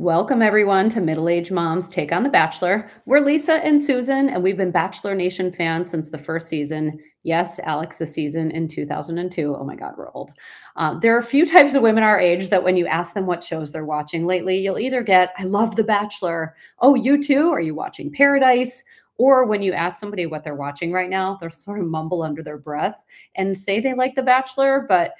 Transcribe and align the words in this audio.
Welcome, 0.00 0.40
everyone, 0.40 0.88
to 0.90 1.00
Middle 1.02 1.28
Age 1.28 1.50
Moms 1.50 1.90
Take 1.90 2.10
on 2.10 2.22
the 2.22 2.30
Bachelor. 2.30 2.90
We're 3.04 3.20
Lisa 3.20 3.56
and 3.56 3.82
Susan, 3.84 4.30
and 4.30 4.42
we've 4.42 4.56
been 4.56 4.70
Bachelor 4.70 5.14
Nation 5.14 5.52
fans 5.52 5.90
since 5.90 6.08
the 6.08 6.16
first 6.16 6.48
season. 6.48 6.98
Yes, 7.22 7.58
Alex 7.58 8.00
Alex's 8.00 8.14
season 8.14 8.50
in 8.50 8.66
2002. 8.66 9.54
Oh 9.54 9.62
my 9.62 9.76
God, 9.76 9.92
we're 9.98 10.10
old. 10.12 10.32
Um, 10.76 11.00
there 11.00 11.14
are 11.14 11.20
a 11.20 11.22
few 11.22 11.44
types 11.44 11.74
of 11.74 11.82
women 11.82 12.02
our 12.02 12.18
age 12.18 12.48
that 12.48 12.64
when 12.64 12.78
you 12.78 12.86
ask 12.86 13.12
them 13.12 13.26
what 13.26 13.44
shows 13.44 13.72
they're 13.72 13.84
watching 13.84 14.26
lately, 14.26 14.56
you'll 14.56 14.78
either 14.78 15.02
get, 15.02 15.34
I 15.36 15.42
love 15.42 15.76
The 15.76 15.84
Bachelor. 15.84 16.56
Oh, 16.78 16.94
you 16.94 17.22
too? 17.22 17.50
Are 17.50 17.60
you 17.60 17.74
watching 17.74 18.10
Paradise? 18.10 18.82
Or 19.18 19.44
when 19.44 19.60
you 19.60 19.74
ask 19.74 20.00
somebody 20.00 20.24
what 20.24 20.42
they're 20.42 20.54
watching 20.54 20.92
right 20.92 21.10
now, 21.10 21.36
they'll 21.38 21.50
sort 21.50 21.78
of 21.78 21.84
mumble 21.84 22.22
under 22.22 22.42
their 22.42 22.56
breath 22.56 23.04
and 23.34 23.54
say 23.54 23.80
they 23.80 23.92
like 23.92 24.14
The 24.14 24.22
Bachelor, 24.22 24.86
but 24.88 25.12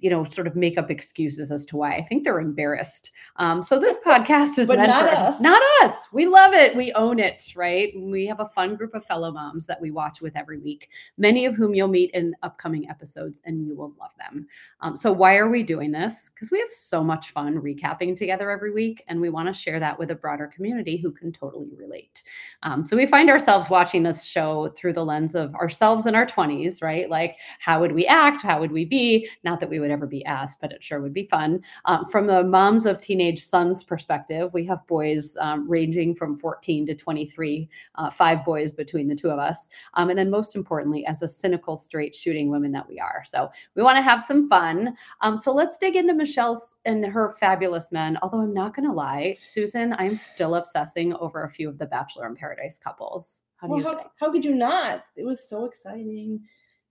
you 0.00 0.10
know, 0.10 0.24
sort 0.28 0.46
of 0.46 0.54
make 0.54 0.76
up 0.76 0.90
excuses 0.90 1.50
as 1.50 1.64
to 1.66 1.76
why. 1.76 1.96
I 1.96 2.04
think 2.04 2.22
they're 2.22 2.40
embarrassed. 2.40 3.10
Um, 3.36 3.62
so 3.62 3.80
this 3.80 3.96
podcast 4.06 4.58
is 4.58 4.68
but 4.68 4.78
not 4.78 5.08
for 5.08 5.16
us. 5.16 5.40
not 5.40 5.62
us. 5.82 6.06
We 6.12 6.26
love 6.26 6.52
it. 6.52 6.76
We 6.76 6.92
own 6.92 7.18
it, 7.18 7.52
right? 7.56 7.92
We 7.96 8.26
have 8.26 8.40
a 8.40 8.48
fun 8.54 8.76
group 8.76 8.94
of 8.94 9.04
fellow 9.06 9.32
moms 9.32 9.66
that 9.66 9.80
we 9.80 9.90
watch 9.90 10.20
with 10.20 10.36
every 10.36 10.58
week. 10.58 10.90
Many 11.16 11.46
of 11.46 11.54
whom 11.54 11.74
you'll 11.74 11.88
meet 11.88 12.10
in 12.12 12.34
upcoming 12.42 12.88
episodes, 12.88 13.40
and 13.44 13.66
you 13.66 13.74
will 13.74 13.94
love 13.98 14.12
them. 14.18 14.46
Um, 14.80 14.96
so 14.96 15.10
why 15.10 15.36
are 15.36 15.50
we 15.50 15.62
doing 15.62 15.90
this? 15.90 16.30
Because 16.34 16.50
we 16.50 16.58
have 16.58 16.70
so 16.70 17.02
much 17.02 17.32
fun 17.32 17.60
recapping 17.60 18.14
together 18.14 18.50
every 18.50 18.72
week, 18.72 19.02
and 19.08 19.20
we 19.20 19.30
want 19.30 19.48
to 19.48 19.54
share 19.54 19.80
that 19.80 19.98
with 19.98 20.10
a 20.10 20.14
broader 20.14 20.46
community 20.46 20.98
who 20.98 21.10
can 21.10 21.32
totally 21.32 21.70
relate. 21.76 22.22
Um, 22.62 22.84
so 22.84 22.96
we 22.96 23.06
find 23.06 23.30
ourselves 23.30 23.70
watching 23.70 24.02
this 24.02 24.24
show 24.24 24.74
through 24.76 24.92
the 24.92 25.04
lens 25.04 25.34
of 25.34 25.54
ourselves 25.54 26.06
in 26.06 26.14
our 26.14 26.26
20s, 26.26 26.82
right? 26.82 27.08
Like, 27.08 27.36
how 27.58 27.80
would 27.80 27.92
we 27.92 28.06
act? 28.06 28.42
How 28.42 28.60
would 28.60 28.72
we 28.72 28.84
be? 28.84 29.28
Not 29.44 29.60
that 29.60 29.70
we 29.70 29.77
would 29.80 29.90
ever 29.90 30.06
be 30.06 30.24
asked, 30.24 30.60
but 30.60 30.72
it 30.72 30.82
sure 30.82 31.00
would 31.00 31.12
be 31.12 31.26
fun. 31.26 31.62
Um, 31.84 32.06
from 32.06 32.26
the 32.26 32.44
moms 32.44 32.86
of 32.86 33.00
teenage 33.00 33.44
sons 33.44 33.84
perspective, 33.84 34.50
we 34.52 34.64
have 34.66 34.86
boys 34.86 35.36
um, 35.40 35.68
ranging 35.68 36.14
from 36.14 36.38
14 36.38 36.86
to 36.86 36.94
23, 36.94 37.68
uh, 37.96 38.10
five 38.10 38.44
boys 38.44 38.72
between 38.72 39.08
the 39.08 39.14
two 39.14 39.30
of 39.30 39.38
us. 39.38 39.68
Um, 39.94 40.10
and 40.10 40.18
then, 40.18 40.30
most 40.30 40.56
importantly, 40.56 41.06
as 41.06 41.22
a 41.22 41.28
cynical, 41.28 41.76
straight 41.76 42.14
shooting 42.14 42.50
women 42.50 42.72
that 42.72 42.88
we 42.88 42.98
are. 42.98 43.22
So 43.26 43.50
we 43.74 43.82
want 43.82 43.96
to 43.96 44.02
have 44.02 44.22
some 44.22 44.48
fun. 44.48 44.96
Um, 45.20 45.38
so 45.38 45.52
let's 45.52 45.78
dig 45.78 45.96
into 45.96 46.14
Michelle's 46.14 46.76
and 46.84 47.04
her 47.04 47.36
fabulous 47.38 47.92
men. 47.92 48.18
Although 48.22 48.40
I'm 48.40 48.54
not 48.54 48.74
going 48.74 48.88
to 48.88 48.94
lie, 48.94 49.36
Susan, 49.40 49.94
I'm 49.98 50.16
still 50.16 50.54
obsessing 50.54 51.14
over 51.14 51.44
a 51.44 51.50
few 51.50 51.68
of 51.68 51.78
the 51.78 51.86
Bachelor 51.86 52.26
in 52.26 52.34
Paradise 52.34 52.78
couples. 52.78 53.42
How 53.56 53.68
Well, 53.68 53.80
how, 53.80 54.10
how 54.18 54.32
could 54.32 54.44
you 54.44 54.54
not? 54.54 55.04
It 55.16 55.24
was 55.24 55.48
so 55.48 55.64
exciting. 55.64 56.40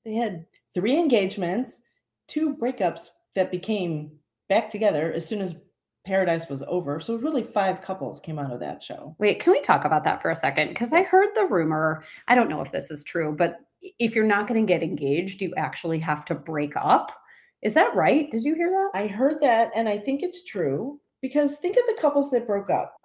They 0.04 0.14
had 0.14 0.46
three 0.74 0.98
engagements, 0.98 1.82
two 2.28 2.56
breakups 2.56 3.10
that 3.36 3.52
became 3.52 4.12
back 4.50 4.70
together 4.70 5.12
as 5.14 5.28
soon 5.28 5.42
as 5.42 5.56
Paradise 6.06 6.48
was 6.48 6.64
over. 6.68 7.00
So 7.00 7.16
really 7.16 7.44
five 7.44 7.82
couples 7.82 8.20
came 8.22 8.40
out 8.40 8.52
of 8.52 8.60
that 8.62 8.82
show. 8.82 9.16
Wait, 9.20 9.40
can 9.42 9.52
we 9.52 9.62
talk 9.62 9.84
about 9.84 10.04
that 10.06 10.22
for 10.22 10.32
a 10.32 10.36
second? 10.36 10.70
Because 10.70 10.94
I 10.94 11.04
heard 11.04 11.30
the 11.36 11.46
rumor. 11.46 12.04
I 12.30 12.36
don't 12.36 12.50
know 12.50 12.62
if 12.62 12.72
this 12.72 12.90
is 12.92 13.04
true, 13.04 13.36
but 13.38 13.60
if 14.00 14.16
you're 14.16 14.26
not 14.26 14.48
going 14.48 14.66
to 14.66 14.72
get 14.74 14.84
engaged, 14.84 15.42
you 15.42 15.54
actually 15.58 16.00
have 16.00 16.24
to 16.26 16.36
break 16.36 16.74
up. 16.78 17.12
Is 17.62 17.74
that 17.74 17.94
right? 17.96 18.32
Did 18.32 18.44
you 18.44 18.56
hear 18.56 18.70
that? 18.70 18.92
I 19.00 19.08
heard 19.08 19.42
that 19.42 19.72
and 19.76 19.90
I 19.90 19.98
think 19.98 20.24
it's 20.24 20.44
true 20.46 21.00
because 21.22 21.56
think 21.56 21.76
of 21.76 21.84
the 21.88 22.00
couples 22.02 22.32
that 22.32 22.48
broke 22.48 22.70
up. 22.70 22.96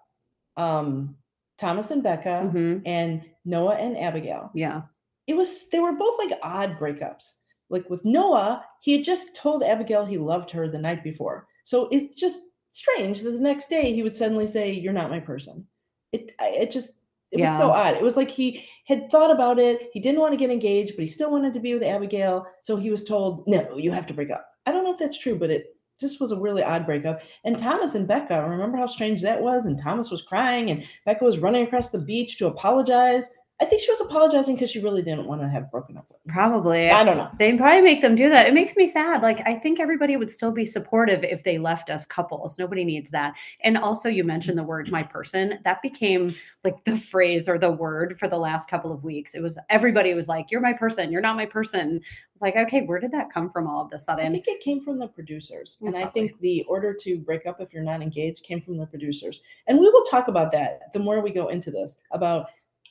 Um, 0.56 1.16
Thomas 1.58 1.90
and 1.90 2.02
Becca 2.02 2.50
Mhm. 2.54 2.82
and 2.86 3.22
Noah 3.44 3.74
and 3.76 3.98
Abigail. 3.98 4.50
Yeah. 4.54 4.82
it 5.28 5.34
was 5.34 5.68
they 5.70 5.78
were 5.78 5.92
both 5.92 6.18
like 6.18 6.36
odd 6.42 6.78
breakups. 6.78 7.34
Like 7.72 7.90
with 7.90 8.04
Noah, 8.04 8.64
he 8.80 8.92
had 8.92 9.04
just 9.04 9.34
told 9.34 9.64
Abigail 9.64 10.04
he 10.04 10.18
loved 10.18 10.50
her 10.52 10.68
the 10.68 10.78
night 10.78 11.02
before. 11.02 11.48
So 11.64 11.88
it's 11.90 12.20
just 12.20 12.38
strange 12.70 13.22
that 13.22 13.30
the 13.30 13.40
next 13.40 13.68
day 13.68 13.92
he 13.92 14.02
would 14.02 14.14
suddenly 14.14 14.46
say, 14.46 14.72
You're 14.72 14.92
not 14.92 15.10
my 15.10 15.18
person. 15.18 15.66
It 16.12 16.32
it 16.38 16.70
just 16.70 16.92
it 17.32 17.40
was 17.40 17.56
so 17.56 17.70
odd. 17.70 17.94
It 17.94 18.02
was 18.02 18.16
like 18.16 18.30
he 18.30 18.68
had 18.84 19.10
thought 19.10 19.30
about 19.30 19.58
it. 19.58 19.88
He 19.92 20.00
didn't 20.00 20.20
want 20.20 20.32
to 20.32 20.38
get 20.38 20.50
engaged, 20.50 20.94
but 20.94 21.00
he 21.00 21.06
still 21.06 21.30
wanted 21.30 21.54
to 21.54 21.60
be 21.60 21.72
with 21.72 21.82
Abigail. 21.82 22.46
So 22.60 22.76
he 22.76 22.90
was 22.90 23.04
told, 23.04 23.44
No, 23.46 23.78
you 23.78 23.90
have 23.90 24.06
to 24.08 24.14
break 24.14 24.30
up. 24.30 24.46
I 24.66 24.72
don't 24.72 24.84
know 24.84 24.92
if 24.92 24.98
that's 24.98 25.18
true, 25.18 25.38
but 25.38 25.50
it 25.50 25.74
just 25.98 26.20
was 26.20 26.32
a 26.32 26.38
really 26.38 26.62
odd 26.62 26.84
breakup. 26.84 27.22
And 27.44 27.58
Thomas 27.58 27.94
and 27.94 28.06
Becca, 28.06 28.46
remember 28.46 28.76
how 28.76 28.86
strange 28.86 29.22
that 29.22 29.40
was? 29.40 29.64
And 29.64 29.80
Thomas 29.80 30.10
was 30.10 30.20
crying, 30.20 30.70
and 30.70 30.84
Becca 31.06 31.24
was 31.24 31.38
running 31.38 31.66
across 31.66 31.88
the 31.88 31.98
beach 31.98 32.36
to 32.36 32.48
apologize. 32.48 33.30
I 33.62 33.64
think 33.64 33.80
she 33.80 33.92
was 33.92 34.00
apologizing 34.00 34.56
because 34.56 34.72
she 34.72 34.80
really 34.80 35.02
didn't 35.02 35.24
want 35.24 35.40
to 35.40 35.48
have 35.48 35.70
broken 35.70 35.96
up 35.96 36.06
with 36.08 36.18
him. 36.26 36.32
Probably. 36.32 36.90
I 36.90 37.04
don't 37.04 37.16
know. 37.16 37.30
They 37.38 37.56
probably 37.56 37.80
make 37.80 38.02
them 38.02 38.16
do 38.16 38.28
that. 38.28 38.48
It 38.48 38.54
makes 38.54 38.74
me 38.74 38.88
sad. 38.88 39.22
Like 39.22 39.40
I 39.46 39.54
think 39.54 39.78
everybody 39.78 40.16
would 40.16 40.32
still 40.32 40.50
be 40.50 40.66
supportive 40.66 41.22
if 41.22 41.44
they 41.44 41.58
left 41.58 41.88
as 41.88 42.04
couples. 42.06 42.58
Nobody 42.58 42.84
needs 42.84 43.12
that. 43.12 43.34
And 43.62 43.78
also 43.78 44.08
you 44.08 44.24
mentioned 44.24 44.58
the 44.58 44.64
word 44.64 44.90
my 44.90 45.04
person. 45.04 45.60
That 45.62 45.80
became 45.80 46.34
like 46.64 46.84
the 46.84 46.98
phrase 46.98 47.48
or 47.48 47.56
the 47.56 47.70
word 47.70 48.18
for 48.18 48.26
the 48.26 48.36
last 48.36 48.68
couple 48.68 48.92
of 48.92 49.04
weeks. 49.04 49.36
It 49.36 49.42
was 49.42 49.56
everybody 49.70 50.12
was 50.14 50.26
like, 50.26 50.50
You're 50.50 50.60
my 50.60 50.72
person, 50.72 51.12
you're 51.12 51.20
not 51.20 51.36
my 51.36 51.46
person. 51.46 52.00
It's 52.32 52.42
like, 52.42 52.56
okay, 52.56 52.82
where 52.82 52.98
did 52.98 53.12
that 53.12 53.30
come 53.30 53.50
from 53.50 53.68
all 53.68 53.84
of 53.84 53.92
a 53.92 53.96
I 53.96 53.98
sudden? 53.98 54.26
I 54.26 54.30
think 54.30 54.48
it 54.48 54.60
came 54.60 54.80
from 54.80 54.98
the 54.98 55.06
producers. 55.06 55.76
And 55.82 55.96
I 55.96 56.06
think 56.06 56.32
the 56.40 56.64
order 56.66 56.94
to 56.94 57.18
break 57.18 57.46
up 57.46 57.60
if 57.60 57.72
you're 57.72 57.84
not 57.84 58.02
engaged 58.02 58.42
came 58.42 58.60
from 58.60 58.78
the 58.78 58.86
producers. 58.86 59.42
And 59.68 59.78
we 59.78 59.88
will 59.88 60.04
talk 60.04 60.28
about 60.28 60.50
that 60.52 60.92
the 60.92 60.98
more 60.98 61.20
we 61.20 61.30
go 61.30 61.48
into 61.48 61.70
this. 61.70 61.98
About 62.10 62.46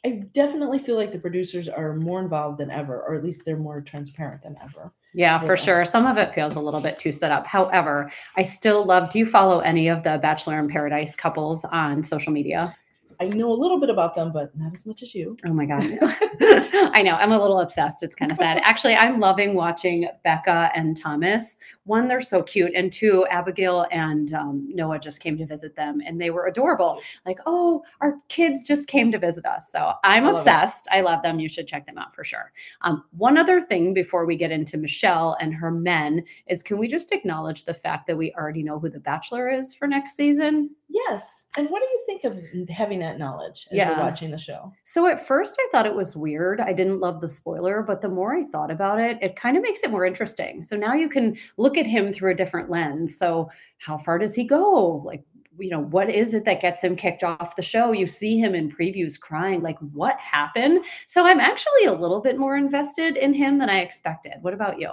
I 0.06 0.24
definitely 0.34 0.80
feel 0.80 0.96
like 0.96 1.12
the 1.12 1.20
producers 1.20 1.70
are 1.70 1.96
more 1.96 2.22
involved 2.22 2.58
than 2.58 2.72
ever, 2.72 3.02
or 3.08 3.14
at 3.16 3.24
least 3.24 3.44
they're 3.46 3.58
more 3.58 3.82
transparent 3.82 4.42
than 4.42 4.58
ever. 4.64 4.92
Yeah, 5.14 5.40
for 5.40 5.50
Yeah. 5.50 5.56
sure. 5.56 5.86
Some 5.86 6.08
of 6.08 6.18
it 6.18 6.34
feels 6.34 6.56
a 6.56 6.60
little 6.60 6.80
bit 6.82 6.98
too 6.98 7.12
set 7.12 7.32
up. 7.32 7.46
However, 7.46 8.10
I 8.36 8.44
still 8.44 8.84
love. 8.84 9.10
Do 9.12 9.20
you 9.20 9.26
follow 9.28 9.60
any 9.60 9.90
of 9.90 10.04
the 10.04 10.18
Bachelor 10.22 10.58
in 10.60 10.68
Paradise 10.70 11.16
couples 11.16 11.66
on 11.66 12.04
social 12.04 12.34
media? 12.34 12.76
I 13.20 13.26
know 13.28 13.52
a 13.52 13.54
little 13.54 13.80
bit 13.80 13.92
about 13.92 14.16
them, 14.16 14.32
but 14.32 14.58
not 14.58 14.74
as 14.74 14.88
much 14.88 15.04
as 15.04 15.14
you. 15.14 15.38
Oh 15.46 15.54
my 15.54 15.66
God. 15.68 15.82
I 16.42 17.04
know. 17.04 17.14
I'm 17.14 17.32
a 17.32 17.40
little 17.40 17.60
obsessed. 17.60 18.02
It's 18.02 18.16
kind 18.16 18.32
of 18.32 18.40
sad. 18.40 18.60
Actually, 18.64 18.96
I'm 18.96 19.20
loving 19.20 19.54
watching 19.54 20.08
Becca 20.24 20.72
and 20.74 21.00
Thomas. 21.00 21.58
One, 21.92 22.08
they're 22.08 22.22
so 22.22 22.42
cute. 22.42 22.72
And 22.74 22.92
two, 22.92 23.26
Abigail 23.30 23.86
and 23.92 24.34
um, 24.34 24.66
Noah 24.74 24.98
just 24.98 25.20
came 25.22 25.38
to 25.38 25.46
visit 25.46 25.76
them 25.76 26.02
and 26.06 26.22
they 26.22 26.30
were 26.30 26.46
adorable. 26.48 27.02
Like, 27.26 27.40
oh, 27.46 27.84
our 28.00 28.16
kids 28.30 28.66
just 28.66 28.88
came 28.88 29.12
to 29.12 29.20
visit 29.20 29.46
us. 29.46 29.66
So 29.74 29.92
I'm 30.06 30.24
I 30.24 30.28
love 30.32 30.36
it. 30.36 30.40
obsessed. 30.40 30.88
I 30.90 31.02
love 31.02 31.22
them. 31.22 31.42
You 31.42 31.50
should 31.50 31.68
check 31.68 31.86
them 31.86 31.98
out 31.98 32.16
for 32.16 32.24
sure. 32.24 32.54
Um, 32.84 33.04
one 33.18 33.38
other 33.38 33.60
thing 33.60 33.94
before 33.94 34.26
we 34.26 34.38
get 34.38 34.52
into 34.52 34.78
Michelle 34.78 35.36
and 35.42 35.54
her 35.54 35.70
men 35.70 36.24
is 36.48 36.64
can 36.64 36.78
we 36.78 36.88
just 36.88 37.12
acknowledge 37.12 37.66
the 37.66 37.74
fact 37.74 38.08
that 38.08 38.16
we 38.18 38.34
already 38.40 38.64
know 38.64 38.80
who 38.80 38.90
the 38.90 39.00
Bachelor 39.02 39.50
is 39.52 39.74
for 39.74 39.86
next 39.86 40.16
season? 40.16 40.70
Yes. 40.94 41.48
And 41.58 41.70
what 41.70 41.82
do 41.82 41.88
you 41.88 42.04
think 42.06 42.24
of 42.26 42.70
having 42.70 43.00
that 43.00 43.18
knowledge 43.18 43.68
as 43.72 43.78
Yeah. 43.78 43.90
you're 43.92 44.00
watching 44.00 44.30
the 44.32 44.38
show? 44.38 44.74
So 44.84 45.08
at 45.08 45.26
first 45.26 45.56
I 45.60 45.68
thought 45.72 45.86
it 45.86 45.96
was 45.96 46.18
weird. 46.18 46.60
I 46.60 46.74
didn't 46.74 47.00
love 47.00 47.22
the 47.22 47.30
spoiler, 47.30 47.82
but 47.82 48.02
the 48.02 48.10
more 48.10 48.36
I 48.36 48.44
thought 48.52 48.70
about 48.72 49.00
it, 49.00 49.18
it 49.22 49.38
kind 49.38 49.56
of 49.56 49.64
makes 49.64 49.84
it 49.84 49.92
more 49.92 50.06
interesting. 50.06 50.62
So 50.62 50.76
now 50.76 50.94
you 50.94 51.08
can 51.10 51.38
look 51.58 51.78
at 51.78 51.81
him 51.88 52.14
through 52.14 52.32
a 52.32 52.36
different 52.36 52.70
lens. 52.70 53.18
So 53.18 53.50
how 53.80 53.98
far 53.98 54.20
does 54.20 54.36
he 54.36 54.44
go? 54.44 55.02
Like, 55.06 55.24
you 55.60 55.70
know, 55.70 55.82
what 55.82 56.10
is 56.10 56.34
it 56.34 56.46
that 56.46 56.62
gets 56.62 56.84
him 56.84 56.96
kicked 56.96 57.24
off 57.24 57.56
the 57.56 57.62
show? 57.62 57.92
You 57.92 58.08
see 58.08 58.40
him 58.40 58.56
in 58.56 58.72
previews 58.72 59.20
crying, 59.20 59.62
like, 59.62 59.78
what 59.94 60.18
happened? 60.18 60.84
So 61.08 61.26
I'm 61.26 61.40
actually 61.40 61.86
a 61.86 61.94
little 61.94 62.22
bit 62.22 62.38
more 62.38 62.58
invested 62.58 63.18
in 63.18 63.34
him 63.34 63.60
than 63.60 63.70
I 63.70 63.82
expected. 63.82 64.36
What 64.42 64.54
about 64.54 64.80
you? 64.80 64.92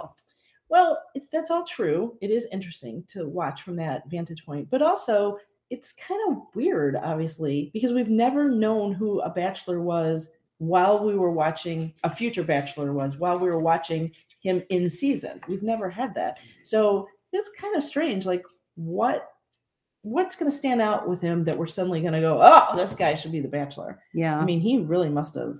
Well, 0.67 1.01
that's 1.31 1.49
all 1.49 1.63
true. 1.63 2.17
It 2.21 2.29
is 2.29 2.47
interesting 2.51 3.03
to 3.09 3.27
watch 3.27 3.63
from 3.63 3.75
that 3.77 4.09
vantage 4.09 4.45
point, 4.45 4.69
but 4.69 4.81
also 4.81 5.37
it's 5.69 5.93
kind 5.93 6.19
of 6.29 6.43
weird, 6.53 6.95
obviously, 6.95 7.71
because 7.73 7.93
we've 7.93 8.09
never 8.09 8.49
known 8.49 8.91
who 8.91 9.21
a 9.21 9.29
bachelor 9.29 9.81
was 9.81 10.31
while 10.57 11.03
we 11.03 11.15
were 11.15 11.31
watching 11.31 11.93
a 12.03 12.09
future 12.09 12.43
bachelor 12.43 12.91
was 12.93 13.17
while 13.17 13.39
we 13.39 13.49
were 13.49 13.59
watching 13.59 14.11
him 14.39 14.63
in 14.69 14.89
season. 14.89 15.41
We've 15.47 15.63
never 15.63 15.89
had 15.89 16.15
that, 16.15 16.39
so 16.63 17.07
it's 17.31 17.49
kind 17.59 17.75
of 17.75 17.83
strange. 17.83 18.25
Like, 18.25 18.43
what 18.75 19.29
what's 20.01 20.35
going 20.35 20.49
to 20.49 20.57
stand 20.57 20.81
out 20.81 21.07
with 21.07 21.21
him 21.21 21.43
that 21.43 21.57
we're 21.57 21.67
suddenly 21.67 22.01
going 22.01 22.13
to 22.13 22.21
go, 22.21 22.39
oh, 22.41 22.75
this 22.75 22.95
guy 22.95 23.13
should 23.13 23.31
be 23.31 23.41
the 23.41 23.47
bachelor? 23.49 23.99
Yeah. 24.13 24.39
I 24.39 24.45
mean, 24.45 24.61
he 24.61 24.79
really 24.79 25.09
must 25.09 25.35
have 25.35 25.59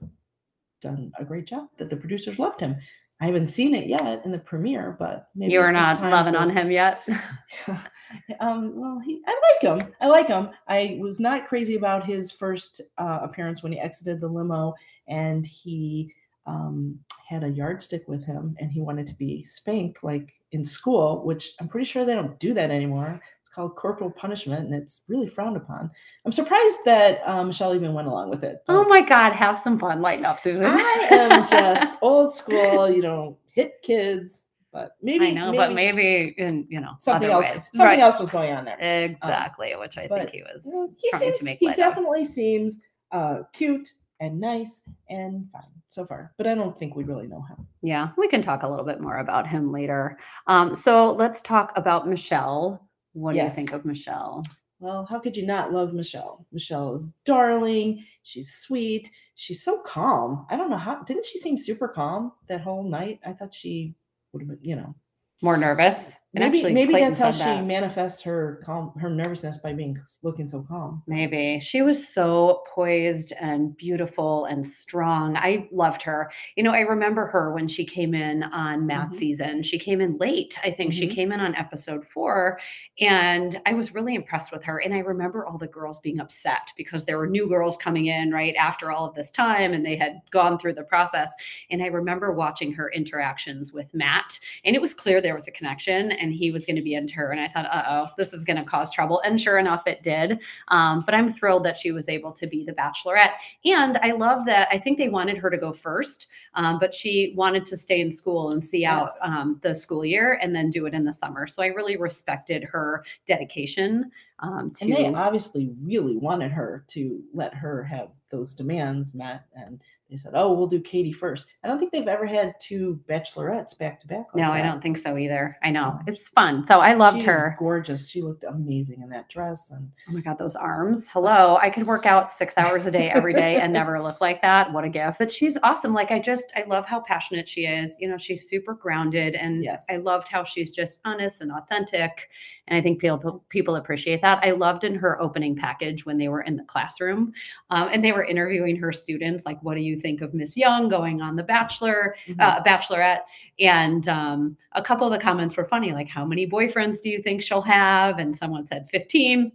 done 0.81 1.11
a 1.19 1.25
great 1.25 1.45
job. 1.45 1.67
That 1.77 1.89
the 1.89 1.97
producers 1.97 2.39
loved 2.39 2.59
him. 2.59 2.77
I 3.21 3.25
haven't 3.25 3.49
seen 3.49 3.75
it 3.75 3.87
yet 3.87 4.23
in 4.23 4.31
the 4.31 4.39
premiere, 4.39 4.95
but 4.97 5.27
maybe 5.35 5.51
you 5.51 5.59
are 5.59 5.73
not 5.73 6.01
loving 6.01 6.35
on 6.35 6.49
him 6.49 6.71
yet. 6.71 7.05
um, 8.39 8.79
well, 8.79 8.99
he, 8.99 9.21
I 9.27 9.41
like 9.51 9.81
him. 9.81 9.93
I 9.99 10.07
like 10.07 10.27
him. 10.29 10.51
I 10.69 10.97
was 11.01 11.19
not 11.19 11.45
crazy 11.45 11.75
about 11.75 12.05
his 12.05 12.31
first 12.31 12.79
uh, 12.97 13.19
appearance 13.21 13.61
when 13.61 13.73
he 13.73 13.79
exited 13.79 14.21
the 14.21 14.27
limo 14.27 14.73
and 15.09 15.45
he 15.45 16.13
um, 16.49 16.97
had 17.27 17.43
a 17.43 17.49
yardstick 17.49 18.03
with 18.07 18.25
him 18.25 18.55
and 18.59 18.71
he 18.71 18.81
wanted 18.81 19.05
to 19.07 19.15
be 19.15 19.43
spanked 19.43 20.03
like 20.03 20.33
in 20.51 20.65
school, 20.65 21.23
which 21.25 21.53
I'm 21.59 21.67
pretty 21.67 21.85
sure 21.85 22.03
they 22.05 22.15
don't 22.15 22.39
do 22.39 22.53
that 22.55 22.71
anymore. 22.71 23.21
It's 23.41 23.49
called 23.55 23.75
corporal 23.75 24.09
punishment 24.11 24.65
and 24.65 24.73
it's 24.73 25.01
really 25.07 25.27
frowned 25.27 25.57
upon. 25.57 25.91
I'm 26.25 26.31
surprised 26.31 26.79
that 26.85 27.21
um, 27.25 27.47
Michelle 27.47 27.75
even 27.75 27.93
went 27.93 28.07
along 28.07 28.29
with 28.31 28.43
it. 28.43 28.57
oh 28.67 28.85
my 28.87 29.01
God, 29.01 29.33
have 29.33 29.59
some 29.59 29.77
fun. 29.77 30.01
Lighten 30.01 30.25
up, 30.25 30.39
Susan. 30.39 30.65
I 30.71 31.07
am 31.11 31.47
just 31.47 31.97
old 32.01 32.33
school. 32.33 32.89
You 32.89 33.01
don't 33.03 33.37
hit 33.53 33.73
kids. 33.83 34.43
but 34.71 34.91
maybe 35.01 35.27
I 35.27 35.31
know, 35.31 35.51
but 35.51 35.73
maybe 35.73 36.33
in 36.37 36.65
you 36.69 36.79
know 36.81 36.93
something 36.99 37.29
else. 37.29 37.45
ways. 37.45 37.61
Something 37.73 37.79
Right. 37.85 37.99
else 37.99 38.19
was 38.19 38.29
going 38.31 38.51
on 38.53 38.65
there. 38.65 38.79
Exactly, 38.79 39.75
which 39.75 39.97
I 39.99 40.07
think 40.07 40.29
he 40.31 40.41
was 40.43 40.63
he 40.97 41.09
seems 41.17 41.37
to 41.39 41.43
make 41.43 41.59
he 41.59 41.71
definitely 41.73 42.23
seems 42.23 42.79
uh 43.11 43.39
cute 43.53 43.93
and 44.19 44.39
nice 44.39 44.83
and 45.10 45.48
fine 45.51 45.63
so 45.89 46.06
far, 46.06 46.33
but 46.38 46.45
I 46.48 46.54
don't 46.56 46.77
think 46.77 46.95
we 46.95 47.04
really 47.04 47.27
know 47.27 47.42
him. 47.42 47.68
Yeah, 47.81 48.10
we 48.18 48.27
can 48.27 48.42
talk 48.42 48.63
a 48.63 48.68
little 48.69 48.86
bit 48.86 49.01
more 49.01 49.18
about 49.18 49.48
him 49.48 49.71
later. 49.71 50.18
Um, 50.48 50.75
so 50.75 51.12
let's 51.12 51.42
talk 51.42 51.71
about 51.75 52.07
Michelle. 52.07 52.88
What 53.13 53.36
Yes. 53.36 53.56
do 53.56 53.62
you 53.62 53.66
think 53.68 53.74
of 53.75 53.86
Michelle? 53.86 54.44
Well, 54.80 55.06
how 55.06 55.19
could 55.19 55.36
you 55.36 55.45
not 55.45 55.74
love 55.74 55.94
Michelle? 55.94 56.45
Michelle 56.51 56.95
is 56.95 57.12
darling. 57.25 58.06
She's 58.24 58.54
sweet. 58.54 59.10
She's 59.36 59.63
so 59.63 59.80
calm. 59.80 60.45
I 60.50 60.56
don't 60.56 60.69
know 60.69 60.77
how. 60.77 61.01
Didn't 61.04 61.25
she 61.25 61.38
seem 61.39 61.57
super 61.57 61.88
calm 61.88 62.31
that 62.48 62.62
whole 62.62 62.83
night? 62.83 63.19
I 63.25 63.33
thought 63.33 63.54
she 63.54 63.95
would 64.31 64.42
have 64.44 64.48
been, 64.50 64.60
you 64.62 64.75
know, 64.77 64.95
More 65.41 65.57
nervous? 65.57 66.18
And 66.36 66.44
maybe 66.44 66.59
actually, 66.59 66.74
maybe 66.74 66.94
Clayton 66.94 67.07
that's 67.13 67.19
how 67.19 67.31
she 67.31 67.44
that. 67.57 67.65
manifests 67.65 68.21
her 68.21 68.62
calm, 68.63 68.91
her 69.00 69.09
nervousness 69.09 69.57
by 69.57 69.74
being 69.74 69.97
looking 70.21 70.47
so 70.47 70.62
calm. 70.62 71.01
Maybe 71.07 71.59
she 71.59 71.81
was 71.81 72.07
so 72.07 72.62
poised 72.71 73.33
and 73.39 73.75
beautiful 73.75 74.45
and 74.45 74.63
strong. 74.63 75.36
I 75.38 75.68
loved 75.71 76.03
her. 76.03 76.30
You 76.56 76.62
know, 76.62 76.71
I 76.71 76.81
remember 76.81 77.25
her 77.27 77.51
when 77.51 77.68
she 77.68 77.83
came 77.83 78.13
in 78.13 78.44
on 78.44 78.86
Matt's 78.86 79.15
Mhm. 79.15 79.19
season. 79.19 79.63
She 79.63 79.80
came 79.80 80.01
in 80.01 80.18
late. 80.18 80.56
I 80.63 80.69
think 80.69 80.94
she 80.94 81.07
Mhm. 81.09 81.15
came 81.15 81.31
in 81.31 81.39
on 81.39 81.56
episode 81.56 82.06
four, 82.06 82.59
and 83.01 83.59
I 83.65 83.74
was 83.74 83.95
really 83.95 84.13
impressed 84.13 84.51
with 84.51 84.63
her. 84.65 84.77
And 84.83 84.94
I 84.94 85.00
remember 85.00 85.47
all 85.47 85.57
the 85.57 85.65
girls 85.65 86.00
being 86.00 86.19
upset 86.19 86.69
because 86.77 87.06
there 87.06 87.18
were 87.18 87.25
new 87.25 87.47
girls 87.50 87.75
coming 87.77 88.06
in 88.06 88.31
right 88.31 88.56
after 88.56 88.92
all 88.92 89.07
of 89.07 89.15
this 89.15 89.31
time, 89.31 89.74
and 89.74 89.83
they 89.83 89.95
had 89.95 90.21
gone 90.30 90.59
through 90.59 90.74
the 90.74 90.83
process. 90.83 91.31
And 91.71 91.81
I 91.81 91.88
remember 91.88 92.31
watching 92.33 92.71
her 92.74 92.92
interactions 92.92 93.74
with 93.74 93.92
Matt, 93.95 94.38
and 94.63 94.75
it 94.75 94.81
was 94.81 94.94
clear 94.94 95.21
there 95.29 95.35
was 95.35 95.47
a 95.47 95.51
connection, 95.51 96.11
and 96.13 96.33
he 96.33 96.49
was 96.49 96.65
going 96.65 96.75
to 96.75 96.81
be 96.81 96.95
in 96.95 97.07
her. 97.09 97.31
And 97.31 97.39
I 97.39 97.47
thought, 97.49 97.67
uh 97.67 97.83
oh, 97.87 98.07
this 98.17 98.33
is 98.33 98.43
going 98.43 98.57
to 98.57 98.63
cause 98.63 98.91
trouble. 98.91 99.21
And 99.23 99.39
sure 99.39 99.59
enough, 99.59 99.83
it 99.85 100.01
did. 100.01 100.39
Um, 100.69 101.03
but 101.05 101.13
I'm 101.13 101.31
thrilled 101.31 101.63
that 101.65 101.77
she 101.77 101.91
was 101.91 102.09
able 102.09 102.31
to 102.31 102.47
be 102.47 102.63
the 102.63 102.71
bachelorette. 102.71 103.33
And 103.63 103.99
I 103.99 104.13
love 104.13 104.43
that 104.47 104.69
I 104.71 104.79
think 104.79 104.97
they 104.97 105.07
wanted 105.07 105.37
her 105.37 105.51
to 105.51 105.57
go 105.59 105.71
first, 105.71 106.29
um, 106.59 106.77
but 106.77 106.94
she 106.94 107.33
wanted 107.38 107.65
to 107.67 107.77
stay 107.77 108.01
in 108.01 108.11
school 108.11 108.51
and 108.51 108.61
see 108.63 108.83
out 108.83 109.09
um, 109.23 109.59
the 109.63 109.73
school 109.73 110.03
year 110.03 110.38
and 110.41 110.53
then 110.53 110.69
do 110.69 110.85
it 110.88 110.94
in 110.94 111.06
the 111.06 111.13
summer. 111.13 111.47
So 111.47 111.63
I 111.63 111.67
really 111.67 111.95
respected 111.95 112.63
her 112.65 113.06
dedication 113.25 114.11
um, 114.39 114.71
to. 114.75 114.85
And 114.85 114.94
they 114.94 115.13
obviously 115.13 115.71
really 115.81 116.17
wanted 116.17 116.51
her 116.51 116.83
to 116.89 117.21
let 117.33 117.53
her 117.53 117.83
have 117.83 118.09
those 118.29 118.53
demands 118.53 119.13
met. 119.15 119.45
And 119.56 119.81
they 120.09 120.15
said, 120.17 120.31
oh, 120.35 120.53
we'll 120.53 120.67
do 120.67 120.79
Katie 120.79 121.11
first. 121.11 121.47
I 121.63 121.67
don't 121.67 121.77
think 121.79 121.91
they've 121.91 122.07
ever 122.07 122.25
had 122.25 122.53
two 122.59 123.00
bachelorettes 123.09 123.77
back 123.77 124.00
to 124.00 124.07
back. 124.07 124.27
like 124.33 124.35
no, 124.44 124.51
I 124.51 124.61
don't 124.61 124.81
think 124.81 124.97
so 124.97 125.17
either. 125.17 125.57
I 125.63 125.71
know 125.71 125.97
So- 126.00 126.03
it's 126.07 126.29
fun. 126.29 126.65
So 126.67 126.79
I 126.79 126.94
loved 126.94 127.19
She 127.19 127.25
her. 127.25 127.56
gorgeous. 127.59 128.07
She 128.07 128.21
looked 128.21 128.44
amazing 128.44 129.01
in 129.01 129.09
that 129.09 129.29
dress. 129.29 129.71
And 129.71 129.91
Oh 130.07 130.13
my 130.13 130.21
God, 130.21 130.38
those 130.38 130.56
arms. 130.56 131.07
Hello. 131.07 131.57
I 131.61 131.69
could 131.69 131.85
work 131.85 132.06
out 132.06 132.29
six 132.29 132.57
hours 132.57 132.85
a 132.85 132.91
day 132.91 133.09
every 133.09 133.33
day 133.33 133.57
and 133.57 133.73
never 133.73 134.01
look 134.01 134.21
like 134.21 134.41
that. 134.41 134.71
What 134.71 134.83
a 134.83 134.89
gift. 134.89 135.19
But 135.19 135.31
she's 135.31 135.57
awesome. 135.63 135.94
Like, 135.94 136.11
I 136.11 136.19
just, 136.19 136.48
I 136.55 136.63
love 136.63 136.85
how 136.85 137.01
passionate 137.01 137.47
she 137.47 137.65
is. 137.65 137.93
You 137.99 138.07
know, 138.09 138.17
she's 138.17 138.49
super 138.49 138.73
grounded. 138.73 139.35
And 139.35 139.63
Yes. 139.63 139.85
I 139.89 139.97
loved 139.97 140.27
how 140.27 140.43
she's 140.43 140.71
just 140.71 140.99
honest 141.05 141.41
and 141.41 141.51
authentic. 141.51 142.29
And 142.67 142.77
I 142.77 142.81
think 142.81 142.99
people, 142.99 143.43
people 143.49 143.77
appreciate 143.77 144.21
that. 144.21 144.43
I 144.43 144.51
loved 144.51 144.83
in 144.83 144.93
her 144.95 145.19
opening 145.21 145.55
package 145.55 146.05
when 146.05 146.17
they 146.17 146.27
were 146.27 146.41
in 146.41 146.55
the 146.55 146.63
classroom 146.63 147.33
um, 147.71 147.89
and 147.91 148.03
they 148.03 148.11
were 148.11 148.23
interviewing 148.23 148.75
her 148.75 148.91
students, 148.93 149.45
like, 149.45 149.61
what 149.63 149.75
do 149.75 149.81
you 149.81 149.99
think 149.99 150.21
of 150.21 150.35
Miss 150.35 150.55
Young 150.55 150.87
going 150.87 151.21
on 151.21 151.35
The 151.35 151.43
Bachelor? 151.43 152.15
Mm-hmm. 152.27 152.39
uh, 152.41 152.63
bachelorette 152.63 153.21
and 153.59 154.07
um, 154.07 154.57
a 154.73 154.81
couple 154.81 155.05
of 155.07 155.13
the 155.13 155.19
comments 155.19 155.55
were 155.57 155.65
funny 155.65 155.91
like 155.91 156.07
how 156.07 156.25
many 156.25 156.47
boyfriends 156.47 157.01
do 157.01 157.09
you 157.09 157.21
think 157.21 157.41
she'll 157.41 157.61
have 157.61 158.19
and 158.19 158.35
someone 158.35 158.65
said 158.65 158.87
15 158.91 159.51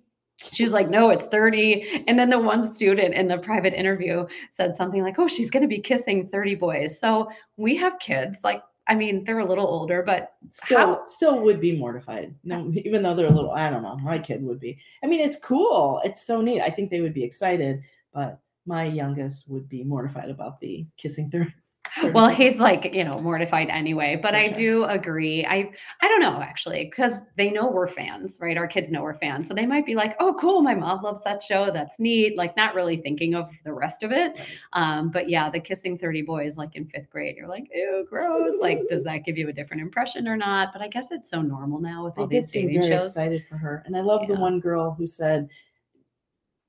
she 0.52 0.62
was 0.64 0.72
like 0.72 0.88
no 0.88 1.10
it's 1.10 1.26
30 1.26 2.04
and 2.08 2.18
then 2.18 2.28
the 2.28 2.38
one 2.38 2.72
student 2.72 3.14
in 3.14 3.28
the 3.28 3.38
private 3.38 3.72
interview 3.72 4.26
said 4.50 4.74
something 4.74 5.02
like 5.02 5.18
oh 5.18 5.28
she's 5.28 5.50
going 5.50 5.62
to 5.62 5.68
be 5.68 5.80
kissing 5.80 6.28
30 6.28 6.54
boys 6.56 6.98
so 6.98 7.28
we 7.56 7.76
have 7.76 7.98
kids 8.00 8.38
like 8.42 8.60
i 8.88 8.94
mean 8.94 9.22
they're 9.24 9.38
a 9.38 9.44
little 9.44 9.66
older 9.66 10.02
but 10.02 10.32
still 10.50 10.78
how- 10.78 11.06
still 11.06 11.40
would 11.40 11.60
be 11.60 11.76
mortified. 11.76 12.34
No, 12.44 12.70
even 12.74 13.02
though 13.02 13.14
they're 13.14 13.28
a 13.28 13.30
little, 13.30 13.52
I 13.52 13.70
don't 13.70 13.82
know, 13.82 13.96
my 13.96 14.18
kid 14.18 14.42
would 14.42 14.60
be. 14.60 14.78
I 15.02 15.06
mean, 15.06 15.20
it's 15.20 15.36
cool. 15.36 16.00
It's 16.04 16.26
so 16.26 16.40
neat. 16.40 16.60
I 16.60 16.70
think 16.70 16.90
they 16.90 17.00
would 17.00 17.14
be 17.14 17.24
excited, 17.24 17.82
but 18.12 18.40
my 18.66 18.84
youngest 18.84 19.48
would 19.48 19.68
be 19.68 19.84
mortified 19.84 20.30
about 20.30 20.60
the 20.60 20.86
kissing 20.96 21.30
third. 21.30 21.52
Well 22.12 22.28
he's 22.28 22.58
like 22.58 22.92
you 22.94 23.04
know 23.04 23.20
mortified 23.20 23.68
anyway 23.68 24.18
but 24.20 24.30
For 24.32 24.36
i 24.36 24.46
sure. 24.48 24.54
do 24.56 24.84
agree 24.84 25.44
i 25.46 25.70
i 26.00 26.08
don't 26.08 26.20
know 26.20 26.40
actually 26.42 26.84
because 26.86 27.22
they 27.36 27.50
know 27.50 27.70
we're 27.70 27.88
fans 27.88 28.38
right 28.40 28.56
our 28.56 28.66
kids 28.66 28.90
know 28.90 29.02
we're 29.02 29.14
fans 29.14 29.46
so 29.48 29.54
they 29.54 29.66
might 29.66 29.86
be 29.86 29.94
like 29.94 30.16
oh 30.18 30.36
cool 30.40 30.60
my 30.62 30.74
mom 30.74 31.00
loves 31.02 31.22
that 31.24 31.42
show 31.42 31.70
that's 31.70 32.00
neat 32.00 32.36
like 32.36 32.56
not 32.56 32.74
really 32.74 32.96
thinking 32.96 33.34
of 33.34 33.48
the 33.64 33.72
rest 33.72 34.02
of 34.02 34.10
it 34.12 34.32
Right. 34.36 34.46
um 34.72 35.10
but 35.10 35.28
yeah 35.28 35.48
the 35.50 35.60
kissing 35.60 35.96
30 35.98 36.22
boys 36.22 36.56
like 36.56 36.74
in 36.74 36.86
fifth 36.86 37.08
grade 37.10 37.36
you're 37.36 37.48
like 37.48 37.68
ew 37.72 38.06
gross 38.08 38.54
like 38.60 38.80
does 38.88 39.04
that 39.04 39.18
give 39.18 39.38
you 39.38 39.48
a 39.48 39.52
different 39.52 39.80
impression 39.82 40.26
or 40.26 40.36
not 40.36 40.72
but 40.72 40.82
i 40.82 40.88
guess 40.88 41.12
it's 41.12 41.30
so 41.30 41.42
normal 41.42 41.80
now 41.80 42.04
with 42.04 42.18
all 42.18 42.26
did 42.26 42.42
these 42.44 42.50
seem 42.50 42.66
dating 42.66 42.80
very 42.80 42.92
shows 42.92 43.06
excited 43.08 43.44
for 43.48 43.56
her, 43.56 43.82
and 43.86 43.96
I 43.96 44.00
love 44.00 44.26
the 44.26 44.34
one 44.34 44.58
girl 44.60 44.92
who 44.92 45.06
said. 45.06 45.48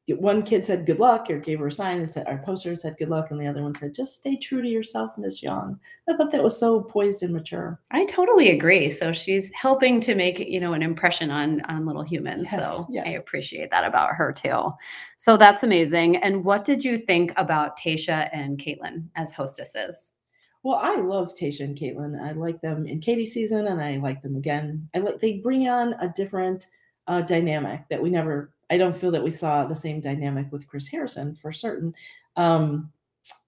One 0.08 0.44
kid 0.44 0.66
said 0.66 0.86
good 0.86 1.00
luck 1.00 1.32
or 1.32 1.40
gave 1.40 1.60
her 1.60 1.68
a 1.68 1.72
sign 1.72 2.00
and 2.00 2.14
said 2.14 2.28
our 2.28 2.38
poster 2.38 2.76
said 2.78 2.96
good 3.00 3.10
luck, 3.10 3.32
and 3.32 3.42
the 3.42 3.48
other 3.48 3.64
one 3.64 3.74
said 3.74 3.96
just 3.96 4.16
stay 4.16 4.36
true 4.36 4.62
to 4.62 4.68
yourself, 4.68 5.18
Miss 5.18 5.42
Young. 5.42 5.80
I 6.08 6.16
thought 6.16 6.32
that 6.32 6.44
was 6.44 6.60
so 6.60 6.82
poised 6.82 7.24
and 7.24 7.34
mature. 7.34 7.82
I 7.90 8.06
totally 8.06 8.52
agree. 8.52 8.92
So 8.92 9.14
she's 9.14 9.52
helping 9.54 10.00
to 10.02 10.14
make, 10.14 10.38
you 10.38 10.60
know, 10.60 10.74
an 10.74 10.84
impression 10.84 11.32
on 11.32 11.62
on 11.62 11.88
little 11.88 12.04
humans. 12.04 12.48
Yes, 12.52 12.78
so 12.78 12.88
I 13.00 13.14
appreciate 13.14 13.72
that 13.72 13.84
about 13.84 14.12
her 14.12 14.32
too. 14.32 14.72
So 15.18 15.38
that's 15.38 15.64
amazing. 15.64 16.18
And 16.18 16.46
what 16.46 16.66
did 16.66 16.86
you 16.86 17.00
think 17.00 17.34
about 17.36 17.80
Tayshia 17.80 18.30
and 18.32 18.60
Kaitlyn 18.60 19.08
as 19.16 19.34
hostesses? 19.34 20.14
Well, 20.62 20.80
I 20.82 20.96
love 20.96 21.36
Tayshia 21.36 21.66
and 21.66 21.78
Kaitlyn. 21.78 22.20
I 22.20 22.32
like 22.32 22.60
them 22.62 22.88
in 22.88 23.00
Katie's 23.00 23.34
season, 23.34 23.68
and 23.68 23.80
I 23.82 23.98
like 23.98 24.22
them 24.22 24.36
again. 24.36 24.90
I 24.96 25.00
like 25.00 25.20
they 25.20 25.34
bring 25.34 25.68
on 25.68 25.94
a 25.94 26.12
different 26.16 26.68
uh, 27.08 27.22
dynamic 27.22 27.82
that 27.90 28.02
we 28.02 28.10
never. 28.10 28.52
I 28.70 28.78
don't 28.78 28.96
feel 28.96 29.12
that 29.12 29.24
we 29.24 29.32
saw 29.32 29.66
the 29.66 29.76
same 29.76 30.02
dynamic 30.02 30.52
with 30.52 30.68
Chris 30.68 30.88
Harrison 30.88 31.36
for 31.36 31.52
certain. 31.52 31.94
Um, 32.36 32.92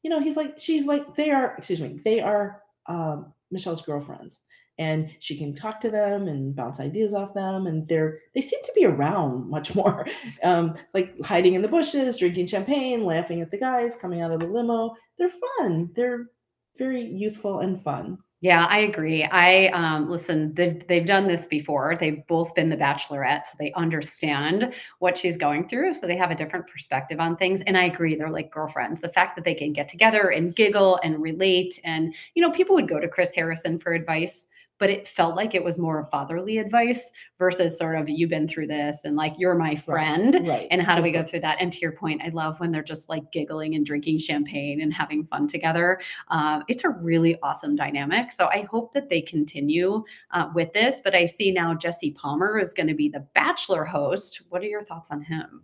you 0.03 0.09
know, 0.09 0.19
he's 0.19 0.37
like 0.37 0.57
she's 0.57 0.85
like 0.85 1.15
they 1.15 1.31
are. 1.31 1.55
Excuse 1.57 1.81
me, 1.81 1.99
they 2.03 2.19
are 2.19 2.61
um, 2.87 3.33
Michelle's 3.51 3.81
girlfriends, 3.81 4.41
and 4.79 5.13
she 5.19 5.37
can 5.37 5.55
talk 5.55 5.81
to 5.81 5.89
them 5.89 6.27
and 6.27 6.55
bounce 6.55 6.79
ideas 6.79 7.13
off 7.13 7.33
them, 7.33 7.67
and 7.67 7.87
they're 7.87 8.19
they 8.33 8.41
seem 8.41 8.61
to 8.63 8.71
be 8.75 8.85
around 8.85 9.49
much 9.49 9.75
more, 9.75 10.05
um, 10.43 10.75
like 10.93 11.13
hiding 11.23 11.55
in 11.55 11.61
the 11.61 11.67
bushes, 11.67 12.17
drinking 12.17 12.47
champagne, 12.47 13.03
laughing 13.03 13.41
at 13.41 13.51
the 13.51 13.57
guys 13.57 13.95
coming 13.95 14.21
out 14.21 14.31
of 14.31 14.39
the 14.39 14.47
limo. 14.47 14.95
They're 15.17 15.29
fun. 15.59 15.89
They're 15.95 16.27
very 16.77 17.03
youthful 17.03 17.59
and 17.59 17.81
fun. 17.81 18.19
Yeah, 18.41 18.65
I 18.69 18.79
agree. 18.79 19.23
I 19.23 19.67
um 19.69 20.11
listen, 20.11 20.53
they've 20.53 20.85
they've 20.87 21.05
done 21.07 21.27
this 21.27 21.47
before. 21.47 21.97
They've 21.99 22.25
both 22.27 22.53
been 22.53 22.69
the 22.69 22.77
bachelorette, 22.77 23.47
so 23.47 23.55
they 23.57 23.73
understand 23.73 24.73
what 24.99 25.17
she's 25.17 25.37
going 25.37 25.67
through. 25.67 25.95
So 25.95 26.05
they 26.05 26.17
have 26.17 26.29
a 26.29 26.35
different 26.35 26.67
perspective 26.67 27.19
on 27.19 27.35
things. 27.35 27.61
And 27.61 27.75
I 27.75 27.85
agree, 27.85 28.15
they're 28.15 28.29
like 28.29 28.51
girlfriends. 28.51 29.01
The 29.01 29.09
fact 29.09 29.35
that 29.37 29.45
they 29.45 29.55
can 29.55 29.73
get 29.73 29.89
together 29.89 30.29
and 30.29 30.55
giggle 30.55 30.99
and 31.03 31.19
relate. 31.19 31.79
And 31.83 32.13
you 32.35 32.43
know, 32.43 32.51
people 32.51 32.75
would 32.75 32.87
go 32.87 32.99
to 32.99 33.07
Chris 33.07 33.31
Harrison 33.33 33.79
for 33.79 33.93
advice, 33.93 34.47
but 34.79 34.89
it 34.89 35.07
felt 35.07 35.35
like 35.35 35.55
it 35.55 35.63
was 35.63 35.77
more 35.77 36.07
fatherly 36.11 36.57
advice 36.57 37.11
versus 37.37 37.77
sort 37.77 37.97
of 37.97 38.09
you've 38.09 38.29
been 38.29 38.47
through 38.47 38.67
this 38.67 39.05
and 39.05 39.15
like 39.15 39.33
you're 39.37 39.55
my 39.55 39.75
friend. 39.75 40.47
right? 40.47 40.67
And 40.71 40.81
how 40.81 40.95
do 40.95 41.01
we 41.01 41.11
go 41.11 41.23
through 41.23 41.41
that? 41.41 41.57
And 41.59 41.71
to 41.73 41.79
your 41.79 41.91
point, 41.91 42.21
I 42.23 42.29
love 42.29 42.59
when 42.59 42.71
they're 42.71 42.83
just 42.83 43.09
like 43.09 43.31
giggling 43.31 43.75
and 43.75 43.85
drinking 43.85 44.19
champagne 44.19 44.81
and 44.81 44.93
having 44.93 45.25
fun 45.25 45.47
together. 45.47 45.99
Um, 46.29 46.63
it's 46.67 46.83
a 46.83 46.89
really 46.89 47.39
awesome 47.41 47.75
dynamic. 47.75 48.31
So 48.31 48.47
I 48.47 48.67
hope 48.69 48.93
that 48.93 49.09
they 49.09 49.21
continue 49.21 50.03
uh, 50.31 50.49
with 50.53 50.71
this. 50.73 50.95
But 51.03 51.15
I 51.15 51.25
see 51.25 51.51
now 51.51 51.73
Jesse 51.73 52.11
Palmer 52.11 52.59
is 52.59 52.73
going 52.73 52.87
to 52.87 52.95
be 52.95 53.09
the 53.09 53.25
Bachelor 53.33 53.85
host. 53.85 54.41
What 54.49 54.61
are 54.61 54.67
your 54.67 54.85
thoughts 54.85 55.09
on 55.11 55.21
him? 55.21 55.63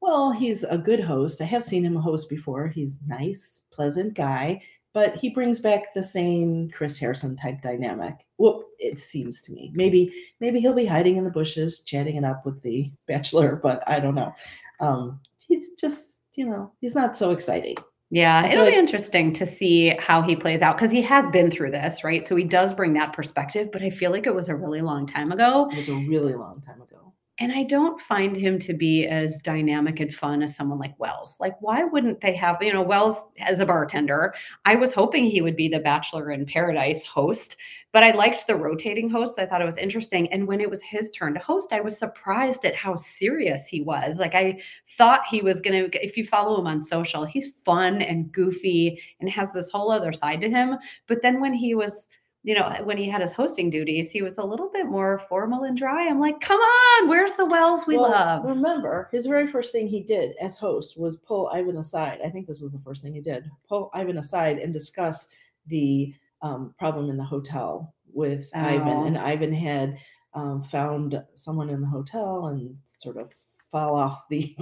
Well, 0.00 0.32
he's 0.32 0.64
a 0.64 0.76
good 0.76 1.00
host. 1.00 1.40
I 1.40 1.44
have 1.44 1.64
seen 1.64 1.82
him 1.82 1.96
a 1.96 2.00
host 2.00 2.28
before. 2.28 2.68
He's 2.68 2.98
nice, 3.06 3.62
pleasant 3.70 4.12
guy, 4.12 4.60
but 4.94 5.16
he 5.16 5.28
brings 5.28 5.60
back 5.60 5.92
the 5.92 6.02
same 6.02 6.70
Chris 6.70 6.96
Harrison 6.98 7.36
type 7.36 7.60
dynamic. 7.60 8.14
Well, 8.38 8.64
it 8.78 9.00
seems 9.00 9.42
to 9.42 9.52
me. 9.52 9.72
Maybe 9.74 10.14
maybe 10.40 10.60
he'll 10.60 10.72
be 10.72 10.86
hiding 10.86 11.16
in 11.16 11.24
the 11.24 11.30
bushes, 11.30 11.80
chatting 11.80 12.16
it 12.16 12.24
up 12.24 12.46
with 12.46 12.62
the 12.62 12.90
bachelor, 13.08 13.56
but 13.56 13.82
I 13.86 14.00
don't 14.00 14.14
know. 14.14 14.32
Um, 14.80 15.20
he's 15.46 15.74
just, 15.74 16.20
you 16.34 16.46
know, 16.46 16.72
he's 16.80 16.94
not 16.94 17.16
so 17.16 17.32
exciting. 17.32 17.76
Yeah, 18.10 18.46
it'll 18.46 18.66
be 18.66 18.76
interesting 18.76 19.32
to 19.32 19.44
see 19.44 19.88
how 19.98 20.22
he 20.22 20.36
plays 20.36 20.62
out 20.62 20.76
because 20.76 20.92
he 20.92 21.02
has 21.02 21.26
been 21.32 21.50
through 21.50 21.72
this, 21.72 22.04
right? 22.04 22.24
So 22.24 22.36
he 22.36 22.44
does 22.44 22.72
bring 22.72 22.92
that 22.92 23.12
perspective, 23.12 23.70
but 23.72 23.82
I 23.82 23.90
feel 23.90 24.12
like 24.12 24.26
it 24.26 24.34
was 24.34 24.48
a 24.48 24.54
really 24.54 24.82
long 24.82 25.06
time 25.06 25.32
ago. 25.32 25.68
It 25.72 25.78
was 25.78 25.88
a 25.88 25.94
really 25.94 26.34
long 26.34 26.60
time 26.60 26.80
ago. 26.80 27.03
And 27.40 27.50
I 27.50 27.64
don't 27.64 28.00
find 28.00 28.36
him 28.36 28.60
to 28.60 28.72
be 28.72 29.08
as 29.08 29.40
dynamic 29.40 29.98
and 29.98 30.14
fun 30.14 30.40
as 30.40 30.54
someone 30.54 30.78
like 30.78 30.96
Wells. 31.00 31.36
Like, 31.40 31.60
why 31.60 31.82
wouldn't 31.82 32.20
they 32.20 32.36
have, 32.36 32.62
you 32.62 32.72
know, 32.72 32.80
Wells 32.82 33.26
as 33.40 33.58
a 33.58 33.66
bartender? 33.66 34.32
I 34.64 34.76
was 34.76 34.94
hoping 34.94 35.24
he 35.24 35.40
would 35.40 35.56
be 35.56 35.66
the 35.66 35.80
Bachelor 35.80 36.30
in 36.30 36.46
Paradise 36.46 37.04
host, 37.04 37.56
but 37.90 38.04
I 38.04 38.12
liked 38.12 38.46
the 38.46 38.54
rotating 38.54 39.10
hosts. 39.10 39.36
I 39.36 39.46
thought 39.46 39.60
it 39.60 39.66
was 39.66 39.78
interesting. 39.78 40.32
And 40.32 40.46
when 40.46 40.60
it 40.60 40.70
was 40.70 40.80
his 40.84 41.10
turn 41.10 41.34
to 41.34 41.40
host, 41.40 41.72
I 41.72 41.80
was 41.80 41.98
surprised 41.98 42.64
at 42.64 42.76
how 42.76 42.94
serious 42.94 43.66
he 43.66 43.80
was. 43.80 44.20
Like, 44.20 44.36
I 44.36 44.60
thought 44.96 45.26
he 45.28 45.42
was 45.42 45.60
going 45.60 45.90
to, 45.90 46.04
if 46.04 46.16
you 46.16 46.24
follow 46.24 46.60
him 46.60 46.68
on 46.68 46.80
social, 46.80 47.24
he's 47.24 47.54
fun 47.64 48.00
and 48.00 48.30
goofy 48.30 49.02
and 49.18 49.28
has 49.28 49.52
this 49.52 49.72
whole 49.72 49.90
other 49.90 50.12
side 50.12 50.40
to 50.42 50.48
him. 50.48 50.76
But 51.08 51.20
then 51.20 51.40
when 51.40 51.52
he 51.52 51.74
was, 51.74 52.08
you 52.44 52.54
know, 52.54 52.70
when 52.84 52.98
he 52.98 53.08
had 53.08 53.22
his 53.22 53.32
hosting 53.32 53.70
duties, 53.70 54.10
he 54.10 54.20
was 54.20 54.36
a 54.36 54.44
little 54.44 54.68
bit 54.70 54.84
more 54.84 55.22
formal 55.30 55.64
and 55.64 55.76
dry. 55.76 56.06
I'm 56.06 56.20
like, 56.20 56.40
come 56.42 56.60
on, 56.60 57.08
where's 57.08 57.32
the 57.34 57.46
Wells 57.46 57.86
we 57.86 57.96
Well, 57.96 58.10
love? 58.10 58.44
Remember, 58.44 59.08
his 59.12 59.24
very 59.24 59.46
first 59.46 59.72
thing 59.72 59.88
he 59.88 60.02
did 60.02 60.36
as 60.42 60.54
host 60.54 61.00
was 61.00 61.16
pull 61.16 61.48
Ivan 61.48 61.78
aside. 61.78 62.20
I 62.22 62.28
think 62.28 62.46
this 62.46 62.60
was 62.60 62.72
the 62.72 62.82
first 62.84 63.00
thing 63.00 63.14
he 63.14 63.22
did. 63.22 63.50
Pull 63.66 63.90
Ivan 63.94 64.18
aside 64.18 64.58
and 64.58 64.74
discuss 64.74 65.28
the 65.68 66.14
um, 66.42 66.74
problem 66.78 67.08
in 67.08 67.16
the 67.16 67.24
hotel 67.24 67.94
with 68.12 68.50
Ivan. 68.54 68.88
Oh. 68.88 69.06
And 69.06 69.16
Ivan 69.16 69.52
had 69.54 69.96
um, 70.34 70.62
found 70.62 71.22
someone 71.32 71.70
in 71.70 71.80
the 71.80 71.86
hotel 71.86 72.48
and 72.48 72.76
sort 72.98 73.16
of 73.16 73.32
fall 73.72 73.96
off 73.96 74.24
the 74.30 74.54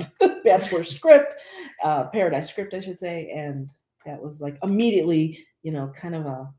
Bachelor 0.44 0.84
script, 0.84 1.34
uh, 1.82 2.04
Paradise 2.04 2.48
script, 2.48 2.74
I 2.74 2.80
should 2.80 3.00
say. 3.00 3.28
And 3.34 3.74
that 4.06 4.22
was 4.22 4.40
like 4.40 4.56
immediately, 4.62 5.44
you 5.64 5.72
know, 5.72 5.92
kind 5.96 6.14
of 6.14 6.26
a 6.26 6.52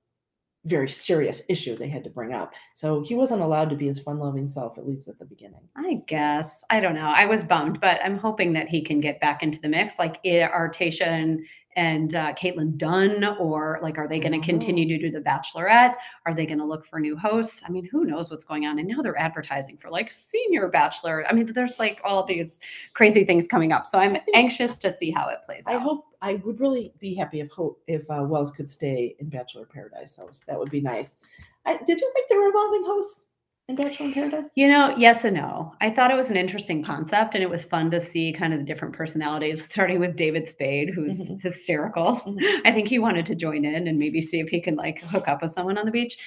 very 0.65 0.87
serious 0.87 1.43
issue 1.49 1.75
they 1.75 1.89
had 1.89 2.03
to 2.03 2.09
bring 2.09 2.33
up. 2.33 2.53
So 2.73 3.03
he 3.03 3.15
wasn't 3.15 3.41
allowed 3.41 3.69
to 3.71 3.75
be 3.75 3.87
his 3.87 3.99
fun 3.99 4.19
loving 4.19 4.47
self, 4.47 4.77
at 4.77 4.87
least 4.87 5.07
at 5.07 5.19
the 5.19 5.25
beginning. 5.25 5.61
I 5.75 6.01
guess. 6.07 6.63
I 6.69 6.79
don't 6.79 6.95
know. 6.95 7.11
I 7.15 7.25
was 7.25 7.43
bummed, 7.43 7.81
but 7.81 7.99
I'm 8.03 8.17
hoping 8.17 8.53
that 8.53 8.69
he 8.69 8.81
can 8.81 9.01
get 9.01 9.19
back 9.19 9.43
into 9.43 9.59
the 9.59 9.69
mix. 9.69 9.99
Like, 9.99 10.19
eh, 10.25 10.43
are 10.43 10.69
Tayshia 10.69 11.07
and 11.07 11.45
and 11.75 12.15
uh, 12.15 12.33
Kaitlyn 12.33 12.77
done, 12.77 13.23
or 13.39 13.79
like, 13.81 13.97
are 13.97 14.07
they 14.07 14.19
going 14.19 14.39
to 14.39 14.45
continue 14.45 14.87
to 14.87 14.97
do 14.97 15.11
the 15.11 15.19
Bachelorette? 15.19 15.95
Are 16.25 16.33
they 16.33 16.45
going 16.45 16.59
to 16.59 16.65
look 16.65 16.85
for 16.85 16.99
new 16.99 17.17
hosts? 17.17 17.63
I 17.65 17.71
mean, 17.71 17.85
who 17.85 18.05
knows 18.05 18.29
what's 18.29 18.43
going 18.43 18.65
on? 18.65 18.79
And 18.79 18.87
now 18.87 19.01
they're 19.01 19.17
advertising 19.17 19.77
for 19.77 19.89
like 19.89 20.11
senior 20.11 20.67
Bachelor. 20.67 21.25
I 21.27 21.33
mean, 21.33 21.51
there's 21.53 21.79
like 21.79 21.99
all 22.03 22.25
these 22.25 22.59
crazy 22.93 23.23
things 23.23 23.47
coming 23.47 23.71
up. 23.71 23.87
So 23.87 23.97
I'm 23.97 24.17
anxious 24.33 24.77
to 24.79 24.93
see 24.93 25.11
how 25.11 25.27
it 25.29 25.39
plays 25.45 25.63
I 25.65 25.75
out. 25.75 25.81
hope 25.81 26.05
I 26.23 26.35
would 26.45 26.61
really 26.61 26.93
be 26.99 27.13
happy 27.13 27.41
if 27.41 27.51
hope 27.51 27.81
if 27.87 28.09
uh, 28.09 28.23
Wells 28.23 28.49
could 28.51 28.69
stay 28.69 29.13
in 29.19 29.27
Bachelor 29.29 29.65
Paradise 29.65 30.15
house. 30.15 30.41
That 30.47 30.57
would 30.57 30.71
be 30.71 30.79
nice. 30.79 31.17
I, 31.65 31.77
did 31.85 31.99
you 31.99 32.11
like 32.15 32.23
the 32.29 32.37
revolving 32.37 32.83
hosts 32.85 33.25
in 33.67 33.75
Bachelor 33.75 34.05
in 34.05 34.13
Paradise? 34.13 34.47
You 34.55 34.69
know, 34.69 34.95
yes 34.97 35.25
and 35.25 35.35
no. 35.35 35.73
I 35.81 35.89
thought 35.89 36.11
it 36.11 36.15
was 36.15 36.29
an 36.31 36.37
interesting 36.37 36.81
concept 36.81 37.35
and 37.35 37.43
it 37.43 37.49
was 37.49 37.65
fun 37.65 37.91
to 37.91 37.99
see 37.99 38.31
kind 38.31 38.53
of 38.53 38.59
the 38.59 38.65
different 38.65 38.95
personalities, 38.95 39.65
starting 39.69 39.99
with 39.99 40.15
David 40.15 40.47
Spade, 40.49 40.91
who's 40.95 41.19
Mhm. 41.19 41.41
hysterical. 41.41 42.21
Mhm. 42.25 42.61
I 42.63 42.71
think 42.71 42.87
he 42.87 42.99
wanted 42.99 43.25
to 43.25 43.35
join 43.35 43.65
in 43.65 43.87
and 43.87 43.99
maybe 43.99 44.21
see 44.21 44.39
if 44.39 44.47
he 44.47 44.61
can 44.61 44.75
like 44.77 44.99
hook 45.01 45.27
up 45.27 45.41
with 45.41 45.51
someone 45.51 45.77
on 45.77 45.85
the 45.85 45.91
beach. 45.91 46.17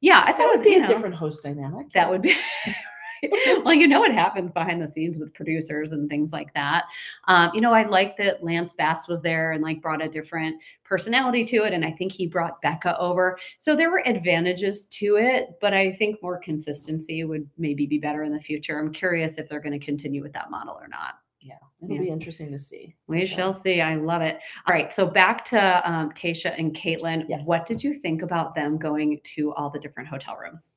Yeah, 0.00 0.20
I 0.26 0.32
thought 0.32 0.38
That 0.38 0.44
it 0.46 0.50
was 0.50 0.58
would 0.58 0.64
be 0.64 0.74
a 0.74 0.80
know, 0.80 0.86
different 0.86 1.14
host 1.14 1.44
dynamic. 1.44 1.92
That 1.94 2.10
would 2.10 2.22
be. 2.22 2.34
well, 3.64 3.74
you 3.74 3.86
know 3.88 4.00
what 4.00 4.12
happens 4.12 4.52
behind 4.52 4.80
the 4.82 4.88
scenes 4.88 5.18
with 5.18 5.32
producers 5.34 5.92
and 5.92 6.08
things 6.08 6.32
like 6.32 6.52
that. 6.54 6.84
Um, 7.28 7.50
you 7.54 7.60
know, 7.60 7.72
I 7.72 7.86
like 7.86 8.16
that 8.18 8.42
Lance 8.42 8.72
Bass 8.72 9.08
was 9.08 9.22
there 9.22 9.52
and 9.52 9.62
like 9.62 9.82
brought 9.82 10.04
a 10.04 10.08
different 10.08 10.56
personality 10.84 11.44
to 11.46 11.64
it, 11.64 11.72
and 11.72 11.84
I 11.84 11.92
think 11.92 12.12
he 12.12 12.26
brought 12.26 12.60
Becca 12.62 12.98
over. 12.98 13.38
So 13.58 13.74
there 13.74 13.90
were 13.90 14.06
advantages 14.06 14.86
to 14.86 15.16
it, 15.16 15.50
but 15.60 15.72
I 15.74 15.92
think 15.92 16.22
more 16.22 16.38
consistency 16.38 17.24
would 17.24 17.48
maybe 17.58 17.86
be 17.86 17.98
better 17.98 18.22
in 18.24 18.32
the 18.32 18.40
future. 18.40 18.78
I'm 18.78 18.92
curious 18.92 19.38
if 19.38 19.48
they're 19.48 19.60
going 19.60 19.78
to 19.78 19.84
continue 19.84 20.22
with 20.22 20.32
that 20.34 20.50
model 20.50 20.74
or 20.80 20.88
not. 20.88 21.14
yeah, 21.40 21.56
it'll 21.82 21.96
Yeah. 21.96 22.00
be 22.02 22.08
interesting 22.08 22.50
to 22.52 22.58
see. 22.58 22.94
We 23.06 23.26
sure. 23.26 23.36
shall 23.36 23.52
see. 23.52 23.82
I 23.82 23.96
love 23.96 24.22
it. 24.22 24.38
All 24.66 24.74
right. 24.74 24.90
So 24.90 25.06
back 25.06 25.44
to 25.46 25.90
um, 25.90 26.10
Tayshia 26.12 26.54
and 26.58 26.74
Kaitlyn. 26.74 27.26
Yes. 27.28 27.44
What 27.44 27.66
did 27.66 27.84
you 27.84 27.92
think 28.00 28.22
about 28.22 28.54
them 28.54 28.78
going 28.78 29.20
to 29.34 29.52
all 29.52 29.68
the 29.68 29.78
different 29.78 30.08
hotel 30.08 30.38
rooms? 30.40 30.72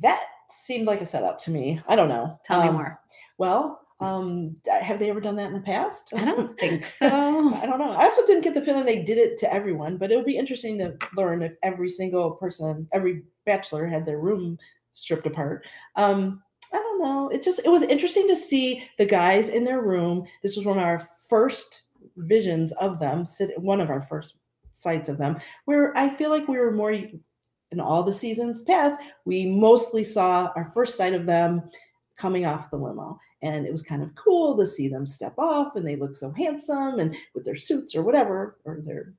That 0.00 0.24
seemed 0.52 0.86
like 0.86 1.00
a 1.00 1.06
setup 1.06 1.38
to 1.40 1.50
me. 1.50 1.80
I 1.86 1.96
don't 1.96 2.08
know. 2.08 2.38
Tell 2.44 2.62
me 2.62 2.68
Um, 2.68 2.74
more. 2.74 3.00
Well, 3.38 3.80
um, 4.00 4.56
have 4.68 4.98
they 4.98 5.10
ever 5.10 5.20
done 5.20 5.36
that 5.36 5.46
in 5.48 5.52
the 5.54 5.60
past? 5.60 6.12
I 6.16 6.24
don't 6.24 6.58
think 6.60 6.84
so. 6.86 7.06
I 7.06 7.66
don't 7.66 7.78
know. 7.78 7.92
I 7.92 8.04
also 8.04 8.26
didn't 8.26 8.42
get 8.42 8.54
the 8.54 8.62
feeling 8.62 8.84
they 8.84 9.02
did 9.02 9.18
it 9.18 9.36
to 9.38 9.52
everyone, 9.52 9.96
but 9.96 10.10
it 10.10 10.16
would 10.16 10.26
be 10.26 10.36
interesting 10.36 10.78
to 10.78 10.96
learn 11.16 11.42
if 11.42 11.54
every 11.62 11.88
single 11.88 12.32
person, 12.32 12.88
every 12.92 13.22
bachelor 13.46 13.86
had 13.86 14.04
their 14.04 14.18
room 14.18 14.58
stripped 14.90 15.26
apart. 15.26 15.64
Um, 15.96 16.42
I 16.72 16.78
don't 16.78 17.00
know. 17.02 17.28
It 17.28 17.42
just 17.42 17.60
it 17.64 17.68
was 17.70 17.82
interesting 17.82 18.26
to 18.28 18.34
see 18.36 18.82
the 18.98 19.04
guys 19.06 19.48
in 19.48 19.64
their 19.64 19.82
room. 19.82 20.24
This 20.42 20.56
was 20.56 20.64
one 20.64 20.78
of 20.78 20.84
our 20.84 21.06
first 21.28 21.82
visions 22.16 22.72
of 22.72 22.98
them. 22.98 23.24
Sit 23.26 23.56
one 23.60 23.80
of 23.80 23.90
our 23.90 24.00
first 24.02 24.34
sights 24.72 25.08
of 25.08 25.18
them, 25.18 25.36
where 25.66 25.96
I 25.96 26.08
feel 26.08 26.30
like 26.30 26.48
we 26.48 26.58
were 26.58 26.72
more 26.72 26.96
in 27.72 27.80
all 27.80 28.02
the 28.02 28.12
seasons 28.12 28.62
past. 28.62 29.00
We 29.24 29.46
mostly 29.46 30.04
saw 30.04 30.52
our 30.54 30.66
first 30.66 30.96
sight 30.96 31.14
of 31.14 31.26
them 31.26 31.62
coming 32.16 32.46
off 32.46 32.70
the 32.70 32.76
limo 32.76 33.18
and 33.40 33.66
it 33.66 33.72
was 33.72 33.82
kind 33.82 34.02
of 34.02 34.14
cool 34.14 34.56
to 34.56 34.66
see 34.66 34.86
them 34.86 35.06
step 35.06 35.34
off 35.38 35.74
and 35.74 35.84
they 35.86 35.96
look 35.96 36.14
so 36.14 36.30
handsome 36.36 37.00
and 37.00 37.16
with 37.34 37.44
their 37.44 37.56
suits 37.56 37.96
or 37.96 38.02
whatever 38.02 38.58
or 38.64 38.80
their 38.84 39.14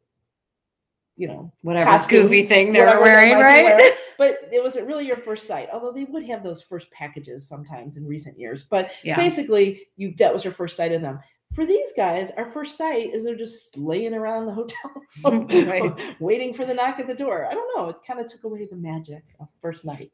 you 1.17 1.27
know 1.27 1.51
Whatever 1.63 1.85
costumes, 1.89 2.29
Scooby 2.31 2.47
thing 2.47 2.71
they 2.71 2.79
were 2.79 2.85
whatever 2.85 3.03
they 3.05 3.11
wearing, 3.11 3.31
right? 3.33 3.63
wearing. 3.65 3.93
but 4.17 4.37
it 4.53 4.63
wasn't 4.63 4.87
really 4.87 5.05
your 5.05 5.17
first 5.17 5.47
sight 5.47 5.67
although 5.73 5.91
they 5.91 6.05
would 6.05 6.23
have 6.25 6.43
those 6.43 6.61
first 6.61 6.89
packages 6.91 7.47
sometimes 7.47 7.97
in 7.97 8.05
recent 8.05 8.39
years 8.39 8.63
but 8.63 8.91
Yeah. 9.03 9.17
basically 9.17 9.87
you 9.97 10.13
that 10.19 10.31
was 10.33 10.43
your 10.45 10.53
first 10.53 10.77
sight 10.77 10.91
of 10.93 11.01
them 11.01 11.19
for 11.53 11.65
these 11.65 11.91
guys 11.95 12.31
our 12.37 12.45
first 12.45 12.77
sight 12.77 13.13
is 13.13 13.23
they're 13.23 13.35
just 13.35 13.77
laying 13.77 14.13
around 14.13 14.45
the 14.45 14.51
hotel 14.53 14.91
room, 15.25 15.47
Right. 15.67 16.15
waiting 16.19 16.53
for 16.53 16.65
the 16.65 16.73
knock 16.73 16.99
at 16.99 17.07
the 17.07 17.13
door 17.13 17.47
i 17.49 17.53
don't 17.53 17.77
know 17.77 17.89
it 17.89 17.97
kind 18.05 18.19
of 18.19 18.27
took 18.27 18.43
away 18.43 18.65
the 18.69 18.75
magic 18.75 19.23
of 19.39 19.47
first 19.61 19.85
night 19.85 20.11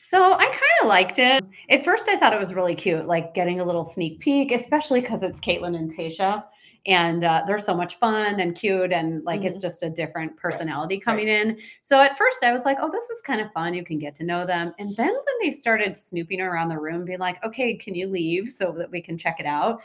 So 0.00 0.34
I 0.34 0.44
kind 0.46 0.76
of 0.82 0.88
liked 0.88 1.18
it. 1.18 1.42
At 1.70 1.84
first, 1.84 2.06
I 2.08 2.18
thought 2.18 2.34
it 2.34 2.38
was 2.40 2.52
really 2.52 2.74
cute, 2.74 3.06
like 3.06 3.34
getting 3.34 3.60
a 3.60 3.64
little 3.64 3.84
sneak 3.84 4.20
peek, 4.20 4.52
especially 4.52 5.00
because 5.00 5.22
it's 5.22 5.40
Kaitlyn 5.40 5.74
and 5.76 5.90
Tayshia. 5.90 6.44
And 6.84 7.24
uh, 7.24 7.44
they're 7.46 7.58
so 7.58 7.74
much 7.74 7.98
fun 7.98 8.38
and 8.40 8.54
cute, 8.54 8.92
and 8.92 9.24
like 9.24 9.42
it's 9.44 9.56
just 9.56 9.82
a 9.82 9.88
different 9.88 10.36
personality 10.36 11.00
coming 11.00 11.28
in. 11.28 11.56
So 11.82 12.00
at 12.00 12.18
first, 12.18 12.42
I 12.42 12.52
was 12.52 12.64
like, 12.66 12.76
oh, 12.82 12.90
this 12.92 13.04
is 13.04 13.20
kind 13.22 13.40
of 13.40 13.50
fun. 13.52 13.72
You 13.72 13.84
can 13.84 13.98
get 13.98 14.14
to 14.16 14.24
know 14.24 14.44
them. 14.44 14.74
And 14.78 14.94
then 14.96 15.08
when 15.14 15.36
they 15.42 15.50
started 15.52 15.96
snooping 15.96 16.40
around 16.42 16.68
the 16.68 16.78
room, 16.78 17.04
being 17.06 17.18
like, 17.20 17.42
okay, 17.44 17.74
can 17.76 17.94
you 17.94 18.08
leave 18.08 18.50
so 18.52 18.72
that 18.76 18.90
we 18.90 19.00
can 19.00 19.16
check 19.16 19.36
it 19.40 19.46
out? 19.46 19.80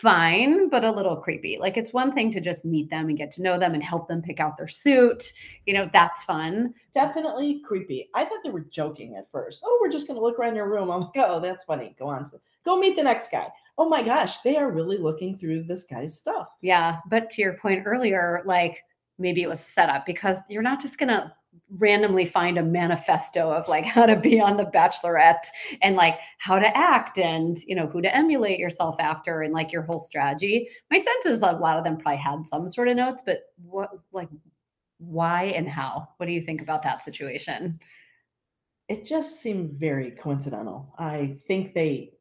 Fine, 0.00 0.68
but 0.68 0.84
a 0.84 0.90
little 0.90 1.16
creepy. 1.16 1.56
Like 1.58 1.76
it's 1.76 1.92
one 1.92 2.12
thing 2.12 2.30
to 2.32 2.40
just 2.40 2.64
meet 2.64 2.90
them 2.90 3.08
and 3.08 3.16
get 3.16 3.30
to 3.32 3.42
know 3.42 3.58
them 3.58 3.72
and 3.72 3.82
help 3.82 4.08
them 4.08 4.20
pick 4.20 4.38
out 4.38 4.56
their 4.56 4.68
suit. 4.68 5.32
You 5.66 5.74
know, 5.74 5.88
that's 5.92 6.24
fun. 6.24 6.74
definitely 6.92 7.60
creepy. 7.64 8.10
I 8.14 8.24
thought 8.24 8.40
they 8.44 8.50
were 8.50 8.66
joking 8.70 9.16
at 9.16 9.30
first. 9.30 9.62
Oh, 9.64 9.78
we're 9.80 9.90
just 9.90 10.06
gonna 10.06 10.20
look 10.20 10.38
around 10.38 10.54
your 10.54 10.68
room. 10.68 10.90
I'm 10.90 11.00
like, 11.00 11.10
oh, 11.16 11.40
that's 11.40 11.64
funny. 11.64 11.94
Go 11.98 12.08
on 12.08 12.24
to 12.24 12.40
go 12.64 12.78
meet 12.78 12.96
the 12.96 13.02
next 13.02 13.30
guy. 13.30 13.48
Oh 13.78 13.88
my 13.88 14.02
gosh, 14.02 14.38
they 14.42 14.56
are 14.56 14.70
really 14.70 14.98
looking 14.98 15.38
through 15.38 15.62
this 15.62 15.84
guy's 15.84 16.18
stuff. 16.18 16.48
Yeah, 16.60 16.98
but 17.08 17.30
to 17.30 17.42
your 17.42 17.54
point 17.54 17.82
earlier, 17.86 18.42
like 18.44 18.82
maybe 19.18 19.42
it 19.42 19.48
was 19.48 19.60
set 19.60 19.88
up 19.88 20.04
because 20.04 20.38
you're 20.48 20.62
not 20.62 20.80
just 20.80 20.98
gonna 20.98 21.34
randomly 21.78 22.26
find 22.26 22.58
a 22.58 22.62
manifesto 22.62 23.50
of 23.50 23.68
like 23.68 23.84
how 23.84 24.06
to 24.06 24.16
be 24.16 24.40
on 24.40 24.56
the 24.56 24.66
bachelorette 24.66 25.46
and 25.82 25.96
like 25.96 26.18
how 26.38 26.58
to 26.58 26.76
act 26.76 27.18
and 27.18 27.58
you 27.66 27.74
know 27.74 27.86
who 27.86 28.02
to 28.02 28.14
emulate 28.14 28.58
yourself 28.58 28.96
after 28.98 29.42
and 29.42 29.52
like 29.52 29.72
your 29.72 29.82
whole 29.82 30.00
strategy. 30.00 30.68
My 30.90 30.98
sense 30.98 31.26
is 31.26 31.42
a 31.42 31.52
lot 31.52 31.76
of 31.76 31.84
them 31.84 31.98
probably 31.98 32.18
had 32.18 32.46
some 32.46 32.68
sort 32.70 32.88
of 32.88 32.96
notes 32.96 33.22
but 33.24 33.40
what 33.62 33.90
like 34.12 34.28
why 35.00 35.44
and 35.44 35.68
how? 35.68 36.08
What 36.18 36.26
do 36.26 36.32
you 36.32 36.42
think 36.42 36.60
about 36.60 36.82
that 36.82 37.02
situation? 37.02 37.80
It 38.88 39.06
just 39.06 39.40
seemed 39.40 39.70
very 39.70 40.10
coincidental. 40.10 40.94
I 40.98 41.38
think 41.46 41.74
they 41.74 42.12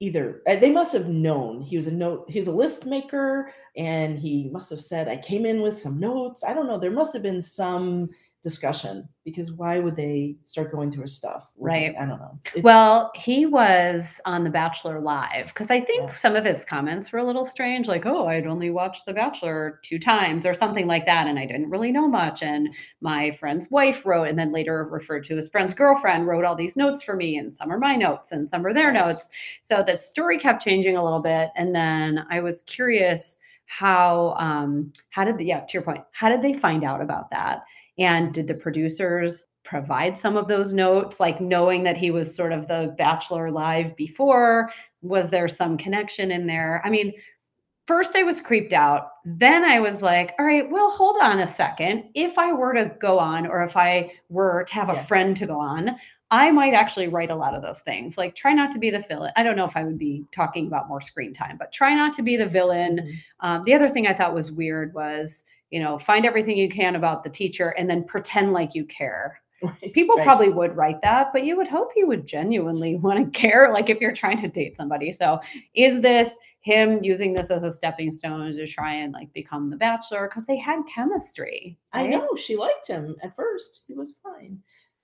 either 0.00 0.42
uh, 0.46 0.56
they 0.56 0.70
must 0.70 0.92
have 0.92 1.08
known. 1.08 1.60
He 1.62 1.76
was 1.76 1.86
a 1.86 1.92
note 1.92 2.28
he 2.28 2.38
was 2.38 2.48
a 2.48 2.52
list 2.52 2.86
maker 2.86 3.52
and 3.76 4.18
he 4.18 4.48
must 4.52 4.70
have 4.70 4.80
said 4.80 5.08
i 5.08 5.16
came 5.16 5.46
in 5.46 5.60
with 5.62 5.78
some 5.78 5.98
notes. 5.98 6.44
I 6.44 6.54
don't 6.54 6.66
know. 6.66 6.78
There 6.78 6.90
must 6.90 7.12
have 7.12 7.22
been 7.22 7.42
some 7.42 8.10
discussion 8.42 9.08
because 9.24 9.50
why 9.52 9.78
would 9.80 9.96
they 9.96 10.36
start 10.44 10.70
going 10.70 10.90
through 10.92 11.02
his 11.02 11.14
stuff 11.16 11.50
Right. 11.58 11.94
i 11.98 12.06
don't 12.06 12.20
know 12.20 12.38
It- 12.54 12.62
Well, 12.64 13.10
he 13.14 13.46
was 13.46 14.20
on 14.24 14.44
The 14.44 14.50
Bachelor 14.50 15.00
Live 15.00 15.46
because 15.48 15.70
I 15.70 15.80
think 15.80 16.16
some 16.16 16.36
of 16.36 16.44
his 16.44 16.64
comments 16.64 17.10
were 17.12 17.18
a 17.18 17.24
little 17.24 17.44
strange, 17.44 17.88
like, 17.88 18.06
oh, 18.06 18.26
I'd 18.28 18.46
only 18.46 18.70
watched 18.70 19.04
The 19.06 19.12
Bachelor 19.12 19.80
two 19.82 19.98
times 19.98 20.46
or 20.46 20.54
something 20.54 20.86
like 20.86 21.04
that. 21.06 21.26
And 21.26 21.38
I 21.38 21.46
didn't 21.46 21.68
really 21.70 21.92
know 21.92 22.08
much. 22.08 22.42
And 22.42 22.68
my 23.00 23.32
friend's 23.32 23.66
wife 23.70 24.06
wrote, 24.06 24.28
and 24.28 24.38
then 24.38 24.52
later 24.52 24.84
referred 24.88 25.24
to 25.26 25.36
his 25.36 25.48
friend's 25.50 25.74
girlfriend, 25.74 26.26
wrote 26.26 26.44
all 26.44 26.56
these 26.56 26.76
notes 26.76 27.02
for 27.02 27.16
me. 27.16 27.36
And 27.38 27.52
some 27.52 27.70
are 27.72 27.78
my 27.78 27.96
notes 27.96 28.32
and 28.32 28.48
some 28.48 28.64
are 28.64 28.72
their 28.72 28.92
Right. 28.92 29.06
notes. 29.06 29.28
So 29.62 29.82
the 29.86 29.98
story 29.98 30.38
kept 30.38 30.62
changing 30.62 30.96
a 30.96 31.04
little 31.04 31.20
bit. 31.20 31.50
And 31.56 31.74
then 31.74 32.24
I 32.30 32.40
was 32.40 32.62
curious 32.62 33.38
how, 33.66 34.34
um, 34.38 34.92
how 35.10 35.24
did, 35.24 35.36
the, 35.38 35.44
yeah, 35.44 35.60
to 35.60 35.72
your 35.74 35.82
point, 35.82 36.02
how 36.12 36.28
did 36.30 36.40
they 36.40 36.54
find 36.54 36.82
out 36.84 37.02
about 37.02 37.30
that? 37.30 37.62
And 37.98 38.32
did 38.32 38.46
the 38.46 38.54
producers 38.54 39.46
provide 39.64 40.16
some 40.16 40.36
of 40.36 40.48
those 40.48 40.72
notes, 40.72 41.20
like 41.20 41.40
knowing 41.40 41.82
that 41.84 41.96
he 41.96 42.10
was 42.10 42.34
sort 42.34 42.52
of 42.52 42.68
the 42.68 42.94
Bachelor 42.96 43.50
Live 43.50 43.96
before? 43.96 44.70
Was 45.02 45.28
there 45.28 45.48
some 45.48 45.76
connection 45.76 46.30
in 46.30 46.46
there? 46.46 46.80
I 46.84 46.90
mean, 46.90 47.12
first 47.86 48.14
I 48.16 48.22
was 48.22 48.40
creeped 48.40 48.72
out. 48.72 49.10
Then 49.24 49.64
I 49.64 49.80
was 49.80 50.00
like, 50.02 50.34
all 50.38 50.46
right, 50.46 50.68
well, 50.70 50.90
hold 50.90 51.16
on 51.20 51.40
a 51.40 51.46
second. 51.46 52.04
If 52.14 52.38
I 52.38 52.52
were 52.52 52.72
to 52.74 52.94
go 53.00 53.18
on, 53.18 53.46
or 53.46 53.62
if 53.62 53.76
I 53.76 54.12
were 54.28 54.64
to 54.64 54.74
have 54.74 54.90
a 54.90 54.94
Yes. 54.94 55.08
friend 55.08 55.36
to 55.36 55.46
go 55.46 55.58
on, 55.58 55.96
I 56.30 56.50
might 56.50 56.74
actually 56.74 57.08
write 57.08 57.30
a 57.30 57.34
lot 57.34 57.54
of 57.54 57.62
those 57.62 57.80
things. 57.80 58.18
Like, 58.18 58.34
try 58.34 58.52
not 58.52 58.70
to 58.72 58.78
be 58.78 58.90
the 58.90 59.04
villain. 59.08 59.32
I 59.36 59.42
don't 59.42 59.56
know 59.56 59.64
if 59.64 59.76
I 59.76 59.84
would 59.84 59.96
be 59.98 60.26
talking 60.30 60.66
about 60.66 60.88
more 60.88 61.00
screen 61.00 61.32
time, 61.32 61.56
but 61.58 61.72
try 61.72 61.94
not 61.94 62.12
to 62.14 62.22
be 62.22 62.36
the 62.36 62.44
villain. 62.46 62.98
Mhm. 62.98 63.14
Um, 63.40 63.64
the 63.64 63.72
other 63.74 63.88
thing 63.88 64.06
I 64.06 64.12
thought 64.12 64.34
was 64.34 64.52
weird 64.52 64.92
was, 64.92 65.44
you 65.70 65.80
know, 65.80 65.98
find 65.98 66.24
everything 66.24 66.56
you 66.56 66.68
can 66.68 66.96
about 66.96 67.24
the 67.24 67.30
teacher 67.30 67.70
and 67.70 67.88
then 67.88 68.04
pretend 68.04 68.52
like 68.52 68.74
you 68.74 68.84
care. 68.84 69.40
Right, 69.60 69.92
People 69.92 70.14
right. 70.14 70.24
probably 70.24 70.50
would 70.50 70.76
write 70.76 71.02
that, 71.02 71.32
but 71.32 71.44
you 71.44 71.56
would 71.56 71.66
hope 71.66 71.90
he 71.92 72.04
would 72.04 72.28
genuinely 72.28 72.94
want 73.02 73.34
to 73.34 73.36
care, 73.36 73.72
like 73.72 73.90
if 73.90 74.00
you're 74.00 74.14
trying 74.14 74.40
to 74.40 74.46
date 74.46 74.76
somebody. 74.76 75.12
So, 75.12 75.40
is 75.74 76.00
this 76.00 76.32
him 76.60 77.02
using 77.02 77.32
this 77.32 77.50
as 77.50 77.64
a 77.64 77.70
stepping 77.72 78.12
stone 78.12 78.54
to 78.54 78.68
try 78.68 78.94
and 78.94 79.12
like 79.12 79.32
become 79.32 79.68
the 79.68 79.76
bachelor? 79.76 80.28
Because 80.28 80.46
they 80.46 80.58
had 80.58 80.82
chemistry. 80.94 81.76
I 81.92 82.06
know 82.06 82.28
she 82.36 82.54
liked 82.56 82.86
him 82.86 83.16
at 83.20 83.34
first. 83.34 83.82
He 83.88 83.94
was 83.94 84.14
fine. 84.22 84.60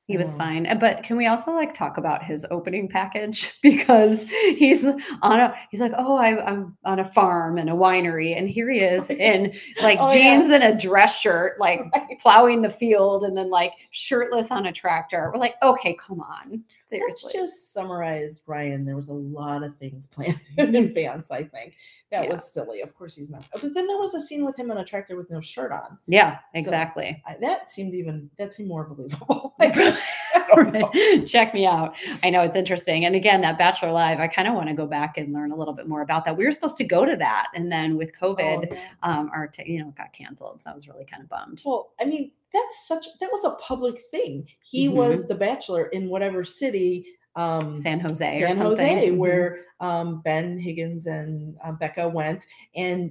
He 0.07 0.19
was 0.19 0.35
Oh. 0.35 0.39
fine. 0.39 0.79
But 0.79 1.03
can 1.03 1.17
we 1.17 1.27
also 1.27 1.53
like 1.53 1.75
talk 1.75 1.97
about 1.97 2.23
his 2.23 2.45
opening 2.51 2.89
package? 2.89 3.53
Because 3.63 4.29
he's 4.29 4.85
on 4.85 5.41
a 5.41 5.55
he's 5.71 5.81
like, 5.81 5.93
oh, 5.97 6.15
I, 6.17 6.45
I'm 6.45 6.77
on 6.85 6.99
a 7.01 7.11
farm 7.13 7.57
and 7.59 7.71
a 7.71 7.73
winery, 7.73 8.37
and 8.37 8.49
here 8.49 8.69
he 8.71 8.79
is 8.81 9.09
in 9.29 9.53
like 9.83 9.99
Oh, 10.01 10.13
yeah. 10.13 10.39
jeans 10.39 10.53
and 10.53 10.63
a 10.63 10.77
dress 10.77 11.19
shirt, 11.19 11.59
like 11.59 11.81
Right. 11.95 12.21
plowing 12.21 12.61
the 12.63 12.69
field, 12.71 13.25
and 13.25 13.37
then 13.37 13.49
like 13.51 13.73
shirtless 13.93 14.51
on 14.51 14.67
a 14.67 14.73
tractor. 14.73 15.31
We're 15.33 15.41
like, 15.41 15.55
okay, 15.63 15.95
come 15.95 16.21
on, 16.21 16.63
Let's 16.93 17.33
just 17.33 17.73
summarize 17.73 18.43
Ryan. 18.47 18.85
There 18.85 18.97
was 18.97 19.09
a 19.09 19.13
lot 19.15 19.63
of 19.65 19.75
things 19.77 20.07
planned 20.07 20.41
in 20.59 20.75
advance, 20.77 21.31
I 21.31 21.45
think. 21.45 21.75
That 22.11 22.25
Yeah. 22.25 22.35
was 22.35 22.53
silly. 22.53 22.81
Of 22.83 22.95
course 22.95 23.17
he's 23.17 23.31
not. 23.31 23.45
Oh, 23.55 23.59
but 23.61 23.75
then 23.75 23.87
there 23.89 23.97
was 23.99 24.15
a 24.15 24.21
scene 24.21 24.45
with 24.45 24.57
him 24.57 24.71
on 24.71 24.79
a 24.79 24.85
tractor 24.85 25.17
with 25.17 25.31
no 25.31 25.41
shirt 25.41 25.73
on. 25.73 25.99
yeah, 26.07 26.39
exactly. 26.53 27.21
I, 27.27 27.37
that 27.41 27.71
seemed 27.71 27.95
even 27.95 28.31
that 28.37 28.53
seemed 28.53 28.69
more 28.69 28.85
believable. 28.85 29.55
I 29.59 29.69
guess. 29.95 30.03
I 30.35 30.55
don't 30.55 30.73
know. 30.73 30.91
Right. 30.95 31.27
Check 31.27 31.55
me 31.55 31.67
out. 31.67 31.95
I 32.23 32.31
know 32.31 32.43
it's 32.43 32.57
interesting. 32.57 33.05
And 33.05 33.15
again, 33.15 33.41
that 33.43 33.57
Bachelor 33.59 33.93
Live, 33.93 34.21
I 34.21 34.29
kind 34.29 34.49
of 34.49 34.55
want 34.55 34.69
to 34.69 34.75
go 34.75 34.87
back 34.87 35.17
and 35.17 35.33
learn 35.33 35.53
a 35.53 35.57
little 35.57 35.75
bit 35.75 35.89
more 35.89 36.03
about 36.03 36.25
that. 36.25 36.37
We 36.37 36.45
were 36.45 36.53
supposed 36.53 36.77
to 36.79 36.85
go 36.85 37.05
to 37.05 37.17
that, 37.17 37.49
and 37.55 37.71
then 37.71 37.97
with 37.97 38.11
COVID, 38.19 38.69
Oh, 38.71 38.75
yeah. 38.75 38.81
um, 39.03 39.31
our 39.33 39.47
t- 39.49 39.71
you 39.71 39.81
know 39.83 39.95
got 39.97 40.13
canceled. 40.13 40.61
So 40.63 40.71
I 40.71 40.75
was 40.75 40.89
really 40.89 41.05
kind 41.05 41.23
of 41.23 41.29
bummed. 41.29 41.63
Well, 41.65 41.93
I 42.01 42.05
mean, 42.05 42.33
that's 42.53 42.87
such 42.87 43.07
that 43.21 43.31
was 43.33 43.45
a 43.45 43.51
public 43.63 44.01
thing. 44.11 44.47
He 44.63 44.87
Mm-hmm. 44.89 44.97
was 44.97 45.27
the 45.29 45.35
bachelor 45.35 45.87
in 45.87 46.09
whatever 46.09 46.45
city 46.45 47.07
um 47.37 47.75
San 47.75 47.99
Jose, 47.99 48.41
San. 48.41 48.57
Jose, 48.59 49.09
Mhm. 49.11 49.17
where 49.17 49.65
um, 49.81 50.21
Ben 50.23 50.59
Higgins 50.59 51.07
and 51.07 51.57
uh, 51.65 51.73
Becca 51.73 52.09
went, 52.09 52.47
and 52.77 53.11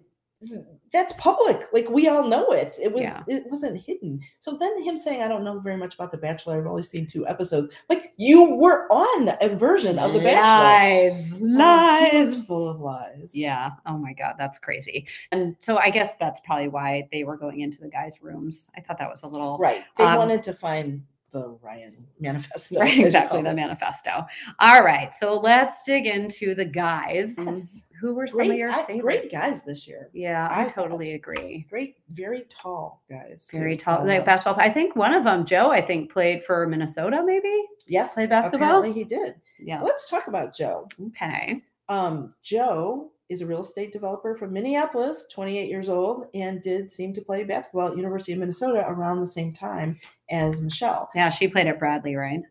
that's 0.92 1.14
public. 1.14 1.62
Like 1.74 1.90
we 1.90 2.08
all 2.08 2.28
know 2.28 2.52
it. 2.52 2.78
It 2.82 2.92
was 2.92 3.02
Yeah. 3.02 3.24
it 3.28 3.44
wasn't 3.48 3.78
hidden. 3.82 4.22
So 4.40 4.56
then 4.58 4.82
him 4.84 4.98
saying, 4.98 5.22
"I 5.22 5.28
don't 5.28 5.44
know 5.44 5.60
very 5.60 5.78
much 5.78 5.96
about 5.96 6.12
The 6.12 6.18
Bachelor. 6.18 6.60
I've 6.60 6.68
only 6.68 6.84
seen 6.84 7.08
two 7.08 7.28
episodes." 7.28 7.70
Like 7.90 8.14
you 8.18 8.56
were 8.56 8.88
on 8.92 9.30
a 9.42 9.56
version 9.56 9.98
of 10.00 10.14
The 10.14 10.20
Bachelor. 10.20 11.12
lies, 11.14 11.32
Oh, 11.34 11.38
lies. 11.40 12.46
full 12.46 12.70
of 12.70 12.80
lies. 12.80 13.32
Yeah. 13.34 13.72
Oh 13.86 13.98
my 13.98 14.14
God, 14.14 14.36
that's 14.38 14.60
crazy. 14.60 15.08
And 15.32 15.56
so 15.62 15.78
I 15.78 15.90
guess 15.90 16.12
that's 16.20 16.40
probably 16.42 16.68
why 16.68 17.08
they 17.12 17.24
were 17.24 17.38
going 17.38 17.62
into 17.62 17.80
the 17.82 17.90
guys' 17.90 18.22
rooms. 18.22 18.70
I 18.78 18.82
thought 18.82 18.98
that 19.00 19.10
was 19.10 19.24
a 19.24 19.28
little 19.28 19.58
Right. 19.58 19.84
They 19.98 20.04
Um, 20.04 20.18
wanted 20.18 20.44
to 20.44 20.54
find 20.54 21.04
the 21.34 21.58
Ryan 21.62 22.08
manifesto. 22.20 22.80
Right, 22.80 23.00
exactly 23.06 23.42
the 23.42 23.54
manifesto. 23.54 24.26
All 24.60 24.82
right, 24.84 25.14
so 25.14 25.38
let's 25.38 25.84
dig 25.84 26.06
into 26.06 26.56
the 26.56 26.64
guys. 26.66 27.36
Yes. 27.38 27.88
Who 28.00 28.14
were 28.14 28.28
some 28.28 28.42
of 28.52 28.58
your 28.58 28.72
favorites? 28.72 29.02
great 29.02 29.32
guys 29.32 29.64
this 29.64 29.88
year. 29.88 30.10
Yeah, 30.14 30.48
I 30.50 30.66
I 30.66 30.68
totally 30.68 31.14
agree. 31.14 31.66
Great, 31.70 31.98
very 32.10 32.46
tall 32.50 33.02
guys. 33.10 33.48
too. 33.50 33.58
Very 33.58 33.78
tall, 33.78 34.00
I 34.00 34.04
like 34.04 34.26
basketball. 34.26 34.62
I 34.62 34.70
think 34.72 34.96
one 34.96 35.14
of 35.14 35.24
them, 35.24 35.46
Joe, 35.46 35.72
I 35.72 35.82
think 35.82 36.12
played 36.12 36.44
for 36.46 36.68
Minnesota, 36.68 37.24
maybe. 37.26 37.64
Yes, 37.88 38.14
played 38.14 38.30
basketball? 38.30 38.80
Apparently 38.80 38.92
he 38.94 39.06
did. 39.06 39.36
Yeah. 39.60 39.82
Let's 39.82 40.10
talk 40.10 40.28
about 40.28 40.54
Joe. 40.56 40.88
Okay. 41.08 41.62
Um, 41.90 42.34
Joe 42.44 43.12
is 43.30 43.42
a 43.42 43.46
real 43.46 43.62
estate 43.62 43.92
developer 43.92 44.36
from 44.36 44.54
Minneapolis, 44.54 45.26
28 45.32 45.70
years 45.70 45.90
old, 45.90 46.28
and 46.34 46.62
did 46.62 46.92
seem 46.92 47.14
to 47.14 47.22
play 47.22 47.44
basketball 47.44 47.90
at 47.90 47.98
University 47.98 48.34
of 48.34 48.40
Minnesota 48.40 48.84
around 48.88 49.20
the 49.20 49.28
same 49.28 49.54
time 49.54 50.00
as 50.30 50.62
Michelle. 50.62 51.10
Yeah, 51.16 51.30
she 51.30 51.48
played 51.48 51.68
at 51.68 51.80
Bradley, 51.80 52.16
right? 52.16 52.42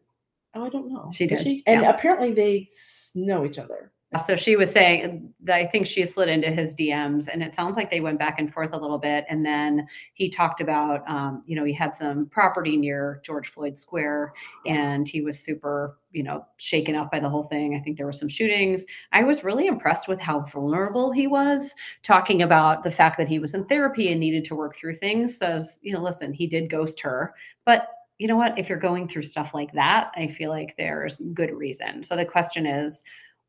Oh, 0.54 0.64
I 0.64 0.68
don't 0.68 0.92
know. 0.92 1.10
She 1.12 1.26
did, 1.26 1.40
she 1.40 1.62
And 1.66 1.82
yeah. 1.82 1.90
apparently 1.90 2.32
they 2.32 2.68
know 3.14 3.44
each 3.44 3.58
other. 3.58 3.92
So 4.20 4.36
she 4.36 4.56
was 4.56 4.70
saying 4.70 5.32
that 5.44 5.56
I 5.56 5.66
think 5.66 5.86
she 5.86 6.04
slid 6.04 6.28
into 6.28 6.50
his 6.50 6.76
DMs, 6.76 7.28
and 7.32 7.42
it 7.42 7.54
sounds 7.54 7.78
like 7.78 7.90
they 7.90 8.00
went 8.00 8.18
back 8.18 8.38
and 8.38 8.52
forth 8.52 8.74
a 8.74 8.76
little 8.76 8.98
bit. 8.98 9.24
And 9.30 9.44
then 9.44 9.86
he 10.12 10.28
talked 10.28 10.60
about, 10.60 11.08
um, 11.08 11.42
you 11.46 11.56
know, 11.56 11.64
he 11.64 11.72
had 11.72 11.94
some 11.94 12.26
property 12.26 12.76
near 12.76 13.22
George 13.24 13.48
Floyd 13.48 13.78
Square, 13.78 14.34
Yes. 14.66 14.78
and 14.78 15.08
he 15.08 15.22
was 15.22 15.38
super, 15.38 15.98
you 16.12 16.22
know, 16.22 16.44
shaken 16.58 16.94
up 16.94 17.10
by 17.10 17.20
the 17.20 17.28
whole 17.28 17.44
thing. 17.44 17.74
I 17.74 17.80
think 17.82 17.96
there 17.96 18.04
were 18.04 18.12
some 18.12 18.28
shootings. 18.28 18.84
I 19.12 19.22
was 19.22 19.44
really 19.44 19.66
impressed 19.66 20.08
with 20.08 20.20
how 20.20 20.40
vulnerable 20.52 21.10
he 21.10 21.26
was, 21.26 21.72
talking 22.02 22.42
about 22.42 22.84
the 22.84 22.90
fact 22.90 23.16
that 23.16 23.28
he 23.28 23.38
was 23.38 23.54
in 23.54 23.64
therapy 23.64 24.10
and 24.12 24.20
needed 24.20 24.44
to 24.44 24.54
work 24.54 24.76
through 24.76 24.96
things. 24.96 25.38
Says, 25.38 25.80
you 25.82 25.94
know, 25.94 26.02
listen, 26.02 26.34
he 26.34 26.46
did 26.46 26.68
ghost 26.68 27.00
her, 27.00 27.34
but 27.64 27.88
you 28.18 28.28
know 28.28 28.36
what? 28.36 28.56
If 28.58 28.68
you're 28.68 28.78
going 28.78 29.08
through 29.08 29.24
stuff 29.24 29.52
like 29.54 29.72
that, 29.72 30.12
I 30.14 30.28
feel 30.28 30.50
like 30.50 30.76
there's 30.76 31.20
good 31.34 31.50
reason. 31.52 32.02
So 32.04 32.14
the 32.14 32.24
question 32.26 32.66
is, 32.66 33.02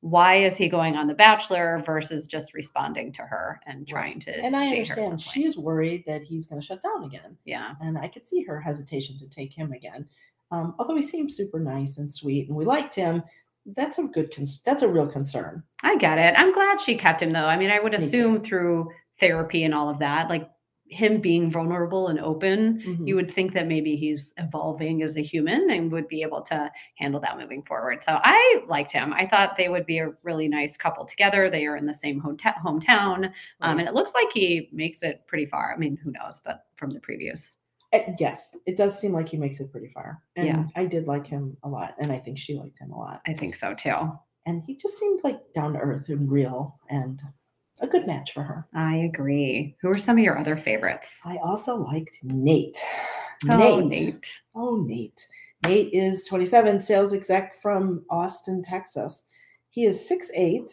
why 0.04 0.36
is 0.36 0.58
he 0.58 0.68
going 0.68 0.98
on 0.98 1.08
The 1.08 1.13
Bachelor 1.13 1.82
versus 1.86 2.28
just 2.28 2.54
responding 2.54 3.13
to 3.13 3.22
her 3.22 3.62
and 3.66 3.88
trying 3.88 4.20
to? 4.20 4.38
and 4.38 4.54
I 4.54 4.70
date 4.70 4.89
her 4.89 4.94
at 4.94 4.98
some 4.98 5.04
understand 5.06 5.22
she's 5.22 5.58
worried 5.58 6.04
that 6.08 6.22
he's 6.22 6.46
going 6.46 6.60
to 6.60 6.68
shut 6.68 6.84
down 6.84 7.06
again. 7.06 7.38
yeah, 7.46 7.76
and 7.80 7.98
I 7.98 8.10
could 8.10 8.28
see 8.28 8.44
her 8.44 8.60
hesitation 8.60 9.18
to 9.20 9.30
take 9.30 9.54
him 9.54 9.72
again. 9.72 10.06
Um, 10.52 10.76
although 10.78 10.98
he 10.98 11.04
seemed 11.04 11.32
super 11.32 11.58
nice 11.58 12.00
and 12.00 12.12
sweet, 12.12 12.50
and 12.50 12.58
we 12.58 12.66
liked 12.66 12.94
him, 12.94 13.24
that's 13.78 13.98
a 13.98 14.04
good. 14.04 14.36
Con- 14.36 14.46
that's 14.66 14.84
a 14.84 14.89
real 14.89 15.08
concern. 15.08 15.63
I 15.84 15.96
get 15.96 16.18
it. 16.18 16.34
I'm 16.38 16.52
glad 16.54 16.82
she 16.82 16.98
kept 16.98 17.22
him 17.22 17.32
though. 17.32 17.46
I 17.46 17.58
mean, 17.58 17.72
I 17.72 17.80
would 17.80 17.94
assume 17.94 18.44
through 18.44 18.92
therapy 19.22 19.63
and 19.63 19.74
all 19.74 19.89
of 19.89 20.00
that, 20.00 20.28
like 20.28 20.50
him 20.94 21.20
being 21.20 21.52
vulnerable 21.52 22.08
and 22.08 22.20
open, 22.20 22.82
Mhm. 22.86 23.08
you 23.08 23.16
would 23.16 23.34
think 23.34 23.54
that 23.54 23.68
maybe 23.68 23.96
he's 23.96 24.34
evolving 24.38 25.02
as 25.04 25.18
a 25.18 25.22
human 25.22 25.70
and 25.72 25.92
would 25.92 26.08
be 26.08 26.22
able 26.22 26.42
to 26.44 26.72
handle 26.98 27.20
that 27.22 27.38
moving 27.38 27.64
forward. 27.64 28.04
So 28.04 28.20
I 28.24 28.64
liked 28.68 28.92
him. 28.92 29.14
I 29.14 29.28
thought 29.28 29.58
they 29.58 29.70
would 29.70 29.86
be 29.86 29.98
a 30.00 30.12
really 30.24 30.48
nice 30.48 30.78
couple 30.78 31.06
together. 31.06 31.50
They 31.50 31.66
are 31.66 31.76
in 31.76 31.86
the 31.86 31.94
same 31.94 32.22
hometown, 32.22 33.32
um, 33.62 33.80
and 33.80 33.88
it 33.88 33.94
looks 33.94 34.14
like 34.14 34.28
he 34.32 34.70
makes 34.72 35.04
it 35.04 35.26
pretty 35.28 35.46
far. 35.48 35.74
I 35.74 35.78
mean, 35.78 35.98
who 35.98 36.12
knows? 36.12 36.42
But 36.46 36.66
from 36.78 36.92
the 36.92 37.00
previews, 37.00 37.58
Uh, 37.92 38.12
yes, 38.20 38.58
it 38.66 38.76
does 38.76 38.98
seem 39.00 39.12
like 39.14 39.30
he 39.30 39.38
makes 39.38 39.60
it 39.60 39.72
pretty 39.72 39.88
far, 39.88 40.24
and 40.36 40.48
Yeah. 40.48 40.66
I 40.76 40.86
did 40.86 41.06
like 41.06 41.28
him 41.28 41.56
a 41.62 41.70
lot, 41.70 41.94
and 42.00 42.12
I 42.12 42.18
think 42.18 42.40
she 42.40 42.56
liked 42.58 42.80
him 42.80 42.92
a 42.92 42.98
lot. 42.98 43.22
I 43.28 43.34
think 43.34 43.56
so 43.56 43.76
too. 43.76 44.12
And 44.48 44.64
he 44.64 44.76
just 44.76 44.98
seemed 44.98 45.24
like 45.24 45.54
down 45.54 45.74
to 45.74 45.80
earth 45.80 46.10
and 46.10 46.30
real, 46.32 46.80
and 46.90 47.22
a 47.82 47.88
good 47.88 48.08
match 48.08 48.34
for 48.34 48.44
her. 48.44 48.68
I 48.74 48.96
agree. 48.98 49.76
Who 49.82 49.90
are 49.90 49.98
some 49.98 50.18
of 50.18 50.24
your 50.24 50.38
other 50.38 50.56
favorites? 50.56 51.22
I 51.26 51.38
also 51.38 51.76
liked 51.76 52.18
Nayte. 52.26 52.78
Oh, 53.50 53.84
Nayte. 53.84 54.28
Oh, 54.56 54.86
Nayte. 54.88 55.26
Nayte 55.64 55.90
is 55.92 56.26
27, 56.26 56.80
sales 56.80 57.14
exec 57.14 57.56
from 57.62 58.06
Austin, 58.10 58.62
Texas. 58.62 59.26
He 59.70 59.86
is 59.86 60.12
6'8 60.12 60.72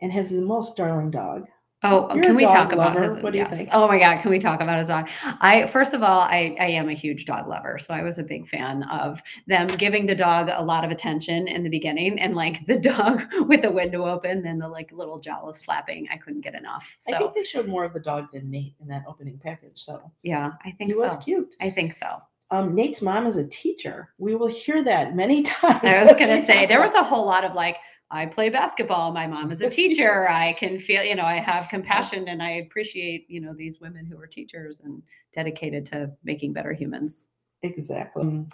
and 0.00 0.12
has 0.12 0.30
the 0.30 0.40
most 0.40 0.76
darling 0.76 1.10
dog. 1.10 1.46
Oh, 1.82 2.12
You're 2.14 2.24
can 2.24 2.36
we 2.36 2.44
talk 2.44 2.72
about 2.72 3.00
his? 3.00 3.18
What 3.18 3.32
do 3.32 3.38
you 3.38 3.44
yes. 3.44 3.54
think? 3.54 3.68
Oh 3.70 3.86
my 3.86 3.98
God, 3.98 4.22
can 4.22 4.30
we 4.30 4.38
talk 4.38 4.60
about 4.60 4.78
his 4.78 4.88
dog? 4.88 5.08
I 5.22 5.66
first 5.68 5.92
of 5.92 6.02
all, 6.02 6.20
I 6.20 6.56
I 6.58 6.68
am 6.68 6.88
a 6.88 6.94
huge 6.94 7.26
dog 7.26 7.48
lover, 7.48 7.78
so 7.78 7.92
I 7.92 8.02
was 8.02 8.18
a 8.18 8.22
big 8.22 8.48
fan 8.48 8.82
of 8.84 9.20
them 9.46 9.66
giving 9.66 10.06
the 10.06 10.14
dog 10.14 10.48
a 10.50 10.64
lot 10.64 10.84
of 10.84 10.90
attention 10.90 11.46
in 11.46 11.62
the 11.62 11.68
beginning, 11.68 12.18
and 12.18 12.34
like 12.34 12.64
the 12.64 12.78
dog 12.80 13.22
with 13.46 13.62
the 13.62 13.70
window 13.70 14.06
open 14.06 14.46
and 14.46 14.60
the 14.60 14.68
like 14.68 14.90
little 14.90 15.20
jowls 15.20 15.60
flapping. 15.60 16.08
I 16.10 16.16
couldn't 16.16 16.40
get 16.40 16.54
enough. 16.54 16.88
I 17.08 17.18
think 17.18 17.34
they 17.34 17.44
showed 17.44 17.68
more 17.68 17.84
of 17.84 17.92
the 17.92 18.00
dog 18.00 18.28
than 18.32 18.50
Nayte 18.50 18.74
in 18.80 18.88
that 18.88 19.04
opening 19.06 19.38
package. 19.42 19.78
So 19.78 20.10
yeah, 20.22 20.52
I 20.64 20.70
think 20.72 20.92
he 20.92 20.96
was 20.96 21.16
cute. 21.22 21.56
I 21.60 21.70
think 21.70 21.94
so. 21.96 22.22
Um, 22.50 22.76
Nayte's 22.76 23.02
mom 23.02 23.26
is 23.26 23.36
a 23.36 23.46
teacher. 23.46 24.10
We 24.18 24.34
will 24.34 24.46
hear 24.46 24.82
that 24.84 25.16
many 25.16 25.42
times. 25.42 25.80
I 25.82 26.04
was 26.04 26.14
gonna 26.14 26.46
say 26.46 26.66
there 26.66 26.80
was 26.80 26.94
a 26.94 27.02
whole 27.02 27.26
lot 27.26 27.44
of 27.44 27.54
like, 27.54 27.76
I 28.10 28.26
play 28.26 28.48
basketball. 28.50 29.12
My 29.12 29.26
mom 29.26 29.50
is 29.50 29.60
a 29.60 29.70
teacher. 29.82 30.28
I 30.28 30.52
can 30.54 30.78
feel, 30.78 31.02
you 31.02 31.14
know, 31.14 31.24
I 31.24 31.38
have 31.40 31.68
compassion 31.70 32.28
and 32.28 32.42
I 32.42 32.50
appreciate, 32.50 33.26
you 33.28 33.40
know, 33.40 33.52
these 33.52 33.80
women 33.80 34.06
who 34.06 34.18
are 34.18 34.26
teachers 34.26 34.80
and 34.84 35.02
dedicated 35.34 35.84
to 35.86 36.10
making 36.24 36.52
better 36.52 36.72
humans. 36.72 37.28
exactly. 37.62 38.44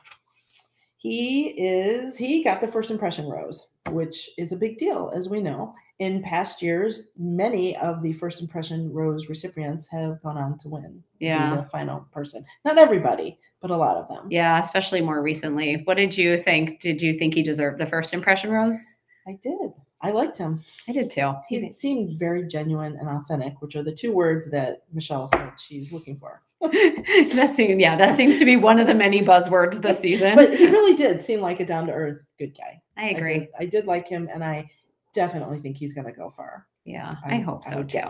He 0.97 1.49
is 1.49 2.17
he 2.17 2.45
got 2.45 2.61
the 2.61 2.69
first 2.69 2.91
impression 2.93 3.27
rose, 3.29 3.67
which 3.91 4.31
is 4.39 4.53
a 4.53 4.57
big 4.57 4.79
deal, 4.79 5.11
as 5.15 5.29
we 5.29 5.41
know. 5.41 5.75
in 5.99 6.23
past 6.23 6.63
years, 6.63 7.09
many 7.19 7.77
of 7.77 8.03
the 8.03 8.13
first 8.13 8.41
impression 8.41 8.93
rose 8.93 9.29
recipients 9.29 9.89
have 9.89 10.23
gone 10.23 10.37
on 10.39 10.59
to 10.59 10.69
win. 10.69 11.03
Yeah. 11.19 11.57
the 11.57 11.65
final 11.65 12.07
person. 12.13 12.45
Not 12.65 12.79
everybody, 12.79 13.39
but 13.61 13.71
a 13.73 13.77
lot 13.77 13.97
of 13.97 14.09
them. 14.09 14.29
Yeah, 14.31 14.59
especially 14.61 15.01
more 15.01 15.23
recently. 15.23 15.83
What 15.85 15.97
did 15.97 16.17
you 16.17 16.41
think? 16.43 16.81
Did 16.81 17.03
you 17.03 17.19
think 17.19 17.35
he 17.35 17.43
deserved 17.43 17.79
the 17.81 17.87
first 17.87 18.15
impression 18.15 18.51
rose? 18.51 18.92
I 19.27 19.39
did. 19.43 19.73
I 20.01 20.11
liked 20.11 20.37
him. 20.37 20.63
I 20.89 20.93
did 20.93 21.11
too. 21.11 21.35
He 21.49 21.61
He's, 21.61 21.77
seemed 21.77 22.19
very 22.19 22.47
genuine 22.47 22.97
and 22.97 23.09
authentic, 23.09 23.61
which 23.61 23.77
are 23.77 23.85
the 23.85 23.95
two 23.95 24.13
words 24.13 24.51
that 24.51 24.83
Michelle 24.93 25.29
said 25.29 25.53
she's 25.59 25.93
looking 25.93 26.17
for. 26.17 26.43
that 26.61 27.55
seems 27.57 27.81
yeah, 27.81 27.97
that 27.97 28.17
seems 28.17 28.39
to 28.39 28.45
be 28.45 28.57
one 28.57 28.79
of 28.79 28.87
the 28.87 28.95
many 28.95 29.21
buzzwords 29.21 29.81
this 29.81 29.99
season. 30.03 30.35
But 30.35 30.57
he 30.57 30.67
really 30.67 30.95
did 30.95 31.23
seem 31.23 31.41
like 31.41 31.61
a 31.61 31.67
down 31.67 31.87
to 31.87 31.93
earth 31.93 32.23
good 32.39 32.57
guy. 32.57 32.81
I 32.97 33.11
agree. 33.11 33.39
did, 33.41 33.49
I 33.59 33.65
did 33.65 33.87
like 33.87 34.09
him, 34.09 34.29
and 34.33 34.45
I 34.45 34.71
definitely 35.13 35.61
think 35.61 35.77
he's 35.77 35.95
going 35.95 36.07
to 36.07 36.13
go 36.13 36.31
far. 36.31 36.67
yeah, 36.85 37.17
I, 37.25 37.39
hope 37.39 37.65
so 37.65 37.79
would 37.79 37.89
too. 37.89 38.01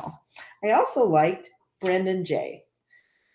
I 0.65 0.73
also 0.73 1.07
liked 1.07 1.51
Brandon 1.81 2.25
J. 2.25 2.65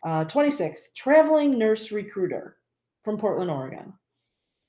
Uh, 0.03 0.23
26, 0.25 0.89
traveling 0.95 1.57
nurse 1.57 1.91
recruiter 1.91 2.57
from 3.03 3.17
Portland, 3.17 3.49
Oregon. 3.49 3.93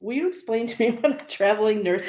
Will 0.01 0.15
you 0.15 0.29
explain 0.29 0.67
to 0.67 0.83
me 0.83 0.97
what 1.01 1.23
a 1.23 1.25
traveling 1.27 1.83
nurse? 1.83 2.03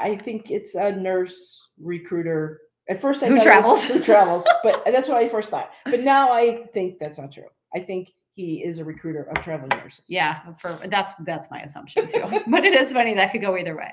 I- 0.00 0.16
think 0.16 0.50
it's 0.50 0.74
a 0.74 0.92
nurse 0.92 1.68
recruiter. 1.80 2.60
At 2.88 3.00
first, 3.00 3.22
I 3.22 3.28
Who 3.28 3.36
thought 3.36 3.46
it 3.46 3.48
was- 3.48 3.52
travels. 3.62 3.84
who 3.84 4.00
travels, 4.00 4.44
but 4.62 4.82
that's 4.86 5.08
what 5.08 5.18
I 5.18 5.28
first 5.28 5.48
thought. 5.50 5.70
But 5.84 6.00
now 6.02 6.30
I 6.32 6.66
think 6.72 6.98
that's 6.98 7.18
not 7.18 7.32
true. 7.32 7.48
I 7.74 7.80
think 7.80 8.12
he 8.34 8.62
is 8.62 8.78
a 8.78 8.84
recruiter 8.84 9.22
of 9.24 9.42
traveling 9.42 9.70
nurses. 9.70 10.04
Yeah, 10.08 10.40
for 10.58 10.70
that's 10.88 11.12
that's 11.20 11.50
my 11.50 11.60
assumption 11.62 12.06
too. 12.06 12.22
but 12.46 12.64
it 12.64 12.74
is 12.74 12.92
funny 12.92 13.14
that 13.14 13.32
could 13.32 13.40
go 13.40 13.56
either 13.56 13.76
way. 13.76 13.92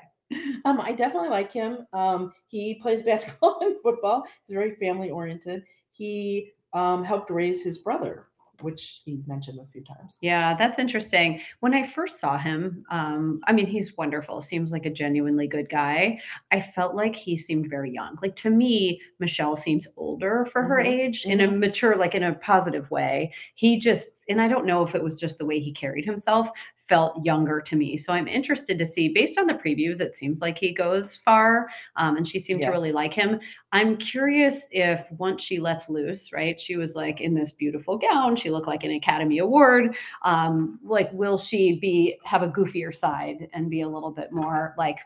Um, 0.64 0.80
I 0.80 0.92
definitely 0.92 1.28
like 1.30 1.52
him. 1.52 1.86
Um, 1.92 2.32
he 2.46 2.74
plays 2.74 3.02
basketball 3.02 3.58
and 3.62 3.76
football. 3.80 4.24
He's 4.46 4.54
very 4.54 4.74
family 4.76 5.10
oriented. 5.10 5.64
He 5.92 6.50
um, 6.72 7.04
helped 7.04 7.30
raise 7.30 7.62
his 7.62 7.78
brother, 7.78 8.26
which 8.60 9.02
he 9.04 9.22
mentioned 9.26 9.60
a 9.60 9.66
few 9.66 9.82
times. 9.84 10.18
Yeah, 10.20 10.56
that's 10.56 10.78
interesting. 10.78 11.42
When 11.60 11.74
I 11.74 11.86
first 11.86 12.18
saw 12.18 12.38
him, 12.38 12.84
um, 12.88 13.40
I 13.46 13.52
mean, 13.52 13.66
he's 13.66 13.94
wonderful. 13.98 14.40
Seems 14.40 14.72
like 14.72 14.86
a 14.86 14.90
genuinely 14.90 15.46
good 15.46 15.68
guy. 15.68 16.20
I 16.50 16.62
felt 16.62 16.94
like 16.94 17.14
he 17.14 17.36
seemed 17.36 17.68
very 17.68 17.92
young. 17.92 18.16
Like 18.22 18.36
to 18.36 18.50
me, 18.50 19.02
Michelle 19.18 19.56
seems 19.56 19.86
older 19.98 20.46
for 20.50 20.62
her 20.64 20.80
Mhm, 20.80 20.80
age 20.80 21.26
in 21.26 21.40
a 21.40 21.50
mature, 21.50 21.96
like 21.96 22.14
in 22.14 22.22
a 22.22 22.36
positive 22.36 22.90
way. 22.90 23.34
He 23.54 23.78
just, 23.78 24.08
and 24.30 24.40
I 24.40 24.48
don't 24.48 24.64
know 24.66 24.82
if 24.82 24.94
it 24.94 25.02
was 25.04 25.16
just 25.18 25.36
the 25.36 25.44
way 25.46 25.60
he 25.60 25.72
carried 25.74 26.06
himself, 26.06 26.48
felt 26.88 27.24
younger 27.24 27.60
to 27.62 27.76
me. 27.76 27.96
So 27.96 28.12
I'm 28.12 28.28
interested 28.28 28.78
to 28.78 28.84
see, 28.84 29.08
based 29.08 29.38
on 29.38 29.46
the 29.46 29.54
previews, 29.54 30.00
it 30.00 30.14
seems 30.14 30.40
like 30.42 30.58
he 30.58 30.72
goes 30.74 31.16
far, 31.16 31.68
um, 31.96 32.16
and 32.16 32.28
she 32.28 32.38
seemed 32.38 32.60
to 32.60 32.68
really 32.70 32.92
like 32.92 33.14
him. 33.14 33.40
I'm 33.72 33.96
curious 33.96 34.68
if 34.70 35.00
once 35.12 35.42
she 35.42 35.58
lets 35.58 35.88
loose, 35.88 36.32
right? 36.32 36.60
She 36.60 36.76
was 36.76 36.94
like 36.94 37.20
in 37.20 37.34
this 37.34 37.52
beautiful 37.52 37.96
gown. 37.98 38.36
She 38.36 38.50
looked 38.50 38.66
like 38.68 38.84
an 38.84 38.90
Academy 38.92 39.38
Award 39.38 39.96
um 40.24 40.78
like 40.82 41.12
will 41.12 41.38
she 41.38 41.78
be 41.78 42.18
have 42.24 42.42
a 42.42 42.48
goofier 42.48 42.94
side 42.94 43.48
and 43.52 43.70
be 43.70 43.80
a 43.82 43.88
little 43.88 44.10
bit 44.10 44.32
more 44.32 44.74
like 44.78 44.98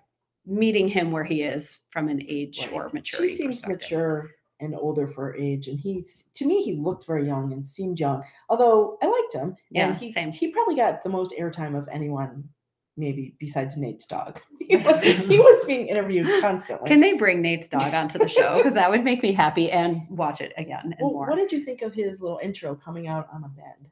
meeting 0.46 0.88
him 0.88 1.10
where 1.10 1.24
he 1.24 1.42
is 1.42 1.78
from 1.90 2.08
an 2.08 2.22
age 2.28 2.58
Right. 2.60 2.72
or 2.72 2.90
maturity 2.92 3.28
She 3.32 3.36
seems 3.36 3.66
mature 3.66 4.30
and 4.60 4.74
older 4.74 5.06
for 5.06 5.34
age, 5.36 5.68
and 5.68 5.78
he's 5.78 6.24
to 6.34 6.46
me 6.46 6.62
he 6.62 6.74
looked 6.74 7.06
very 7.06 7.26
young 7.26 7.52
and 7.52 7.66
seemed 7.66 8.00
young. 8.00 8.22
Although 8.48 8.98
I 9.02 9.06
liked 9.06 9.32
him, 9.34 9.56
Yeah, 9.70 9.88
and 9.88 9.96
he 9.96 10.12
same. 10.12 10.30
he 10.32 10.48
probably 10.48 10.76
got 10.76 11.02
the 11.02 11.10
most 11.10 11.32
airtime 11.38 11.76
of 11.78 11.88
anyone, 11.90 12.48
maybe 12.96 13.34
besides 13.38 13.76
Nayte's 13.76 14.06
dog. 14.06 14.40
he, 14.60 14.76
was, 14.76 15.00
he 15.02 15.38
was 15.38 15.64
being 15.64 15.86
interviewed 15.86 16.40
constantly. 16.42 16.88
can 16.88 17.00
they 17.00 17.14
bring 17.14 17.42
nayte's 17.42 17.68
dog 17.68 17.94
onto 17.94 18.18
the 18.18 18.28
show 18.28 18.56
because 18.58 18.74
that 18.74 18.90
would 18.90 19.02
make 19.02 19.22
me 19.22 19.32
happy 19.32 19.70
and 19.70 20.02
watch 20.10 20.40
it 20.42 20.52
again 20.58 20.82
and 20.84 20.96
Well, 21.00 21.12
more 21.12 21.26
what 21.28 21.36
did 21.36 21.50
you 21.52 21.60
think 21.60 21.80
of 21.82 21.94
his 21.94 22.20
little 22.20 22.38
intro 22.42 22.74
coming 22.74 23.08
out 23.08 23.28
on 23.32 23.44
a 23.44 23.48
bed? 23.48 23.90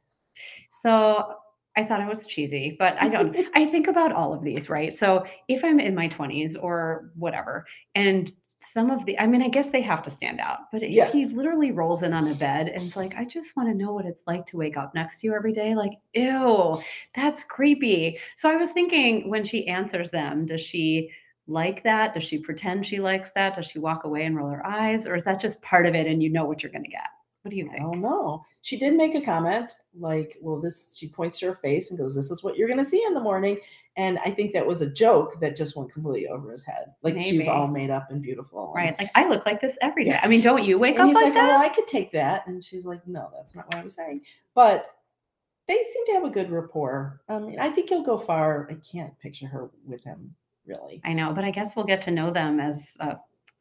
So 0.71 1.35
I 1.79 1.85
thought 1.85 2.01
it 2.01 2.09
was 2.09 2.27
cheesy, 2.27 2.75
but 2.79 2.97
I 3.01 3.09
don't. 3.09 3.37
I 3.55 3.67
think 3.67 3.87
about 3.87 4.11
all 4.13 4.33
of 4.33 4.43
these, 4.43 4.71
right? 4.71 4.93
So 4.95 5.25
if 5.49 5.63
I'm 5.63 5.79
in 5.79 5.95
my 5.95 6.09
20s 6.09 6.57
or 6.63 7.11
whatever, 7.17 7.67
and 7.95 8.33
some 8.73 8.91
of 8.91 9.05
the, 9.07 9.19
I 9.19 9.27
mean, 9.27 9.43
I 9.43 9.49
guess 9.49 9.71
they 9.71 9.81
have 9.83 10.03
to 10.03 10.11
stand 10.11 10.41
out, 10.41 10.71
but 10.73 10.83
if 10.83 10.91
Yeah. 10.91 11.11
he 11.11 11.27
literally 11.27 11.71
rolls 11.71 12.03
in 12.03 12.13
on 12.13 12.29
a 12.29 12.35
bed 12.35 12.69
and 12.69 12.83
it's 12.83 12.97
like, 12.97 13.15
I 13.17 13.25
just 13.25 13.57
want 13.57 13.69
to 13.69 13.75
know 13.75 13.93
what 13.93 14.05
it's 14.07 14.23
like 14.27 14.47
to 14.47 14.57
wake 14.57 14.77
up 14.77 14.95
next 14.95 15.21
to 15.21 15.27
you 15.27 15.35
every 15.35 15.53
day, 15.53 15.75
like, 15.75 15.93
ew, 16.15 16.81
that's 17.15 17.45
creepy. 17.45 18.19
So 18.37 18.51
I 18.51 18.57
was 18.57 18.71
thinking 18.73 19.31
when 19.31 19.45
she 19.45 19.67
answers 19.69 20.11
them, 20.11 20.47
does 20.47 20.61
she 20.61 21.11
like 21.47 21.83
that? 21.85 22.13
Does 22.15 22.25
she 22.25 22.39
pretend 22.39 22.85
she 22.85 22.99
likes 22.99 23.31
that? 23.33 23.55
Does 23.55 23.67
she 23.67 23.79
walk 23.79 24.05
away 24.05 24.25
and 24.25 24.37
roll 24.37 24.51
her 24.51 24.67
eyes? 24.67 25.07
Or 25.07 25.15
is 25.15 25.25
that 25.25 25.41
just 25.41 25.63
part 25.63 25.87
of 25.87 25.95
it 25.95 26.07
and 26.07 26.23
you 26.23 26.29
know 26.29 26.45
what 26.45 26.63
you're 26.63 26.73
going 26.73 26.85
to 26.85 26.91
get? 26.91 27.09
What 27.43 27.53
do 27.53 27.57
you 27.59 27.69
think? 27.69 27.77
I 27.81 27.83
don't 27.85 28.01
know. 28.01 28.45
She 28.63 28.77
did 28.77 28.97
make 28.97 29.15
a 29.15 29.21
comment 29.21 29.71
like, 29.97 30.37
well, 30.41 30.61
this, 30.61 30.97
she 30.97 31.09
points 31.09 31.39
to 31.39 31.47
her 31.47 31.55
face 31.55 31.91
and 31.91 31.99
goes, 31.99 32.13
this 32.13 32.33
is 32.33 32.43
what 32.43 32.57
you're 32.57 32.67
going 32.67 32.81
to 32.81 32.85
see 32.85 33.05
in 33.07 33.15
the 33.15 33.21
morning. 33.21 33.59
And 33.99 34.19
I 34.19 34.31
think 34.31 34.53
that 34.53 34.67
was 34.67 34.83
a 34.83 34.91
joke 34.91 35.41
that 35.41 35.57
just 35.57 35.75
went 35.75 35.91
completely 35.91 36.29
over 36.29 36.53
his 36.53 36.65
head. 36.65 36.93
Like 37.03 37.19
she 37.21 37.39
was 37.39 37.49
all 37.49 37.67
made 37.67 37.89
up 37.91 38.11
and 38.11 38.21
beautiful. 38.21 38.67
and- 38.67 38.75
Right. 38.75 38.99
Like 38.99 39.11
I 39.15 39.27
look 39.29 39.47
like 39.47 39.61
this 39.61 39.77
every 39.81 40.05
day. 40.05 40.19
I 40.23 40.29
mean, 40.29 40.43
don't 40.43 40.63
you 40.65 40.79
wake 40.79 40.95
And 40.97 41.03
up 41.03 41.07
he's 41.09 41.15
like, 41.15 41.25
like, 41.25 41.33
oh, 41.33 41.47
that? 41.47 41.51
oh, 41.53 41.63
I 41.63 41.69
could 41.71 41.87
take 41.87 42.11
that. 42.11 42.47
And 42.47 42.63
she's 42.63 42.85
like, 42.85 43.07
no, 43.07 43.31
that's 43.35 43.55
not 43.57 43.67
what 43.69 43.77
I 43.77 43.83
was 43.85 43.95
saying. 43.95 44.21
But 44.55 44.87
they 45.67 45.75
seem 45.83 46.07
to 46.07 46.13
have 46.13 46.25
a 46.25 46.31
good 46.31 46.51
rapport. 46.51 47.23
I 47.29 47.39
mean, 47.39 47.59
I 47.59 47.71
think 47.71 47.89
he'll 47.89 48.03
go 48.03 48.19
far. 48.19 48.69
I 48.71 48.75
can't 48.75 49.19
picture 49.19 49.47
her 49.47 49.71
with 49.87 50.05
him, 50.05 50.35
really. 50.67 51.01
I 51.05 51.13
know, 51.13 51.33
but 51.33 51.43
I 51.45 51.51
guess 51.51 51.75
we'll 51.75 51.87
get 51.87 52.03
to 52.03 52.11
know 52.11 52.31
them 52.31 52.61
as 52.61 52.97
a 53.01 53.17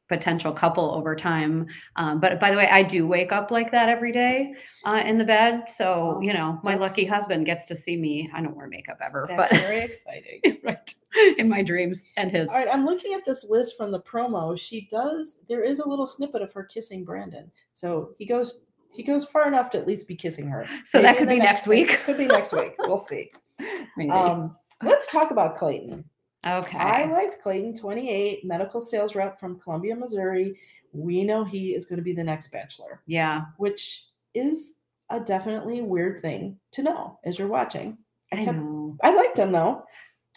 potential 0.08 0.52
couple 0.52 0.92
over 0.92 1.16
time. 1.16 1.66
Um, 1.96 2.20
but 2.20 2.40
by 2.40 2.52
the 2.52 2.58
way, 2.58 2.68
I 2.68 2.84
do 2.84 3.08
wake 3.08 3.32
up 3.32 3.52
like 3.52 3.72
that 3.72 3.90
every 3.90 4.12
day 4.12 4.54
uh, 4.86 5.02
in 5.06 5.18
the 5.18 5.24
bed. 5.24 5.64
So, 5.68 6.20
you 6.22 6.34
know, 6.34 6.60
my 6.64 6.74
that's- 6.74 6.92
lucky 6.92 7.06
husband 7.06 7.46
gets 7.46 7.66
to 7.68 7.76
see 7.76 7.98
me. 7.98 8.30
I 8.34 8.42
don't 8.42 8.56
wear 8.56 8.68
makeup 8.68 8.98
ever, 9.04 9.26
That's 9.28 9.50
but 9.50 9.60
very 9.62 9.82
exciting. 9.82 10.42
right 10.64 10.94
in 11.38 11.50
my 11.50 11.64
dreams 11.64 12.04
and 12.18 12.32
his. 12.32 12.50
All 12.50 12.56
right, 12.56 12.68
I'm 12.72 12.86
looking 12.86 13.14
at 13.14 13.26
this 13.26 13.44
list 13.44 13.78
from 13.78 13.92
the 13.92 14.02
promo. 14.02 14.60
She 14.60 14.88
does. 14.92 15.38
There 15.48 15.64
is 15.64 15.80
a 15.80 15.88
little 15.88 16.06
snippet 16.08 16.42
of 16.42 16.52
her 16.54 16.64
kissing 16.64 17.04
Brandon. 17.04 17.52
So 17.74 18.12
he 18.18 18.26
goes. 18.26 18.62
He 18.92 19.04
goes 19.04 19.26
far 19.26 19.46
enough 19.46 19.70
to 19.72 19.78
at 19.78 19.86
least 19.86 20.08
be 20.08 20.16
kissing 20.16 20.48
her. 20.48 20.66
So 20.86 21.02
that 21.02 21.18
could 21.18 21.28
be 21.28 21.38
next 21.38 21.68
week. 21.68 22.00
Could 22.06 22.18
be 22.18 22.28
next 22.28 22.54
week. 22.54 22.76
We'll 22.80 22.98
see. 22.98 23.30
Maybe. 23.98 24.10
Um, 24.10 24.56
let's 24.84 25.12
talk 25.12 25.32
about 25.32 25.58
Clayton. 25.58 26.06
Okay. 26.46 26.78
I 26.78 27.06
liked 27.06 27.42
Clayton, 27.42 27.76
28, 27.76 28.46
medical 28.46 28.82
sales 28.82 29.16
rep 29.16 29.40
from 29.40 29.60
Columbia, 29.60 29.96
Missouri. 29.96 30.60
We 30.92 31.24
know 31.24 31.44
he 31.44 31.74
is 31.76 31.86
going 31.86 31.98
to 31.98 32.04
be 32.04 32.14
the 32.14 32.24
next 32.24 32.52
bachelor, 32.52 33.02
yeah. 33.06 33.46
which 33.58 34.06
is 34.34 34.80
a 35.10 35.20
definitely 35.20 35.82
weird 35.82 36.22
thing 36.22 36.58
to 36.72 36.84
know 36.84 37.20
as 37.24 37.38
you're 37.38 37.48
watching. 37.48 37.98
I 38.32 38.38
I 38.38 38.46
know. 38.46 38.98
I 39.04 39.14
liked 39.14 39.38
him 39.38 39.52
though. 39.52 39.84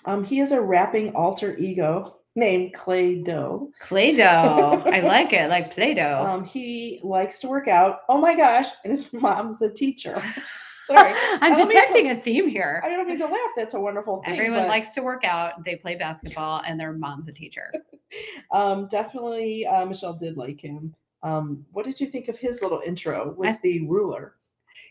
Um, 0.05 0.25
he 0.25 0.41
is 0.41 0.53
a 0.53 0.61
rapping 0.61 1.15
alter 1.15 1.57
ego 1.57 2.19
named 2.37 2.75
Clay 2.75 3.17
Doe. 3.23 3.71
Play 3.83 4.15
Doh. 4.15 4.83
I 4.87 5.01
like 5.01 5.33
it. 5.33 5.51
Like 5.51 5.73
Play 5.73 5.95
Doh. 5.95 6.25
Um, 6.29 6.45
he 6.45 7.01
likes 7.03 7.41
to 7.41 7.49
work 7.49 7.69
out. 7.69 8.01
Oh 8.09 8.19
my 8.19 8.35
gosh! 8.35 8.67
And 8.85 8.93
his 8.93 9.13
mom's 9.13 9.61
a 9.63 9.71
teacher. 9.71 10.23
Sorry, 10.89 11.13
I'm 11.41 11.55
don't 11.55 11.69
to- 11.69 11.75
detecting 11.75 12.11
a 12.11 12.21
theme 12.21 12.49
here. 12.49 12.81
I 12.85 12.89
don't 12.89 13.07
mean 13.07 13.19
to 13.19 13.27
laugh. 13.27 13.51
That's 13.57 13.75
a 13.75 13.81
wonderful 13.81 14.23
thing. 14.23 14.35
Everyone 14.35 14.61
but, 14.61 14.69
likes 14.69 14.95
to 14.95 15.03
work 15.03 15.23
out. 15.25 15.65
They 15.65 15.77
play 15.77 15.95
basketball, 15.95 16.63
and 16.67 16.81
their 16.81 16.93
mom's 16.93 17.29
a 17.29 17.33
teacher. 17.33 17.73
Um, 18.53 18.89
definitely, 18.89 19.67
uh, 19.67 19.85
Michelle 19.85 20.15
did 20.15 20.39
like 20.39 20.59
him. 20.59 20.95
Um, 21.23 21.67
what 21.73 21.85
did 21.85 22.01
you 22.01 22.07
think 22.07 22.29
of 22.29 22.39
his 22.39 22.63
little 22.63 22.81
intro 22.87 23.35
with 23.37 23.51
I- 23.51 23.59
the 23.63 23.87
ruler? 23.87 24.37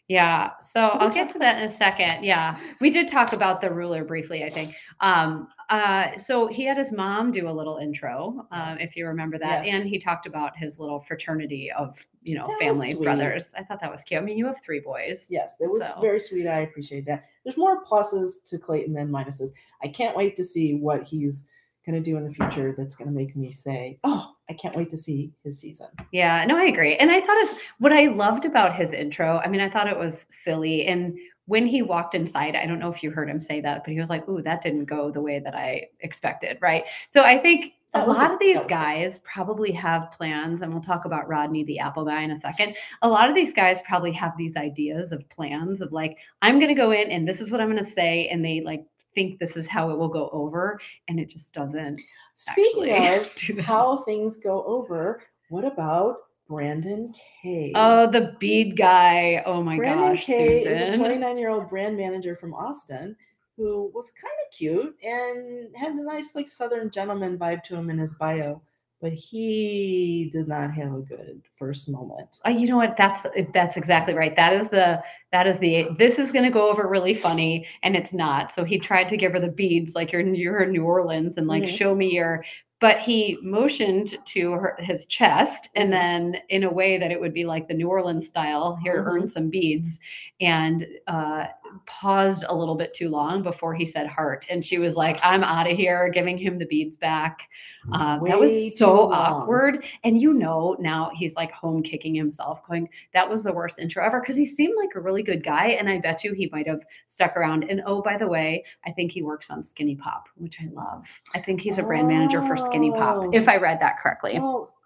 Yeah. 0.07 0.51
So 0.61 0.87
I'll 0.87 1.09
get 1.09 1.29
to 1.31 1.39
that 1.39 1.57
in 1.57 1.63
a 1.63 1.69
second. 1.69 2.23
Yeah. 2.23 2.57
We 2.79 2.89
did 2.89 3.07
talk 3.09 3.33
about 3.33 3.59
the 3.59 3.69
ruler 3.69 4.05
briefly, 4.05 4.45
I 4.45 4.49
think. 4.49 4.73
Um, 5.01 5.49
uh, 5.69 6.17
so 6.17 6.47
he 6.47 6.63
had 6.63 6.77
his 6.77 6.93
mom 6.93 7.31
do 7.33 7.49
a 7.49 7.51
little 7.51 7.75
intro, 7.77 8.47
um, 8.53 8.69
Yes. 8.69 8.77
if 8.79 8.95
you 8.95 9.05
remember 9.05 9.37
that. 9.37 9.65
Yes. 9.65 9.73
And 9.75 9.85
he 9.87 9.99
talked 9.99 10.25
about 10.25 10.55
his 10.57 10.79
little 10.79 11.01
fraternity 11.01 11.69
of, 11.77 11.93
you 12.23 12.35
know, 12.35 12.47
That 12.47 12.59
family 12.59 12.93
brothers. 12.93 13.51
I 13.57 13.63
thought 13.63 13.81
that 13.81 13.91
was 13.91 14.01
cute. 14.03 14.21
I 14.21 14.23
mean, 14.23 14.37
you 14.37 14.45
have 14.47 14.61
three 14.63 14.79
boys. 14.79 15.27
Yes, 15.29 15.57
it 15.59 15.69
was 15.69 15.83
So- 15.83 15.99
very 15.99 16.19
sweet. 16.19 16.47
I 16.47 16.59
appreciate 16.59 17.05
that. 17.07 17.25
There's 17.43 17.57
more 17.57 17.83
pluses 17.83 18.41
to 18.45 18.57
Clayton 18.57 18.93
than 18.93 19.09
minuses. 19.09 19.49
I 19.83 19.89
can't 19.89 20.15
wait 20.15 20.37
to 20.37 20.43
see 20.43 20.75
what 20.75 21.03
he's 21.03 21.45
going 21.85 22.01
to 22.01 22.09
do 22.11 22.15
in 22.15 22.23
the 22.23 22.31
future 22.31 22.73
that's 22.77 22.95
going 22.95 23.09
to 23.09 23.13
make 23.13 23.35
me 23.35 23.51
say, 23.51 23.99
oh, 24.05 24.35
I 24.49 24.53
can't 24.53 24.75
wait 24.75 24.89
to 24.91 24.97
see 24.97 25.33
his 25.43 25.59
season. 25.59 25.87
Yeah, 26.11 26.45
no, 26.45 26.57
I 26.57 26.65
agree. 26.65 26.95
And 26.95 27.11
I 27.11 27.19
thought 27.21 27.37
it's 27.37 27.55
what 27.79 27.91
I 27.91 28.07
loved 28.07 28.45
about 28.45 28.75
his 28.75 28.93
intro. 28.93 29.39
I 29.43 29.49
mean, 29.49 29.61
I 29.61 29.69
thought 29.69 29.87
it 29.87 29.97
was 29.97 30.25
silly. 30.29 30.85
And 30.85 31.17
when 31.45 31.65
he 31.65 31.81
walked 31.81 32.15
inside, 32.15 32.55
I 32.55 32.65
don't 32.65 32.79
know 32.79 32.91
if 32.91 33.03
you 33.03 33.11
heard 33.11 33.29
him 33.29 33.41
say 33.41 33.61
that, 33.61 33.83
but 33.83 33.91
he 33.91 33.99
was 33.99 34.09
like, 34.09 34.27
Ooh, 34.27 34.41
that 34.41 34.61
didn't 34.61 34.85
go 34.85 35.11
the 35.11 35.21
way 35.21 35.39
that 35.39 35.55
I 35.55 35.87
expected. 35.99 36.57
Right. 36.61 36.83
So 37.09 37.23
I 37.23 37.37
think 37.37 37.73
a 37.93 38.05
lot 38.05 38.31
of 38.31 38.39
these 38.39 38.63
guys 38.65 39.19
probably 39.23 39.71
have 39.71 40.11
plans, 40.11 40.61
and 40.61 40.71
we'll 40.71 40.83
talk 40.83 41.05
about 41.05 41.27
Rodney, 41.27 41.63
the 41.63 41.79
Apple 41.79 42.05
guy, 42.05 42.21
in 42.21 42.31
a 42.31 42.39
second. 42.39 42.75
A 43.01 43.07
lot 43.07 43.29
of 43.29 43.35
these 43.35 43.53
guys 43.53 43.79
probably 43.81 44.11
have 44.11 44.37
these 44.37 44.55
ideas 44.55 45.11
of 45.11 45.27
plans 45.29 45.81
of 45.81 45.91
like, 45.91 46.17
I'm 46.41 46.59
going 46.59 46.69
to 46.69 46.75
go 46.75 46.91
in 46.91 47.09
and 47.11 47.27
this 47.27 47.41
is 47.41 47.49
what 47.49 47.61
I'm 47.61 47.71
going 47.71 47.83
to 47.83 47.89
say. 47.89 48.27
And 48.27 48.43
they 48.43 48.61
like 48.61 48.85
think 49.17 49.39
this 49.39 49.57
is 49.57 49.67
how 49.67 49.89
it 49.89 49.97
will 49.97 50.09
go 50.09 50.29
over, 50.31 50.79
and 51.07 51.19
it 51.19 51.27
just 51.27 51.51
doesn't. 51.51 51.99
Speaking 52.35 52.91
actually 52.91 53.47
do 53.55 53.59
of 53.59 53.65
how 53.65 53.97
things 53.97 54.37
go 54.37 54.63
over, 54.65 55.23
what 55.49 55.65
about 55.65 56.17
Brandon 56.47 57.11
Kay? 57.41 57.71
Oh, 57.73 58.05
the 58.05 58.35
bead 58.39 58.77
guy. 58.77 59.41
Oh 59.47 59.63
my 59.63 59.75
Brandon 59.75 60.15
gosh, 60.15 60.25
Kay 60.25 60.63
is 60.63 60.93
a 60.93 60.97
29 60.97 61.37
year 61.39 61.49
old 61.49 61.67
brand 61.67 61.97
manager 61.97 62.35
from 62.35 62.53
Austin 62.53 63.15
who 63.57 63.91
was 63.95 64.11
kind 64.11 64.33
of 64.45 64.55
cute 64.55 64.95
and 65.03 65.75
had 65.75 65.93
a 65.93 66.03
nice, 66.03 66.35
like, 66.35 66.47
Southern 66.47 66.91
gentleman 66.91 67.39
vibe 67.39 67.63
to 67.63 67.75
him 67.75 67.89
in 67.89 67.97
his 67.97 68.13
bio, 68.13 68.61
but 69.01 69.13
he 69.13 70.29
did 70.33 70.47
not 70.47 70.71
have 70.73 70.93
a 70.93 71.01
good 71.01 71.41
first 71.55 71.87
moment. 71.89 72.39
Oh, 72.45 72.49
you 72.49 72.67
know 72.67 72.77
what? 72.77 72.97
That's 72.97 73.25
that's 73.53 73.77
exactly 73.77 74.13
right. 74.13 74.35
That 74.35 74.53
is 74.53 74.69
the 74.69 75.01
that 75.31 75.45
is 75.47 75.59
the 75.59 75.87
this 75.99 76.17
is 76.17 76.31
going 76.31 76.45
to 76.45 76.51
go 76.51 76.69
over 76.69 76.87
really 76.87 77.13
funny, 77.13 77.67
and 77.83 77.95
it's 77.95 78.13
not. 78.13 78.51
So 78.51 78.63
he 78.63 78.79
tried 78.79 79.09
to 79.09 79.17
give 79.17 79.33
her 79.33 79.39
the 79.39 79.49
beads, 79.49 79.93
like 79.95 80.11
you're 80.11 80.21
you're 80.21 80.61
in 80.61 80.71
New 80.71 80.83
Orleans, 80.83 81.37
and 81.37 81.47
like 81.47 81.63
Mhm. 81.63 81.77
show 81.77 81.95
me 81.95 82.11
your. 82.13 82.43
But 82.79 82.99
he 82.99 83.39
motioned 83.41 84.19
to 84.25 84.51
her 84.51 84.77
his 84.79 85.07
chest, 85.07 85.69
and 85.75 85.89
Mhm. 85.89 85.91
then 85.91 86.37
in 86.49 86.63
a 86.63 86.71
way 86.71 86.99
that 86.99 87.11
it 87.11 87.19
would 87.19 87.33
be 87.33 87.43
like 87.45 87.67
the 87.67 87.73
New 87.73 87.89
Orleans 87.89 88.27
style. 88.27 88.75
Here, 88.83 89.03
Mhm. 89.03 89.07
earn 89.07 89.27
some 89.27 89.49
beads, 89.49 89.99
and 90.41 90.87
uh, 91.07 91.47
paused 91.85 92.45
a 92.47 92.55
little 92.55 92.75
bit 92.75 92.93
too 92.93 93.09
long 93.09 93.43
before 93.43 93.73
he 93.73 93.85
said 93.85 94.07
heart, 94.07 94.45
and 94.49 94.63
she 94.63 94.77
was 94.77 94.95
like, 94.95 95.19
"I'm 95.23 95.43
out 95.43 95.69
of 95.69 95.77
here," 95.77 96.09
giving 96.09 96.37
him 96.37 96.57
the 96.57 96.65
beads 96.65 96.97
back. 96.97 97.47
Um, 97.91 98.21
that 98.25 98.39
was 98.39 98.77
so 98.77 99.11
awkward. 99.13 99.85
And 100.03 100.21
you 100.21 100.33
know, 100.33 100.75
now 100.79 101.09
he's 101.13 101.35
like 101.35 101.51
home 101.51 101.81
kicking 101.81 102.13
himself, 102.13 102.65
going, 102.67 102.89
that 103.13 103.29
was 103.29 103.43
the 103.43 103.53
worst 103.53 103.79
intro 103.79 104.03
ever. 104.05 104.19
Cause 104.19 104.35
he 104.35 104.45
seemed 104.45 104.73
like 104.77 104.95
a 104.95 104.99
really 104.99 105.23
good 105.23 105.43
guy. 105.43 105.67
And 105.67 105.89
I 105.89 105.99
bet 105.99 106.23
you 106.23 106.33
he 106.33 106.49
might 106.51 106.67
have 106.67 106.81
stuck 107.05 107.37
around. 107.37 107.63
And 107.69 107.81
oh, 107.85 108.01
by 108.01 108.17
the 108.17 108.27
way, 108.27 108.65
I 108.85 108.91
think 108.91 109.11
he 109.11 109.21
works 109.21 109.49
on 109.49 109.63
Skinny 109.63 109.95
Pop, 109.95 110.27
which 110.35 110.59
I 110.61 110.67
love. 110.73 111.07
I 111.33 111.39
think 111.41 111.61
he's 111.61 111.77
a 111.77 111.83
brand 111.83 112.07
manager 112.07 112.45
for 112.45 112.57
Skinny 112.57 112.91
Pop, 112.91 113.17
Oh. 113.17 113.31
if 113.33 113.47
I 113.47 113.55
read 113.57 113.79
that 113.79 113.99
correctly. 113.99 114.37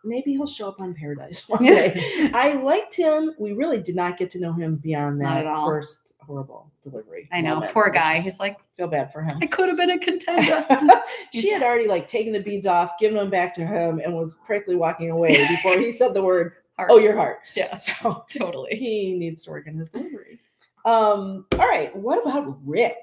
Maybe 0.03 0.31
he'll 0.33 0.45
show 0.47 0.67
up 0.67 0.81
on 0.81 0.93
Paradise 0.93 1.47
one 1.49 1.63
day. 1.63 2.31
I 2.33 2.53
liked 2.53 2.95
him. 2.95 3.33
We 3.39 3.53
really 3.53 3.79
did 3.79 3.95
not 3.95 4.17
get 4.17 4.29
to 4.31 4.39
know 4.39 4.53
him 4.53 4.75
beyond 4.77 5.21
that 5.21 5.43
first 5.65 6.13
horrible 6.19 6.71
delivery. 6.83 7.27
I 7.31 7.41
know, 7.41 7.55
moment, 7.55 7.73
poor 7.73 7.89
guy. 7.89 8.19
He's 8.19 8.39
like, 8.39 8.57
feel 8.73 8.87
bad 8.87 9.11
for 9.11 9.21
him. 9.23 9.37
I 9.41 9.47
could 9.47 9.67
have 9.69 9.77
been 9.77 9.89
a 9.91 9.99
contender. 9.99 10.65
she 11.33 11.51
had 11.51 11.63
already 11.63 11.87
like 11.87 12.07
taken 12.07 12.31
the 12.33 12.39
beads 12.39 12.67
off, 12.67 12.97
given 12.99 13.17
them 13.17 13.29
back 13.29 13.53
to 13.55 13.65
him, 13.65 13.99
and 13.99 14.13
was 14.13 14.33
practically 14.45 14.75
walking 14.75 15.09
away 15.09 15.47
before 15.47 15.77
he 15.77 15.91
said 15.91 16.13
the 16.13 16.21
word, 16.23 16.53
Heart. 16.77 16.89
"Oh, 16.91 16.99
your 16.99 17.15
heart." 17.15 17.39
yeah, 17.55 17.75
So 17.77 18.25
totally. 18.31 18.75
he 18.75 19.13
needs 19.17 19.43
to 19.43 19.51
work 19.51 19.67
on 19.67 19.75
his 19.75 19.89
delivery. 19.89 20.39
Um, 20.85 21.45
all 21.59 21.67
right. 21.67 21.95
What 21.95 22.25
about 22.25 22.57
Rick? 22.65 22.95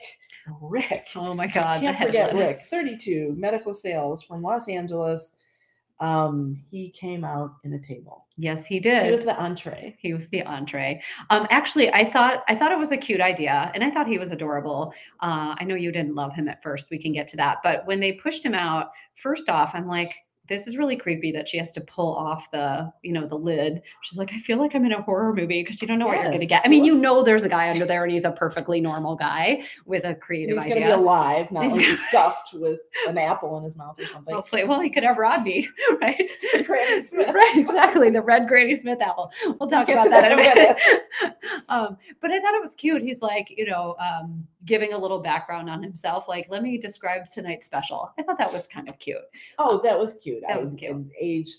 Rick. 0.60 1.08
Oh 1.14 1.34
my 1.34 1.46
God. 1.46 1.76
the 1.76 1.82
Can't 1.82 1.98
forget. 1.98 2.34
Rick. 2.34 2.62
32 2.70 3.34
medical 3.36 3.74
sales 3.74 4.22
from 4.22 4.42
Los 4.42 4.68
Angeles. 4.68 5.32
Um, 6.00 6.62
he 6.70 6.90
came 6.90 7.24
out 7.24 7.54
in 7.64 7.72
a 7.72 7.78
table. 7.80 8.26
Yes, 8.36 8.64
he 8.66 8.78
did. 8.78 9.06
He 9.06 9.10
was 9.10 9.24
the 9.24 9.36
entree. 9.36 9.96
he 9.98 10.14
was 10.14 10.28
the 10.28 10.44
entree 10.44 11.02
um 11.30 11.46
actually 11.50 11.92
i 11.92 12.08
thought 12.08 12.44
i 12.48 12.54
thought 12.54 12.70
it 12.70 12.78
was 12.78 12.92
a 12.92 12.96
cute 12.96 13.20
idea 13.20 13.70
and 13.74 13.82
i 13.82 13.90
thought 13.90 14.06
he 14.06 14.18
was 14.18 14.30
adorable 14.30 14.92
uh 15.20 15.54
i 15.58 15.64
know 15.64 15.74
you 15.74 15.90
didn't 15.90 16.14
love 16.14 16.32
him 16.34 16.48
at 16.48 16.62
first 16.62 16.88
we 16.90 16.98
can 16.98 17.12
get 17.12 17.26
to 17.28 17.36
that 17.36 17.58
but 17.64 17.84
when 17.86 17.98
they 17.98 18.12
pushed 18.12 18.44
him 18.44 18.54
out 18.54 18.90
first 19.16 19.48
off 19.48 19.74
i'm 19.74 19.88
like 19.88 20.14
this 20.48 20.66
is 20.66 20.76
really 20.76 20.96
creepy 20.96 21.32
that 21.32 21.48
she 21.48 21.58
has 21.58 21.72
to 21.72 21.80
pull 21.82 22.14
off 22.14 22.50
the 22.50 22.90
you 23.02 23.12
know 23.12 23.26
the 23.26 23.34
lid 23.34 23.82
she's 24.02 24.18
like 24.18 24.32
i 24.32 24.38
feel 24.40 24.58
like 24.58 24.74
i'm 24.74 24.84
in 24.84 24.92
a 24.92 25.02
horror 25.02 25.32
movie 25.32 25.62
because 25.62 25.80
you 25.80 25.88
don't 25.88 25.98
know 25.98 26.06
what 26.06 26.20
you're 26.20 26.32
gonna 26.32 26.46
get 26.46 26.62
i 26.64 26.68
mean 26.68 26.84
you 26.84 26.98
know 26.98 27.22
there's 27.22 27.44
a 27.44 27.48
guy 27.48 27.70
under 27.70 27.86
there 27.86 28.04
and 28.04 28.12
he's 28.12 28.24
a 28.24 28.32
perfectly 28.32 28.80
normal 28.80 29.14
guy 29.14 29.62
with 29.84 30.04
a 30.04 30.14
creative 30.14 30.56
He's 30.56 30.64
going 30.64 30.76
to 30.76 30.84
idea 30.84 30.96
be 30.96 31.02
alive, 31.02 31.50
not 31.50 31.70
like 31.70 31.98
stuffed 32.08 32.54
with 32.54 32.80
an 33.06 33.18
apple 33.18 33.56
in 33.58 33.64
his 33.64 33.76
mouth 33.76 33.98
or 33.98 34.06
something. 34.06 34.34
Hopefully, 34.34 34.64
well, 34.64 34.80
he 34.80 34.90
could 34.90 35.02
have 35.02 35.18
Rodney, 35.18 35.68
right? 36.00 36.28
Granny 36.64 37.02
Smith. 37.02 37.34
right, 37.34 37.54
exactly. 37.56 38.10
The 38.10 38.22
red 38.22 38.48
Granny 38.48 38.74
Smith 38.74 39.00
apple. 39.00 39.30
We'll 39.58 39.68
talk 39.68 39.88
about 39.88 40.08
that 40.10 40.32
in 40.32 40.38
a 40.38 40.42
that 40.42 40.56
in 40.56 40.64
a 40.64 40.66
minute. 40.66 41.36
um, 41.68 41.96
but 42.20 42.30
I 42.30 42.40
thought 42.40 42.54
it 42.54 42.62
was 42.62 42.74
cute. 42.74 43.02
He's 43.02 43.22
like, 43.22 43.52
you 43.56 43.66
know, 43.66 43.96
um, 43.98 44.46
giving 44.64 44.92
a 44.92 44.98
little 44.98 45.20
background 45.20 45.70
on 45.70 45.82
himself. 45.82 46.28
Like, 46.28 46.46
let 46.50 46.62
me 46.62 46.78
describe 46.78 47.30
tonight's 47.30 47.66
special. 47.66 48.12
I 48.18 48.22
thought 48.22 48.38
that 48.38 48.52
was 48.52 48.66
kind 48.66 48.88
of 48.88 48.98
cute. 48.98 49.18
Oh, 49.58 49.80
that 49.82 49.98
was 49.98 50.14
cute. 50.14 50.37
That 50.42 50.56
I 50.56 50.58
was 50.58 50.74
cute. 50.74 51.06
Age 51.20 51.50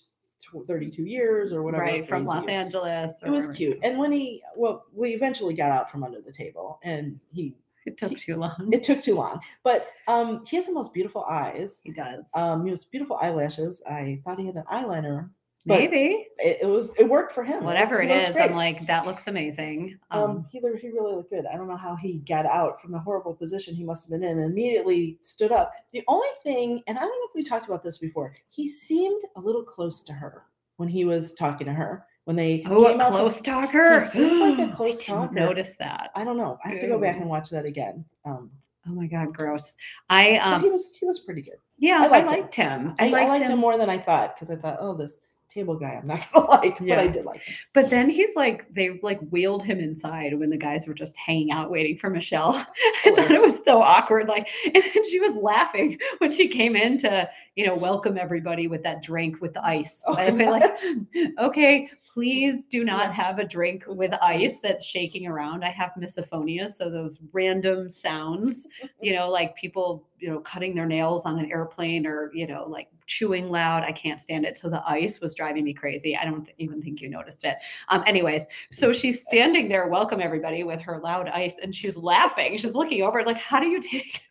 32 0.65 1.03
years 1.03 1.51
or 1.53 1.63
whatever. 1.63 1.83
right 1.83 2.07
from 2.07 2.23
Los. 2.23 2.45
Angeles. 2.47 3.11
It 3.23 3.29
was 3.29 3.47
cute. 3.47 3.77
And 3.83 3.97
when 3.97 4.11
he, 4.11 4.41
well, 4.55 4.85
we 4.93 5.13
eventually 5.13 5.53
got 5.53 5.71
out 5.71 5.91
from 5.91 6.03
under 6.03 6.21
the 6.21 6.31
table 6.31 6.79
and 6.83 7.19
he, 7.31 7.55
It 7.85 7.97
took 7.97 8.17
too 8.17 8.37
long. 8.37 8.69
it 8.71 8.83
took 8.83 9.01
too 9.01 9.15
long, 9.15 9.41
but 9.63 9.89
um, 10.07 10.45
he 10.45 10.55
has 10.55 10.65
the 10.65 10.73
most 10.73 10.93
beautiful 10.93 11.23
eyes. 11.25 11.81
he 11.83 11.91
does. 11.91 12.25
Um, 12.33 12.63
he 12.63 12.71
has 12.71 12.85
beautiful 12.85 13.17
eyelashes. 13.21 13.81
I 13.87 14.21
thought 14.23 14.39
he 14.39 14.45
had 14.45 14.55
an 14.55 14.63
eyeliner. 14.71 15.29
But 15.65 15.77
Maybe 15.79 16.27
It, 16.37 16.59
it 16.61 16.65
was, 16.67 16.91
it 16.97 17.07
worked 17.07 17.33
for 17.33 17.43
him. 17.43 17.63
whatever 17.63 18.01
it 18.01 18.09
looked 18.09 18.29
is. 18.29 18.33
great. 18.35 18.49
I'm 18.51 18.55
like, 18.55 18.85
that 18.87 19.05
looks 19.05 19.27
amazing. 19.27 19.97
Um, 20.11 20.21
Um, 20.23 20.45
he, 20.49 20.59
he 20.59 20.89
really 20.89 21.15
looked 21.15 21.29
good. 21.31 21.45
I 21.45 21.57
don't 21.57 21.67
know 21.67 21.75
how 21.77 21.95
he 21.95 22.19
got 22.19 22.45
out 22.45 22.81
from 22.81 22.91
the 22.91 22.99
horrible 22.99 23.33
position 23.35 23.75
he 23.75 23.83
must 23.83 24.03
have 24.03 24.09
been 24.11 24.23
in 24.23 24.39
and 24.39 24.51
immediately 24.51 25.17
stood 25.21 25.51
up. 25.51 25.73
The 25.91 26.03
only 26.07 26.27
thing, 26.43 26.81
and 26.87 26.97
I 26.97 27.01
don't 27.01 27.09
know 27.09 27.27
if 27.29 27.35
we 27.35 27.43
talked 27.43 27.67
about 27.67 27.83
this 27.83 27.97
before, 27.97 28.33
he 28.49 28.67
seemed 28.67 29.21
a 29.35 29.39
little 29.41 29.63
close 29.63 30.01
to 30.03 30.13
her 30.13 30.43
when 30.77 30.87
he 30.89 31.03
was 31.05 31.33
talking 31.33 31.67
to 31.67 31.73
her. 31.73 32.05
When 32.25 32.35
they 32.35 32.63
oh, 32.67 32.85
came 32.85 32.99
a 32.99 33.03
out 33.03 33.09
from- 33.09 33.19
close 33.19 33.41
talker. 33.41 33.99
He 34.01 34.05
seemed 34.07 34.39
like 34.39 34.69
a 34.69 34.71
close 34.75 35.03
talker. 35.03 35.33
Notice 35.33 35.75
that. 35.79 36.11
I 36.15 36.23
don't 36.23 36.37
know. 36.37 36.57
I 36.63 36.69
have 36.69 36.81
to 36.81 36.87
go 36.87 36.99
back 36.99 37.17
and 37.17 37.27
watch 37.27 37.49
that 37.49 37.65
again. 37.65 38.05
Um, 38.25 38.51
Oh 38.87 38.93
my 38.93 39.07
god, 39.07 39.35
gross. 39.35 39.75
I 40.09 40.39
but 40.41 40.47
um 40.53 40.61
he 40.63 40.69
was 40.69 40.95
he 40.99 41.05
was 41.05 41.19
pretty 41.19 41.41
good. 41.41 41.57
yeah, 41.77 41.99
I 42.01 42.05
I 42.05 42.07
liked 42.07 42.31
liked, 42.31 42.55
him. 42.55 42.81
him. 42.81 42.95
I, 42.97 43.07
I 43.09 43.27
liked, 43.27 43.49
him. 43.49 43.59
more 43.59 43.77
than 43.77 43.89
I 43.89 43.97
thought 43.99 44.35
because 44.39 44.55
I 44.55 44.59
thought, 44.59 44.77
oh, 44.79 44.95
this 44.95 45.19
table 45.49 45.75
guy 45.75 45.99
I'm 45.99 46.07
not 46.07 46.27
gonna 46.33 46.47
like, 46.47 46.79
but 46.79 46.99
I 46.99 47.07
did 47.07 47.25
like 47.25 47.41
him. 47.41 47.55
But 47.73 47.89
then 47.89 48.09
he's 48.09 48.35
like, 48.35 48.65
they 48.73 48.99
like 49.01 49.19
wheeled 49.29 49.65
him 49.65 49.79
inside 49.79 50.37
when 50.37 50.49
the 50.49 50.57
guys 50.57 50.87
were 50.87 50.93
just 50.93 51.17
hanging 51.17 51.51
out 51.51 51.71
waiting 51.71 51.97
for 51.97 52.09
Michelle. 52.09 52.53
I 53.05 53.11
thought 53.15 53.31
it 53.31 53.41
was 53.41 53.63
so 53.63 53.81
awkward. 53.81 54.27
Like, 54.27 54.47
and 54.65 54.83
then 54.83 55.09
she 55.09 55.19
was 55.19 55.35
laughing 55.35 55.97
when 56.19 56.31
she 56.31 56.47
came 56.47 56.75
in 56.75 56.97
to, 56.99 57.29
you 57.59 57.65
know, 57.65 57.75
welcome 57.75 58.17
everybody 58.17 58.67
with 58.67 58.81
that 58.83 59.03
drink 59.03 59.41
with 59.41 59.57
ice. 59.57 60.01
Oh, 60.05 60.15
By 60.15 60.31
the 60.31 60.37
way, 60.37 60.49
like, 60.49 60.79
okay, 61.39 61.89
please 62.13 62.67
do 62.67 62.85
not 62.85 63.13
have 63.13 63.37
a 63.37 63.45
drink 63.45 63.83
with 63.85 64.13
ice 64.21 64.61
that's 64.61 64.85
shaking 64.85 65.27
around. 65.27 65.65
I 65.65 65.69
have 65.71 65.91
misophonia, 65.99 66.69
so 66.73 66.89
those 66.89 67.19
random 67.33 67.89
sounds, 67.89 68.65
you 69.01 69.13
know, 69.13 69.29
like 69.29 69.57
people, 69.57 70.07
you 70.19 70.29
know, 70.29 70.39
cutting 70.39 70.73
their 70.73 70.85
nails 70.85 71.23
on 71.25 71.37
an 71.37 71.51
airplane 71.51 72.07
or, 72.07 72.31
you 72.33 72.47
know, 72.47 72.65
like 72.65 72.87
chewing 73.07 73.49
loud. 73.49 73.83
I 73.83 73.91
can't 73.91 74.21
stand 74.21 74.45
it. 74.45 74.57
So 74.57 74.69
the 74.69 74.81
ice 74.89 75.19
was 75.19 75.35
driving 75.35 75.65
me 75.65 75.73
crazy. 75.73 76.15
I 76.15 76.23
don't 76.23 76.45
th- 76.45 76.55
even 76.59 76.81
think 76.81 77.01
you 77.01 77.09
noticed 77.09 77.43
it. 77.43 77.57
Um, 77.89 78.05
anyways, 78.07 78.45
so 78.71 78.93
she's 78.93 79.23
standing 79.23 79.67
there, 79.67 79.89
welcome 79.89 80.21
everybody 80.21 80.63
with 80.63 80.79
her 80.79 80.97
loud 81.03 81.27
ice, 81.27 81.55
and 81.61 81.75
she's 81.75 81.97
laughing. 81.97 82.57
She's 82.57 82.73
looking 82.73 83.01
over, 83.01 83.21
like, 83.25 83.35
how 83.35 83.59
do 83.59 83.67
you 83.67 83.81
take 83.81 84.21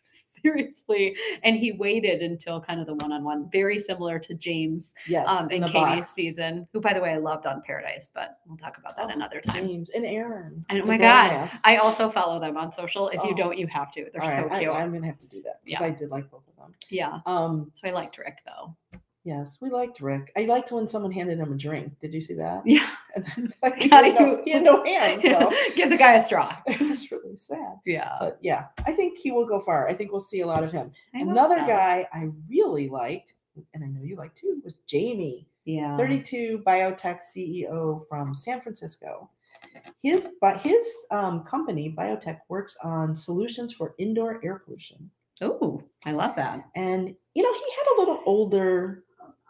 seriously? 0.41 1.15
And 1.43 1.55
he 1.57 1.71
waited 1.73 2.21
until 2.21 2.59
kind 2.61 2.79
of 2.79 2.87
the 2.87 2.95
one-on-one, 2.95 3.49
very 3.51 3.79
similar 3.79 4.19
to 4.19 4.33
James 4.35 4.93
yes, 5.07 5.27
um, 5.29 5.49
in 5.51 5.61
the 5.61 5.67
Katie's 5.67 6.05
box. 6.05 6.11
season, 6.13 6.67
who, 6.73 6.81
by 6.81 6.93
the 6.93 7.01
way, 7.01 7.11
I 7.11 7.17
loved 7.17 7.45
on 7.45 7.61
Paradise, 7.65 8.11
but 8.13 8.39
we'll 8.47 8.57
talk 8.57 8.77
about 8.77 8.95
that 8.97 9.07
Oh, 9.07 9.13
another 9.13 9.41
time. 9.41 9.67
James 9.67 9.89
and 9.91 10.05
Aaron. 10.05 10.63
And 10.69 10.81
oh 10.81 10.85
my 10.85 10.97
God. 10.97 11.49
I 11.63 11.77
also 11.77 12.09
follow 12.09 12.39
them 12.39 12.57
on 12.57 12.71
social. 12.71 13.09
If 13.09 13.23
you 13.23 13.31
Oh. 13.31 13.35
don't, 13.35 13.57
you 13.57 13.67
have 13.67 13.91
to. 13.93 14.07
They're 14.11 14.21
All 14.21 14.29
so 14.29 14.43
right, 14.47 14.61
cute. 14.61 14.73
I, 14.73 14.81
am 14.83 14.93
gonna 14.93 15.05
have 15.07 15.19
to 15.19 15.27
do 15.27 15.41
that 15.43 15.61
because 15.63 15.81
Yeah. 15.81 15.87
I 15.87 15.91
did 15.91 16.09
like 16.09 16.29
both 16.29 16.47
of 16.47 16.55
them. 16.55 16.73
yeah. 16.89 17.19
Um, 17.25 17.71
So 17.73 17.89
I 17.89 17.93
liked 17.93 18.17
Rick 18.17 18.39
though. 18.45 18.75
Yes, 19.23 19.57
we 19.61 19.69
liked 19.69 20.01
Rick. 20.01 20.31
I 20.35 20.41
liked 20.41 20.71
when 20.71 20.87
someone 20.87 21.11
handed 21.11 21.39
him 21.39 21.51
a 21.51 21.57
drink. 21.57 21.99
Did 21.99 22.13
you 22.13 22.21
see 22.21 22.35
that? 22.35 22.63
Yeah. 22.65 22.89
And 23.15 23.25
then, 23.25 23.73
he, 23.79 23.89
had 23.89 24.19
no, 24.19 24.39
he 24.45 24.51
had 24.51 24.63
no 24.63 24.85
hands, 24.85 25.23
though. 25.23 25.51
Give 25.75 25.89
the 25.89 25.97
guy 25.97 26.13
a 26.13 26.23
straw. 26.23 26.55
it 26.67 26.79
was 26.79 27.11
really 27.11 27.35
sad. 27.35 27.77
Yeah. 27.83 28.15
But 28.19 28.37
yeah, 28.39 28.65
I 28.85 28.91
think 28.91 29.17
he 29.17 29.31
will 29.31 29.47
go 29.47 29.59
far. 29.59 29.89
I 29.89 29.95
think 29.95 30.11
we'll 30.11 30.19
see 30.19 30.41
a 30.41 30.47
lot 30.47 30.63
of 30.63 30.71
him. 30.71 30.91
Another 31.15 31.57
so. 31.57 31.65
guy 31.65 32.07
I 32.13 32.29
really 32.47 32.87
liked, 32.87 33.33
and 33.73 33.83
I 33.83 33.87
know 33.87 34.03
you 34.03 34.15
like 34.15 34.35
too, 34.35 34.61
was 34.63 34.75
Jamie, 34.85 35.47
Yeah. 35.65 35.97
32 35.97 36.61
biotech 36.67 37.21
CEO 37.35 37.99
from 38.07 38.35
San 38.35 38.61
Francisco. 38.61 39.31
His 40.03 40.29
but 40.39 40.61
his 40.61 40.85
um, 41.11 41.43
company, 41.43 41.93
Biotech, 41.97 42.39
works 42.47 42.77
on 42.83 43.15
solutions 43.15 43.73
for 43.73 43.95
indoor 43.97 44.39
air 44.43 44.59
pollution. 44.59 45.09
Oh, 45.41 45.81
I 46.05 46.11
love 46.11 46.35
that. 46.35 46.65
And 46.75 47.15
you 47.33 47.43
know, 47.43 47.53
he 47.53 47.65
had 47.77 47.95
a 47.95 47.99
little 47.99 48.21
older 48.25 49.03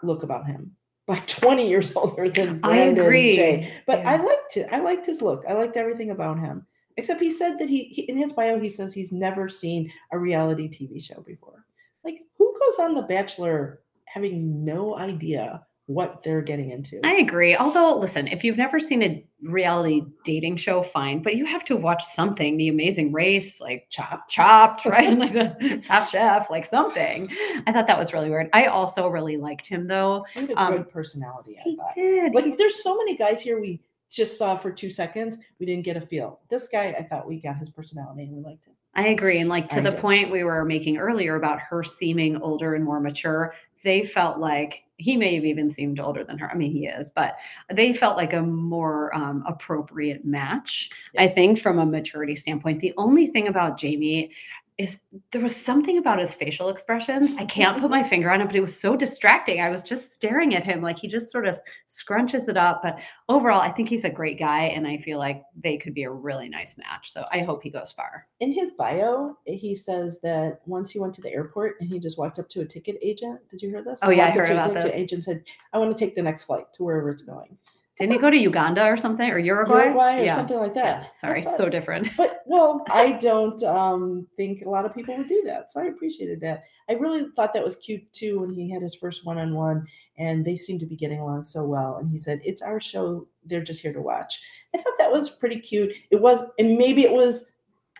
look 0.03 0.23
about 0.23 0.45
him, 0.45 0.75
like 1.07 1.27
20 1.27 1.67
years 1.67 1.91
older 1.95 2.29
than 2.29 2.59
I 2.63 2.69
Brandon 2.69 3.05
agree. 3.05 3.35
Jay. 3.35 3.73
But 3.85 4.05
I 4.05 4.17
liked 4.17 4.57
it. 4.57 4.67
I 4.71 4.79
liked 4.79 5.05
his 5.05 5.21
look. 5.21 5.43
I 5.47 5.53
liked 5.53 5.77
everything 5.77 6.12
about 6.12 6.39
him. 6.39 6.65
Except 6.97 7.21
he 7.21 7.29
said 7.29 7.57
that 7.59 7.69
he, 7.69 7.85
he 7.85 8.01
in 8.03 8.17
his 8.17 8.33
bio 8.33 8.59
he 8.59 8.67
says 8.67 8.93
he's 8.93 9.12
never 9.12 9.47
seen 9.47 9.91
a 10.12 10.19
reality 10.19 10.67
TV 10.67 11.01
show 11.01 11.21
before. 11.21 11.65
Like 12.03 12.21
who 12.38 12.53
goes 12.59 12.79
on 12.79 12.93
The 12.93 13.03
Bachelor 13.03 13.81
having 14.05 14.65
no 14.65 14.97
idea 14.97 15.65
what 15.89 16.21
they're 16.21 16.43
getting 16.43 16.69
into. 16.69 17.02
I 17.04 17.15
agree. 17.15 17.56
Although, 17.56 17.97
listen, 17.97 18.28
if 18.28 18.43
you've 18.43 18.58
never 18.58 18.80
seen 18.80 19.02
a 19.02 19.25
reality 19.41 20.04
dating 20.23 20.58
show, 20.58 20.84
fine, 20.84 21.23
but 21.23 21.36
you 21.36 21.45
have 21.47 21.65
to 21.65 21.75
watch 21.75 22.04
something. 22.06 22.58
The 22.58 22.67
Amazing 22.67 23.12
Race, 23.12 23.60
like 23.60 23.88
Chop 23.89 24.28
Chopped, 24.30 24.86
right? 24.86 25.17
like 25.17 25.34
the 25.34 25.82
Top 25.88 26.08
Chef, 26.10 26.47
like 26.52 26.67
something. 26.67 27.28
I 27.65 27.71
thought 27.71 27.88
that 27.88 27.97
was 27.97 28.13
really 28.13 28.30
weird. 28.30 28.52
I 28.54 28.65
also 28.65 29.08
really 29.08 29.38
liked 29.38 29.65
him 29.65 29.88
though. 29.88 30.25
He 30.36 30.41
had 30.41 30.52
a 30.52 30.62
Um, 30.62 30.73
good 30.78 30.89
personality, 30.91 31.58
I 31.58 31.62
He 31.63 31.75
thought. 31.75 31.95
did. 31.95 32.36
Like 32.36 32.56
there's 32.58 32.84
so 32.84 32.95
many 32.95 33.15
guys 33.17 33.41
here 33.41 33.60
we 33.60 33.82
just 34.12 34.38
saw 34.38 34.56
for 34.56 34.71
two 34.71 34.91
seconds. 34.91 35.39
We 35.60 35.65
didn't 35.65 35.86
get 35.86 35.97
a 35.97 36.02
feel. 36.02 36.39
This 36.49 36.67
guy, 36.67 36.93
I 36.97 37.02
thought 37.02 37.28
we 37.28 37.39
got 37.41 37.58
his 37.58 37.71
personality 37.71 38.23
and 38.25 38.34
we 38.34 38.43
liked 38.43 38.65
him. 38.65 38.73
I 38.95 39.08
agree. 39.08 39.39
And 39.39 39.49
like 39.49 39.69
to 39.69 39.78
I 39.78 39.82
the 39.82 39.91
did. 39.91 39.99
point 39.99 40.32
we 40.32 40.43
were 40.43 40.65
making 40.65 40.97
earlier 40.97 41.36
about 41.36 41.60
her 41.62 41.84
seeming 41.84 42.38
older 42.41 42.73
and 42.75 42.84
more 42.86 42.99
mature, 42.99 43.54
they 43.83 44.05
felt 44.05 44.39
like 44.39 44.83
he 44.97 45.15
may 45.15 45.35
have 45.35 45.45
even 45.45 45.71
seemed 45.71 45.99
older 45.99 46.25
than 46.25 46.37
her. 46.37 46.51
I 46.51 46.55
mean, 46.55 46.71
he 46.71 46.85
is, 46.85 47.07
but 47.15 47.37
they 47.71 47.93
felt 47.93 48.17
like 48.17 48.33
a 48.33 48.41
more 48.41 49.15
um, 49.15 49.43
appropriate 49.47 50.25
match, 50.25 50.89
I 51.17 51.29
think, 51.29 51.61
from 51.61 51.79
a 51.79 51.85
maturity 51.85 52.35
standpoint. 52.35 52.81
The 52.81 52.93
only 52.97 53.27
thing 53.27 53.47
about 53.47 53.77
Jamie 53.77 54.31
is 54.79 55.01
there 55.33 55.41
was 55.41 55.53
something 55.53 55.97
about 55.97 56.19
his 56.19 56.33
facial 56.33 56.69
expressions. 56.69 57.35
I 57.37 57.43
can't 57.45 57.81
put 57.81 57.89
my 57.89 58.01
finger 58.09 58.31
on 58.31 58.39
it, 58.39 58.45
but 58.45 58.55
it 58.55 58.61
was 58.61 58.79
so 58.79 58.95
distracting. 58.95 59.59
I 59.59 59.69
was 59.69 59.83
just 59.83 60.15
staring 60.15 60.55
at 60.55 60.63
him 60.63 60.81
like 60.81 60.97
he 60.97 61.09
just 61.09 61.33
sort 61.33 61.45
of 61.45 61.59
scrunches 61.89 62.47
it 62.47 62.55
up. 62.55 62.79
But 62.81 62.97
overall, 63.27 63.59
I 63.59 63.73
think 63.73 63.89
he's 63.89 64.05
a 64.05 64.09
great 64.09 64.39
guy, 64.39 64.67
and 64.67 64.87
I 64.87 64.97
feel 64.99 65.19
like 65.19 65.43
they 65.61 65.77
could 65.77 65.93
be 65.93 66.03
a 66.03 66.09
really 66.09 66.47
nice 66.47 66.77
match. 66.77 67.11
So 67.11 67.25
I 67.29 67.39
hope 67.39 67.61
he 67.61 67.69
goes 67.69 67.91
far. 67.91 68.25
In 68.39 68.53
his 68.53 68.71
bio, 68.71 69.37
he 69.45 69.75
says 69.75 70.21
that 70.21 70.61
once 70.65 70.89
he 70.89 70.99
went 70.99 71.13
to 71.15 71.21
the 71.21 71.33
airport 71.33 71.75
and 71.81 71.89
he 71.89 71.99
just 71.99 72.17
walked 72.17 72.39
up 72.39 72.47
to 72.49 72.61
a 72.61 72.65
ticket 72.65 72.97
agent. 73.01 73.41
Did 73.51 73.61
you 73.61 73.69
hear 73.69 73.83
this? 73.83 73.99
Oh, 74.01 74.09
He 74.09 74.17
yeah, 74.17 74.27
I 74.27 74.31
heard 74.31 74.47
to 74.47 74.53
about 74.53 74.73
this. 74.73 74.95
Agent 74.95 75.25
said, 75.25 75.43
"I 75.73 75.77
want 75.77 75.95
to 75.95 76.05
take 76.05 76.15
the 76.15 76.21
next 76.21 76.45
flight 76.45 76.73
to 76.75 76.83
wherever 76.83 77.09
it's 77.09 77.23
going." 77.23 77.57
Didn't 77.99 78.13
he 78.13 78.19
go 78.19 78.29
to 78.29 78.38
Uganda 78.38 78.85
or 78.85 78.95
something 78.97 79.29
or 79.29 79.39
Uruguay? 79.39 79.83
Uruguay 79.83 80.19
or 80.19 80.23
yeah. 80.23 80.35
something 80.38 80.57
like 80.57 80.73
that. 80.75 81.03
Yeah, 81.03 81.07
sorry, 81.19 81.43
thought- 81.43 81.57
so 81.57 81.69
different. 81.69 82.07
But 82.17 82.43
well, 82.45 82.85
I 82.89 83.12
don't 83.13 83.62
um, 83.63 84.25
think 84.38 84.62
a 84.62 84.69
lot 84.69 84.85
of 84.85 84.95
people 84.95 85.17
would 85.17 85.27
do 85.27 85.41
that, 85.45 85.71
so 85.71 85.81
I 85.81 85.85
appreciated 85.85 86.39
that. 86.41 86.63
I 86.89 86.93
really 86.93 87.27
thought 87.35 87.53
that 87.53 87.63
was 87.63 87.75
cute 87.75 88.12
too 88.13 88.39
when 88.39 88.53
he 88.53 88.69
had 88.69 88.81
his 88.81 88.95
first 88.95 89.25
one-on-one, 89.25 89.85
and 90.17 90.45
they 90.45 90.55
seemed 90.55 90.79
to 90.79 90.85
be 90.85 90.95
getting 90.95 91.19
along 91.19 91.43
so 91.43 91.65
well. 91.65 91.97
And 91.97 92.09
he 92.09 92.17
said, 92.17 92.39
"It's 92.43 92.62
our 92.62 92.79
show; 92.79 93.27
they're 93.43 93.63
just 93.63 93.81
here 93.81 93.93
to 93.93 94.01
watch." 94.01 94.39
I 94.73 94.77
thought 94.77 94.97
that 94.97 95.12
was 95.12 95.29
pretty 95.29 95.59
cute. 95.59 95.93
It 96.09 96.21
was, 96.21 96.41
and 96.57 96.77
maybe 96.77 97.03
it 97.03 97.12
was 97.12 97.51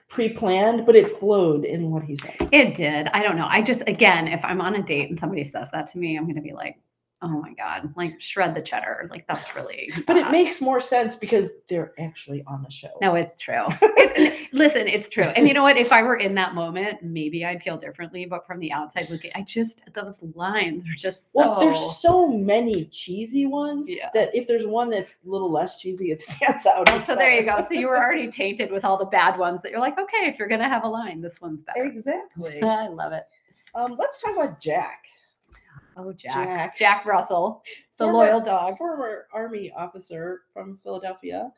pre-planned, 0.08 0.86
but 0.86 0.96
it 0.96 1.12
flowed 1.12 1.66
in 1.66 1.92
what 1.92 2.04
he 2.04 2.16
said. 2.16 2.36
It 2.52 2.76
did. 2.76 3.08
I 3.08 3.22
don't 3.22 3.38
know. 3.38 3.48
I 3.50 3.62
just 3.62 3.84
again, 3.88 4.28
if 4.28 4.40
I'm 4.44 4.62
on 4.62 4.76
a 4.76 4.84
date 4.84 5.10
and 5.10 5.20
somebody 5.20 5.46
says 5.46 5.70
that 5.72 5.88
to 5.92 6.00
me, 6.00 6.18
I'm 6.18 6.28
gonna 6.28 6.42
be 6.42 6.54
like, 6.54 6.78
oh 7.22 7.28
my 7.42 7.54
god, 7.54 7.94
like 7.98 8.20
shred 8.22 8.56
the 8.56 8.62
cheddar. 8.62 9.08
Like 9.10 9.28
that's 9.28 9.56
really. 9.56 9.92
But 10.08 10.18
it 10.18 10.32
makes 10.32 10.62
more 10.62 10.80
sense 10.80 11.16
because 11.16 11.52
they're 11.68 11.94
actually 12.00 12.44
on 12.48 12.64
the 12.64 12.72
show. 12.72 12.90
No, 13.02 13.16
it's 13.16 13.40
true. 13.40 13.66
It- 14.22 14.52
listen, 14.54 14.88
it's 14.88 15.08
true. 15.08 15.24
And 15.24 15.48
you 15.48 15.54
know 15.54 15.62
what? 15.64 15.78
If 15.78 15.92
I 15.94 16.02
were 16.02 16.16
in 16.18 16.34
that 16.36 16.56
moment, 16.56 17.04
maybe 17.04 17.46
I'd 17.46 17.62
feel 17.62 17.78
differently. 17.78 18.26
But 18.26 18.46
from 18.48 18.60
the 18.60 18.72
outside 18.72 19.10
looking, 19.10 19.32
I 19.36 19.44
just 19.44 19.82
those 19.94 20.22
lines 20.36 20.84
are 20.86 20.96
just 20.98 21.32
so. 21.32 21.40
Well, 21.40 21.60
there's 21.60 21.98
so 22.02 22.28
many 22.28 22.86
cheesy 22.86 23.46
ones 23.46 23.88
Yeah. 23.90 24.10
that 24.14 24.34
if 24.36 24.48
there's 24.48 24.66
one 24.66 24.90
that's 24.90 25.16
a 25.26 25.30
little 25.30 25.52
less 25.52 25.80
cheesy, 25.80 26.12
it 26.12 26.22
stands 26.30 26.66
out. 26.66 26.90
Oh, 26.90 27.00
so 27.02 27.16
there 27.16 27.32
you 27.32 27.44
go. 27.46 27.64
So 27.68 27.76
you 27.76 27.88
were 27.88 27.98
already 27.98 28.30
tainted 28.32 28.72
with 28.72 28.84
all 28.84 28.98
the 28.98 29.06
bad 29.06 29.38
ones 29.38 29.62
that 29.62 29.72
you're 29.72 29.80
like, 29.80 30.00
okay, 30.00 30.26
if 30.26 30.40
you're 30.40 30.48
gonna 30.50 30.68
have 30.70 30.84
a 30.84 30.90
line, 30.90 31.22
this 31.22 31.40
one's 31.40 31.62
better. 31.64 31.84
Exactly. 31.84 32.62
I 32.64 32.88
love 32.88 33.14
it. 33.14 33.24
Um, 33.76 33.96
let's 33.98 34.20
talk 34.22 34.34
about 34.36 34.60
Jack. 34.60 35.04
Oh, 36.08 36.14
Jack. 36.14 36.34
Jack, 36.34 36.78
Jack. 36.78 37.06
Russell, 37.06 37.64
the 37.98 38.06
Former- 38.06 38.14
loyal 38.18 38.42
dog. 38.42 38.78
Former 38.78 39.28
Army 39.34 39.72
officer 39.76 40.42
from 40.54 40.76
Philadelphia. 40.76 41.52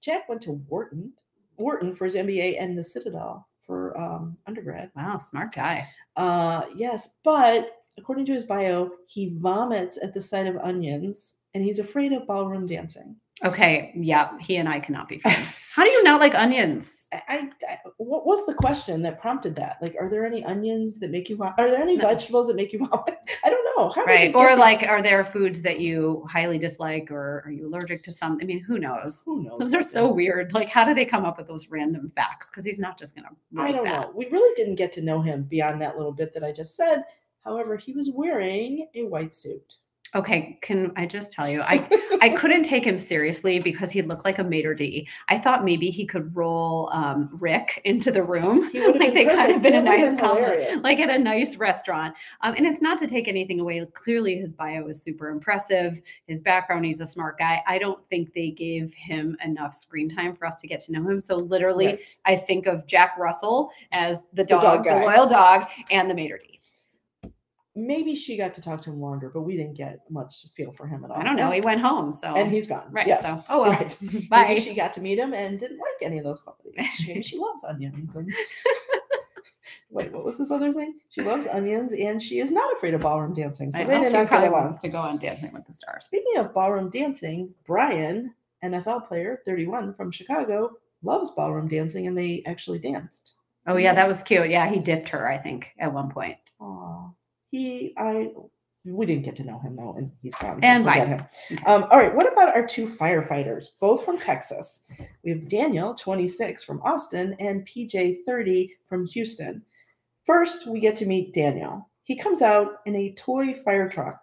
Jack 0.00 0.28
went 0.28 0.40
to 0.42 0.52
Wharton, 0.68 1.12
Wharton 1.56 1.92
for 1.92 2.04
his 2.04 2.14
MBA 2.14 2.60
and 2.60 2.78
the 2.78 2.84
Citadel 2.84 3.46
for 3.62 3.98
um, 3.98 4.36
undergrad. 4.46 4.90
Wow, 4.96 5.18
smart 5.18 5.52
guy. 5.54 5.88
Uh, 6.16 6.66
yes, 6.76 7.10
but 7.24 7.82
according 7.98 8.26
to 8.26 8.32
his 8.32 8.44
bio, 8.44 8.90
he 9.06 9.34
vomits 9.38 9.98
at 10.02 10.14
the 10.14 10.20
sight 10.22 10.46
of 10.46 10.56
onions 10.58 11.36
and 11.54 11.64
he's 11.64 11.78
afraid 11.78 12.12
of 12.12 12.26
ballroom 12.26 12.66
dancing. 12.66 13.16
Okay, 13.44 13.92
yeah, 13.96 14.30
he 14.40 14.56
and 14.56 14.68
I 14.68 14.80
cannot 14.80 15.08
be 15.08 15.18
friends. 15.18 15.62
How 15.74 15.84
do 15.84 15.90
you 15.90 16.02
not 16.02 16.20
like 16.20 16.34
onions? 16.34 17.08
I, 17.12 17.50
I, 17.68 17.78
what 17.98 18.24
was 18.24 18.46
the 18.46 18.54
question 18.54 19.02
that 19.02 19.20
prompted 19.20 19.54
that? 19.56 19.76
Like, 19.82 19.94
are 20.00 20.08
there 20.08 20.24
any 20.24 20.42
onions 20.44 20.94
that 21.00 21.10
make 21.10 21.28
you 21.28 21.36
vomit? 21.36 21.54
Are 21.58 21.70
there 21.70 21.82
any 21.82 21.96
No. 21.96 22.06
vegetables 22.08 22.46
that 22.46 22.56
make 22.56 22.72
you 22.72 22.78
vomit? 22.90 23.18
I 23.44 23.50
don't 23.50 23.64
know. 23.76 23.88
How 23.90 24.04
did 24.04 24.12
Right. 24.12 24.34
Or 24.34 24.56
like, 24.56 24.82
are 24.82 25.02
there 25.02 25.24
foods 25.24 25.62
that 25.62 25.80
you 25.80 26.26
highly 26.30 26.58
dislike 26.58 27.10
or 27.10 27.42
are 27.44 27.50
you 27.50 27.66
allergic 27.68 28.02
to 28.04 28.12
some? 28.12 28.38
I 28.40 28.44
mean, 28.44 28.60
who 28.60 28.78
knows? 28.78 29.22
who 29.24 29.42
knows? 29.42 29.58
Those 29.58 29.74
are 29.74 29.82
so 29.82 30.10
weird. 30.12 30.52
Like, 30.52 30.68
how 30.68 30.84
do 30.84 30.94
they 30.94 31.04
come 31.04 31.24
up 31.24 31.38
with 31.38 31.46
those 31.48 31.68
random 31.68 32.12
facts? 32.14 32.48
Because 32.50 32.64
he's 32.64 32.78
not 32.78 32.98
just 32.98 33.14
gonna 33.14 33.28
I 33.58 33.72
don't 33.72 33.84
that. 33.84 34.00
know. 34.08 34.12
We 34.14 34.26
really 34.26 34.54
didn't 34.54 34.76
get 34.76 34.92
to 34.92 35.02
know 35.02 35.20
him 35.22 35.44
beyond 35.44 35.80
that 35.82 35.96
little 35.96 36.12
bit 36.12 36.32
that 36.34 36.44
I 36.44 36.52
just 36.52 36.76
said. 36.76 37.04
However, 37.44 37.76
he 37.76 37.92
was 37.92 38.10
wearing 38.10 38.88
a 38.94 39.04
white 39.04 39.32
suit. 39.32 39.76
Okay, 40.14 40.58
can 40.62 40.92
I 40.96 41.04
just 41.06 41.32
tell 41.32 41.48
you, 41.48 41.62
I 41.62 41.86
I 42.22 42.30
couldn't 42.30 42.62
take 42.62 42.84
him 42.84 42.96
seriously 42.96 43.58
because 43.58 43.90
he 43.90 44.02
looked 44.02 44.24
like 44.24 44.38
a 44.38 44.44
maitre 44.44 44.74
d. 44.74 45.08
I 45.28 45.38
thought 45.38 45.64
maybe 45.64 45.90
he 45.90 46.06
could 46.06 46.34
roll 46.34 46.88
um, 46.92 47.28
Rick 47.32 47.80
into 47.84 48.10
the 48.10 48.22
room. 48.22 48.70
Like 48.96 49.12
they 49.14 49.24
kind 49.24 49.52
of 49.52 49.62
been 49.62 49.74
a 49.74 49.82
nice 49.82 50.06
been 50.06 50.18
couple, 50.18 50.80
like 50.82 51.00
at 51.00 51.10
a 51.10 51.18
nice 51.18 51.56
restaurant. 51.56 52.14
Um, 52.42 52.54
and 52.56 52.64
it's 52.66 52.80
not 52.80 52.98
to 53.00 53.06
take 53.06 53.28
anything 53.28 53.60
away. 53.60 53.84
Clearly, 53.92 54.36
his 54.36 54.52
bio 54.52 54.86
is 54.86 55.02
super 55.02 55.28
impressive. 55.28 56.00
His 56.26 56.40
background, 56.40 56.86
he's 56.86 57.00
a 57.00 57.06
smart 57.06 57.38
guy. 57.38 57.62
I 57.66 57.78
don't 57.78 57.98
think 58.08 58.32
they 58.32 58.50
gave 58.50 58.92
him 58.94 59.36
enough 59.44 59.74
screen 59.74 60.08
time 60.08 60.34
for 60.34 60.46
us 60.46 60.60
to 60.60 60.66
get 60.66 60.80
to 60.84 60.92
know 60.92 61.08
him. 61.08 61.20
So 61.20 61.36
literally, 61.36 61.86
Right. 61.86 62.16
I 62.24 62.36
think 62.36 62.66
of 62.66 62.86
Jack 62.86 63.16
Russell 63.18 63.70
as 63.92 64.22
the 64.32 64.44
dog 64.44 64.62
dog, 64.62 64.84
the, 64.84 65.06
loyal 65.06 65.26
dog, 65.26 65.66
and 65.90 66.08
the 66.08 66.14
maitre 66.14 66.38
d. 66.38 66.55
Maybe 67.78 68.14
she 68.14 68.36
got 68.38 68.54
to 68.54 68.62
talk 68.62 68.80
to 68.82 68.90
him 68.90 69.00
longer, 69.00 69.28
but 69.28 69.42
we 69.42 69.54
didn't 69.56 69.74
get 69.74 70.00
much 70.10 70.46
feel 70.54 70.72
for 70.72 70.86
him 70.86 71.04
at 71.04 71.10
all. 71.10 71.18
I 71.18 71.22
don't 71.22 71.36
know. 71.36 71.50
He 71.50 71.60
went 71.60 71.82
home, 71.82 72.10
so 72.12 72.34
and 72.34 72.50
he's 72.50 72.66
gone. 72.66 72.86
right. 72.90 73.06
Yes. 73.06 73.22
So 73.22 73.44
oh 73.50 73.60
well. 73.62 73.70
Right. 73.78 73.96
Bye. 74.30 74.44
Maybe 74.48 74.60
she 74.62 74.74
got 74.74 74.92
to 74.94 75.00
meet 75.02 75.18
him 75.18 75.34
and 75.34 75.58
didn't 75.60 75.78
like 75.78 76.00
any 76.02 76.16
of 76.18 76.24
those 76.24 76.40
qualities. 76.40 76.74
Maybe 77.06 77.22
she 77.22 77.36
loves 77.38 77.62
onions. 77.64 78.16
And 78.16 78.32
wait, 79.90 80.12
what 80.12 80.24
was 80.24 80.38
this 80.38 80.50
other 80.50 80.72
thing? 80.72 80.94
She 81.10 81.22
loves 81.22 81.46
onions 81.46 81.92
and 81.92 82.20
she 82.20 82.40
is 82.40 82.50
not 82.50 82.72
afraid 82.74 82.94
of 82.94 83.02
ballroom 83.02 83.34
dancing. 83.34 83.70
So 83.70 83.80
I 83.80 83.84
they 83.84 83.98
did 83.98 84.06
she 84.08 84.12
not 84.14 84.22
get 84.22 84.28
probably 84.28 84.48
along. 84.48 84.64
wants 84.64 84.78
to 84.80 84.88
go 84.88 84.98
on 84.98 85.18
Dancing 85.18 85.52
with 85.52 85.66
the 85.66 85.72
Stars. 85.72 86.04
Speaking 86.04 86.38
of 86.38 86.54
ballroom 86.54 86.90
dancing, 86.90 87.52
Brian, 87.66 88.34
NFL 88.64 89.06
player, 89.06 89.42
31 89.44 89.94
from 89.94 90.10
Chicago, 90.10 90.70
loves 91.02 91.30
ballroom 91.32 91.68
dancing 91.68 92.06
and 92.06 92.16
they 92.16 92.42
actually 92.46 92.78
danced. 92.78 93.34
Oh 93.66 93.76
yeah, 93.76 93.94
that 93.94 94.06
was 94.08 94.22
cute. 94.22 94.48
Yeah, 94.48 94.70
he 94.70 94.78
dipped 94.78 95.08
her, 95.08 95.28
I 95.30 95.38
think, 95.38 95.72
at 95.78 95.92
one 95.92 96.08
point. 96.08 96.36
Aw. 96.60 97.08
He, 97.56 97.94
I, 97.96 98.32
we 98.84 99.06
didn't 99.06 99.24
get 99.24 99.34
to 99.36 99.44
know 99.44 99.58
him 99.58 99.76
though, 99.76 99.94
and 99.96 100.12
he's 100.20 100.34
gone. 100.34 100.60
So 100.60 100.68
and 100.68 100.84
forget 100.84 101.08
bye. 101.08 101.54
him. 101.54 101.58
Um, 101.64 101.84
all 101.90 101.96
right, 101.98 102.14
what 102.14 102.30
about 102.30 102.54
our 102.54 102.66
two 102.66 102.86
firefighters, 102.86 103.68
both 103.80 104.04
from 104.04 104.18
Texas? 104.18 104.80
We 105.24 105.30
have 105.30 105.48
Daniel, 105.48 105.94
26, 105.94 106.62
from 106.62 106.82
Austin, 106.82 107.34
and 107.40 107.66
PJ, 107.66 108.18
30, 108.26 108.74
from 108.86 109.06
Houston. 109.06 109.62
First, 110.26 110.66
we 110.66 110.78
get 110.80 110.96
to 110.96 111.06
meet 111.06 111.32
Daniel. 111.32 111.88
He 112.04 112.14
comes 112.14 112.42
out 112.42 112.80
in 112.84 112.94
a 112.94 113.14
toy 113.14 113.54
fire 113.64 113.88
truck. 113.88 114.20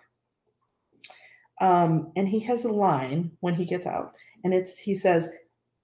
Um, 1.60 2.12
and 2.16 2.28
he 2.28 2.40
has 2.42 2.66
a 2.66 2.72
line 2.72 3.32
when 3.40 3.56
he 3.56 3.66
gets 3.66 3.88
out, 3.88 4.14
and 4.44 4.54
it's 4.54 4.78
he 4.78 4.94
says, 4.94 5.32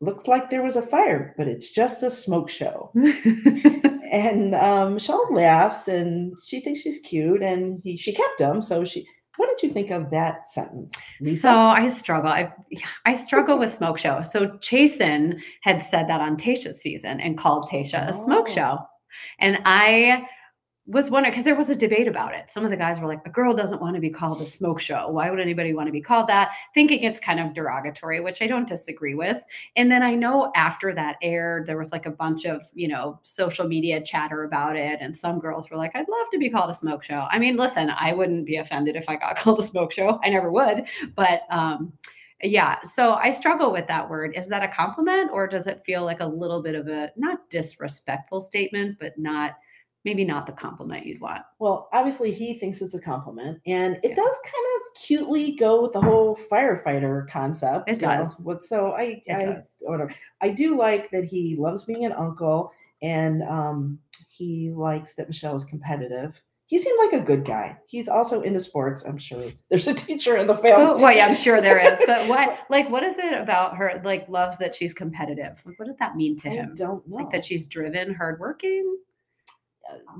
Looks 0.02 0.28
like 0.28 0.52
there 0.52 0.64
was 0.64 0.76
a 0.76 0.82
fire, 0.84 1.34
but 1.36 1.48
it's 1.48 1.72
just 1.72 2.04
a 2.04 2.12
smoke 2.12 2.50
show. 2.50 2.92
And 4.12 4.56
um, 4.56 4.96
Michelle 4.96 5.28
laughs 5.34 5.88
and 5.88 6.34
she 6.44 6.60
thinks 6.62 6.82
she's 6.82 7.00
cute, 7.00 7.42
and 7.42 7.80
he 7.84 7.96
she 7.98 8.14
kept 8.14 8.42
him. 8.42 8.62
So 8.62 8.84
she, 8.84 9.06
what 9.38 9.48
did 9.50 9.66
you 9.68 9.74
think 9.74 9.92
of 9.92 10.10
that 10.12 10.48
sentence? 10.48 10.94
Lisa? 11.22 11.42
So 11.42 11.52
I 11.52 11.88
struggle. 11.88 12.30
I 12.32 12.52
I 13.06 13.14
struggle 13.16 13.58
with 13.60 13.72
smoke 13.72 14.00
show. 14.00 14.22
So 14.22 14.48
Chasen 14.60 15.40
had 15.62 15.84
said 15.84 16.08
that 16.10 16.22
on 16.22 16.38
Tayshia's 16.38 16.82
season 16.82 17.20
and 17.20 17.38
called 17.38 17.70
Tasha 17.70 18.10
a 18.10 18.14
smoke 18.14 18.48
Oh. 18.50 18.54
show. 18.54 18.78
And 19.40 19.58
I 19.66 20.24
was 20.90 21.12
wondering 21.12 21.32
because 21.32 21.44
there 21.44 21.56
was 21.56 21.70
a 21.70 21.76
debate 21.76 22.08
about 22.08 22.34
it. 22.34 22.50
Some 22.50 22.66
of 22.66 22.72
the 22.72 22.78
guys 22.78 23.00
were 23.00 23.08
like, 23.08 23.24
a 23.24 23.30
girl 23.30 23.56
doesn't 23.56 23.80
want 23.80 23.94
to 23.94 24.02
be 24.02 24.10
called 24.10 24.42
a 24.42 24.46
smoke 24.46 24.82
show. 24.82 25.08
Why 25.10 25.30
would 25.30 25.40
anybody 25.40 25.72
want 25.72 25.88
to 25.88 25.92
be 25.92 26.02
called 26.02 26.28
that? 26.30 26.50
Thinking 26.74 27.04
it's 27.04 27.20
kind 27.20 27.40
of 27.40 27.54
derogatory, 27.54 28.22
which 28.22 28.42
I 28.42 28.48
don't 28.48 28.68
disagree 28.68 29.14
with. 29.14 29.38
And 29.76 29.92
then 29.92 30.02
I 30.02 30.16
know 30.16 30.52
after 30.56 30.92
that 30.96 31.18
aired, 31.22 31.68
there 31.68 31.78
was 31.78 31.92
like 31.92 32.08
a 32.08 32.12
bunch 32.12 32.46
of, 32.46 32.64
you 32.74 32.88
know, 32.88 33.20
social 33.22 33.68
media 33.68 34.02
chatter 34.02 34.46
about 34.46 34.76
it. 34.76 34.98
And 35.00 35.16
some 35.16 35.38
girls 35.38 35.70
were 35.70 35.78
like, 35.78 35.92
I'd 35.96 36.10
love 36.10 36.28
to 36.32 36.40
be 36.40 36.50
called 36.50 36.72
a 36.72 36.74
smoke 36.74 37.04
show. 37.04 37.28
I 37.30 37.38
mean, 37.38 37.56
listen, 37.56 37.92
I 37.92 38.12
wouldn't 38.14 38.48
be 38.48 38.56
offended 38.56 38.96
if 38.96 39.08
I 39.08 39.16
got 39.16 39.36
called 39.38 39.60
a 39.60 39.64
smoke 39.64 39.92
show. 39.92 40.20
I 40.24 40.30
never 40.30 40.52
would. 40.52 40.86
But 41.16 41.42
um, 41.52 41.94
yeah, 42.42 42.82
so 42.84 43.14
I 43.14 43.30
struggle 43.30 43.72
with 43.72 43.86
that 43.88 44.10
word. 44.10 44.34
Is 44.36 44.48
that 44.48 44.64
a 44.64 44.68
compliment 44.68 45.30
or 45.32 45.46
does 45.46 45.68
it 45.68 45.84
feel 45.86 46.04
like 46.04 46.22
a 46.22 46.26
little 46.26 46.64
bit 46.64 46.74
of 46.74 46.88
a 46.88 47.12
not 47.16 47.48
disrespectful 47.52 48.42
statement, 48.42 48.98
but 49.00 49.16
not 49.20 49.58
maybe 50.06 50.24
not 50.24 50.46
the 50.46 50.52
compliment 50.54 51.06
you'd 51.06 51.22
want? 51.22 51.42
Well, 51.60 51.90
obviously 51.94 52.32
he 52.32 52.54
thinks 52.54 52.82
it's 52.82 52.94
a 52.94 53.00
compliment, 53.02 53.60
and 53.66 53.96
it 54.04 54.10
Yeah. 54.10 54.16
does 54.16 54.40
kind 54.44 54.66
of 54.76 55.02
cutely 55.02 55.52
go 55.56 55.82
with 55.82 55.94
the 55.94 56.02
whole 56.02 56.36
firefighter 56.36 57.28
concept. 57.30 57.90
It 57.90 58.02
you 58.02 58.08
know, 58.08 58.32
does. 58.48 58.68
So 58.70 58.92
I 58.94 59.22
It 59.26 59.34
I 59.36 59.46
does. 59.46 59.66
whatever. 59.82 60.14
I 60.42 60.50
do 60.50 60.78
like 60.78 61.10
that 61.12 61.26
he 61.26 61.56
loves 61.58 61.84
being 61.84 62.06
an 62.06 62.14
uncle 62.14 62.72
and 63.02 63.44
um 63.44 64.00
he 64.30 64.72
likes 64.72 65.14
that 65.16 65.28
Michelle 65.28 65.56
is 65.56 65.66
competitive. 65.66 66.42
He 66.68 66.78
seemed 66.78 67.00
like 67.00 67.20
a 67.20 67.26
good 67.26 67.44
guy. 67.46 67.78
He's 67.88 68.08
also 68.08 68.42
into 68.42 68.60
sports. 68.60 69.04
I'm 69.04 69.18
sure 69.18 69.44
there's 69.70 69.88
a 69.88 69.94
teacher 69.94 70.38
in 70.38 70.48
the 70.48 70.56
family. 70.56 70.86
Oh, 70.86 70.98
well, 70.98 71.14
yeah, 71.16 71.26
I'm 71.28 71.36
sure 71.36 71.62
there 71.62 71.80
is. 71.80 72.00
But 72.06 72.28
what, 72.28 72.60
like, 72.70 72.90
what 72.90 73.04
is 73.04 73.18
it 73.18 73.34
about 73.34 73.76
her? 73.78 74.00
Like, 74.06 74.30
loves 74.30 74.58
that 74.60 74.76
she's 74.76 74.94
competitive. 74.94 75.60
Like, 75.66 75.78
what 75.80 75.88
does 75.88 75.98
that 75.98 76.16
mean 76.16 76.38
to 76.40 76.50
I 76.50 76.54
him? 76.54 76.74
don't 76.76 77.06
know. 77.08 77.16
Like 77.18 77.32
that 77.32 77.44
she's 77.44 77.68
driven, 77.68 78.14
hardworking. 78.14 78.98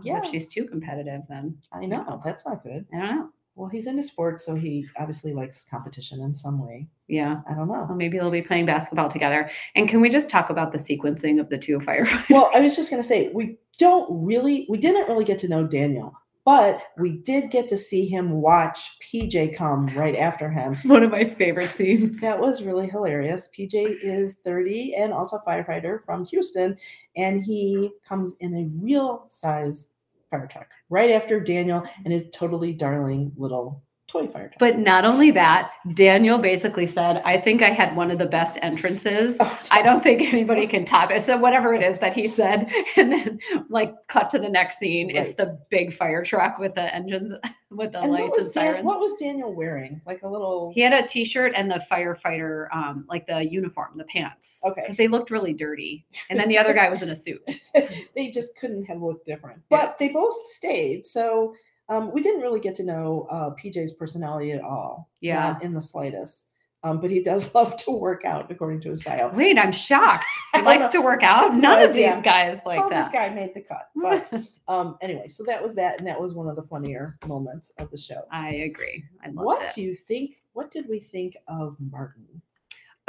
Yeah, 0.04 0.22
If 0.24 0.30
she's 0.32 0.48
too 0.48 0.66
competitive, 0.66 1.22
then 1.30 1.58
I 1.72 1.86
know. 1.86 2.22
That's 2.24 2.46
not 2.46 2.64
good. 2.64 2.86
I 2.94 2.98
don't 2.98 3.16
know. 3.16 3.30
Well, 3.56 3.68
he's 3.68 3.88
into 3.88 4.04
sports, 4.04 4.46
so 4.46 4.56
he 4.56 4.86
obviously 4.98 5.34
likes 5.34 5.66
competition 5.70 6.22
in 6.22 6.34
some 6.34 6.66
way. 6.66 6.88
Yeah. 7.10 7.42
I 7.50 7.54
don't 7.54 7.68
know. 7.68 7.86
So 7.88 7.94
maybe 7.94 8.18
they'll 8.18 8.32
be 8.32 8.42
playing 8.42 8.66
basketball 8.66 9.10
together. 9.10 9.52
And 9.76 9.90
can 9.90 10.00
we 10.00 10.10
just 10.10 10.30
talk 10.30 10.50
about 10.50 10.72
the 10.72 10.78
sequencing 10.78 11.42
of 11.42 11.50
the 11.50 11.58
two 11.58 11.80
firefighters? 11.80 12.30
well, 12.30 12.50
I 12.54 12.62
was 12.62 12.76
just 12.78 12.90
going 12.90 13.02
to 13.02 13.08
say, 13.08 13.30
we 13.34 13.58
don't 13.78 14.08
really, 14.26 14.66
we 14.70 14.78
didn't 14.78 15.10
really 15.10 15.26
get 15.26 15.40
to 15.40 15.50
know 15.50 15.66
Daniel, 15.68 16.14
but 16.50 16.82
we 16.98 17.12
did 17.12 17.52
get 17.52 17.68
to 17.70 17.78
see 17.78 18.08
him 18.08 18.32
watch 18.32 18.98
PJ 19.02 19.56
come 19.56 19.86
right 19.96 20.16
after 20.16 20.50
him. 20.50 20.76
One 20.86 21.04
of 21.04 21.12
my 21.12 21.26
favorite 21.36 21.70
scenes. 21.76 22.20
That 22.22 22.40
was 22.40 22.64
really 22.64 22.90
hilarious. 22.90 23.50
PJ 23.56 24.00
is 24.02 24.38
30 24.44 24.96
and 24.96 25.14
also 25.14 25.38
a 25.38 25.46
firefighter 25.46 26.04
from 26.04 26.26
Houston, 26.26 26.76
and 27.16 27.44
he 27.44 27.92
comes 28.04 28.36
in 28.40 28.56
a 28.56 28.84
real 28.84 29.26
size 29.28 29.90
fire 30.32 30.48
truck 30.48 30.72
right 30.90 31.12
after 31.12 31.40
Daniel 31.40 31.84
and 32.04 32.12
his 32.12 32.26
totally 32.34 32.74
darling 32.74 33.32
little 33.38 33.84
toy 34.10 34.28
fire 34.28 34.48
truck. 34.50 34.60
But 34.60 34.80
not 34.80 35.06
only 35.06 35.32
that, 35.32 35.72
Daniel 35.94 36.38
basically 36.38 36.88
said, 36.88 37.22
I 37.24 37.40
think 37.40 37.62
I 37.62 37.70
had 37.70 37.96
one 37.96 38.12
of 38.12 38.18
the 38.18 38.26
best 38.26 38.58
entrances. 38.62 39.38
Oh, 39.40 39.60
I 39.72 39.82
don't 39.82 40.02
think 40.02 40.22
anybody 40.34 40.68
can 40.68 40.84
top 40.86 41.12
it. 41.12 41.26
So 41.26 41.38
whatever 41.38 41.74
it 41.74 41.84
is 41.84 42.00
that 42.00 42.14
he 42.14 42.28
said, 42.28 42.72
and 42.98 43.12
then 43.12 43.40
like 43.70 43.94
cut 44.08 44.30
to 44.32 44.40
the 44.40 44.50
next 44.50 44.80
scene. 44.80 45.10
It's 45.10 45.34
the 45.36 45.60
big 45.70 45.96
fire 45.96 46.24
truck 46.24 46.58
with 46.60 46.76
the 46.76 46.94
engines, 46.94 47.36
with 47.70 47.92
the 47.92 48.02
And 48.02 48.12
lights 48.12 48.38
and 48.38 48.54
Dan- 48.54 48.66
sirens. 48.66 48.86
what 48.86 49.00
was 49.00 49.16
Daniel 49.20 49.54
wearing? 49.54 50.02
Like 50.06 50.24
a 50.24 50.28
little. 50.28 50.72
He 50.74 50.82
had 50.82 50.94
a 50.94 51.08
t-shirt 51.08 51.54
and 51.56 51.70
the 51.70 51.84
firefighter, 51.92 52.68
um, 52.74 53.06
like 53.08 53.28
the 53.28 53.44
uniform, 53.50 53.98
the 53.98 54.06
pants. 54.06 54.60
Okay. 54.66 54.82
Because 54.82 54.98
they 54.98 55.08
looked 55.08 55.30
really 55.30 55.54
dirty. 55.54 56.06
And 56.30 56.40
then 56.40 56.50
the 56.50 56.58
other 56.58 56.74
guy 56.74 56.90
was 56.90 57.02
in 57.02 57.10
a 57.10 57.16
suit. 57.16 57.42
they 58.16 58.30
just 58.30 58.58
couldn't 58.58 58.86
have 58.86 59.02
looked 59.02 59.26
different. 59.26 59.62
Yeah. 59.70 59.86
But 59.86 59.98
they 60.00 60.10
both 60.10 60.36
stayed. 60.48 61.06
So 61.06 61.54
um, 61.90 62.12
we 62.14 62.22
didn't 62.22 62.42
really 62.42 62.60
get 62.60 62.76
to 62.76 62.84
know 62.84 63.28
uh, 63.30 63.50
PJ's 63.62 63.92
personality 63.94 64.52
at 64.52 64.62
all. 64.62 65.10
Yeah. 65.22 65.36
Not 65.54 65.64
in 65.64 65.74
the 65.74 65.82
slightest. 65.82 66.46
Um, 66.82 67.02
but 67.02 67.12
he 67.12 67.22
does 67.22 67.54
love 67.56 67.76
to 67.84 67.92
work 67.92 68.24
out, 68.24 68.50
according 68.50 68.80
to 68.82 68.90
his 68.90 69.04
bio. 69.04 69.30
Wait, 69.34 69.58
I'm 69.60 69.72
shocked. 69.74 70.26
He 70.56 70.62
likes 70.62 70.84
don't 70.84 70.92
to 70.94 71.02
work 71.02 71.24
out. 71.24 71.52
have 71.52 71.56
no 71.62 71.74
None 71.76 71.82
of 71.84 71.90
idea. 71.92 72.14
these 72.16 72.24
guys 72.24 72.60
like 72.66 72.80
How 72.80 72.90
that. 72.90 73.04
this 73.04 73.14
guy 73.14 73.30
made 73.30 73.54
the 73.54 73.62
cut. 73.62 73.90
But 73.96 74.42
um, 74.68 74.98
anyway, 75.02 75.28
so 75.28 75.44
that 75.46 75.62
was 75.62 75.74
that, 75.76 75.98
and 76.00 76.08
that 76.08 76.20
was 76.20 76.34
one 76.34 76.48
of 76.48 76.56
the 76.56 76.64
funnier 76.64 77.18
moments 77.28 77.72
of 77.78 77.90
the 77.92 77.98
show. 77.98 78.22
I 78.32 78.50
agree. 78.56 79.04
I 79.24 79.28
loved 79.28 79.46
What 79.46 79.62
it. 79.64 79.74
do 79.74 79.82
you 79.82 79.94
think? 79.96 80.36
What 80.54 80.72
did 80.72 80.88
we 80.90 81.00
think 81.00 81.36
of 81.48 81.76
Martin 81.80 82.42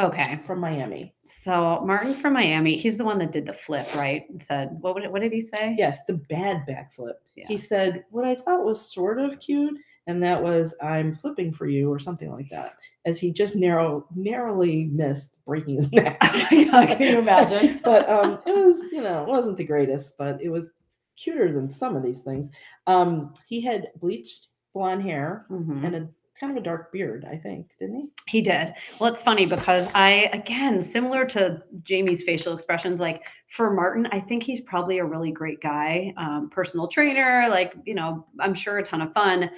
okay. 0.07 0.41
from 0.47 0.61
Miami? 0.61 1.15
So 1.25 1.83
Martin 1.85 2.13
from 2.15 2.33
Miami, 2.35 2.77
he's 2.77 2.97
the 2.97 3.05
one 3.05 3.19
that 3.19 3.33
did 3.33 3.47
the 3.47 3.53
flip, 3.53 3.87
right? 3.95 4.29
And 4.29 4.41
said, 4.43 4.71
what 4.81 4.95
would 4.95 5.05
it, 5.05 5.13
what 5.13 5.23
did 5.23 5.33
he 5.33 5.41
say? 5.41 5.75
Yes, 5.79 6.05
the 6.07 6.15
bad 6.15 6.65
backflip. 6.69 7.15
Yeah. 7.37 7.47
He 7.49 7.57
said 7.57 8.05
what 8.11 8.25
I 8.25 8.35
thought 8.35 8.65
was 8.65 8.93
sort 8.93 9.19
of 9.21 9.39
cute, 9.41 9.79
and 10.07 10.23
that 10.23 10.43
was 10.43 10.75
"I'm 10.83 11.13
flipping 11.13 11.53
for 11.53 11.67
you" 11.67 11.91
or 11.93 11.99
something 11.99 12.31
like 12.31 12.49
that. 12.51 12.75
As 13.05 13.21
he 13.21 13.33
just 13.33 13.55
narrow 13.57 14.07
narrowly 14.15 14.87
missed 14.93 15.39
breaking 15.45 15.77
his 15.77 15.93
neck. 15.93 16.19
Can 16.21 17.01
you 17.01 17.19
imagine? 17.19 17.81
but 17.85 18.09
um, 18.09 18.41
it 18.47 18.55
was 18.55 18.79
you 18.93 19.03
know 19.03 19.23
it 19.23 19.29
wasn't 19.29 19.57
the 19.57 19.65
greatest, 19.65 20.19
but 20.19 20.43
it 20.43 20.49
was 20.49 20.73
cuter 21.17 21.53
than 21.53 21.69
some 21.69 21.97
of 21.97 22.03
these 22.03 22.23
things. 22.23 22.51
Um, 22.87 23.35
he 23.47 23.61
had 23.61 23.89
bleached 24.01 24.49
blonde 24.75 25.03
hair 25.03 25.47
Mhm. 25.51 25.85
and 25.85 25.95
a 25.97 26.09
kind 26.41 26.51
of 26.51 26.57
a 26.57 26.64
dark 26.64 26.91
beard, 26.91 27.26
I 27.30 27.36
think, 27.36 27.68
didn't 27.78 27.97
he? 27.97 28.09
He 28.26 28.41
did. 28.41 28.72
Well, 28.99 29.12
it's 29.12 29.22
funny 29.22 29.45
because 29.45 29.88
I, 29.95 30.30
again, 30.32 30.80
similar 30.80 31.26
to 31.26 31.62
Jamie's 31.82 32.22
facial 32.22 32.55
expressions, 32.55 32.99
like 32.99 33.22
for 33.49 33.70
Martin, 33.70 34.09
I 34.11 34.20
think 34.20 34.43
he's 34.43 34.62
probably 34.62 34.99
a 34.99 35.05
really 35.05 35.32
great 35.32 35.61
guy, 35.61 36.14
um, 36.16 36.49
personal 36.51 36.88
trainer, 36.88 37.47
like, 37.51 37.74
you 37.84 37.95
know, 37.95 38.26
I'm 38.38 38.55
sure 38.55 38.78
a 38.78 38.84
ton 38.84 39.03
of 39.03 39.12
fun. 39.12 39.51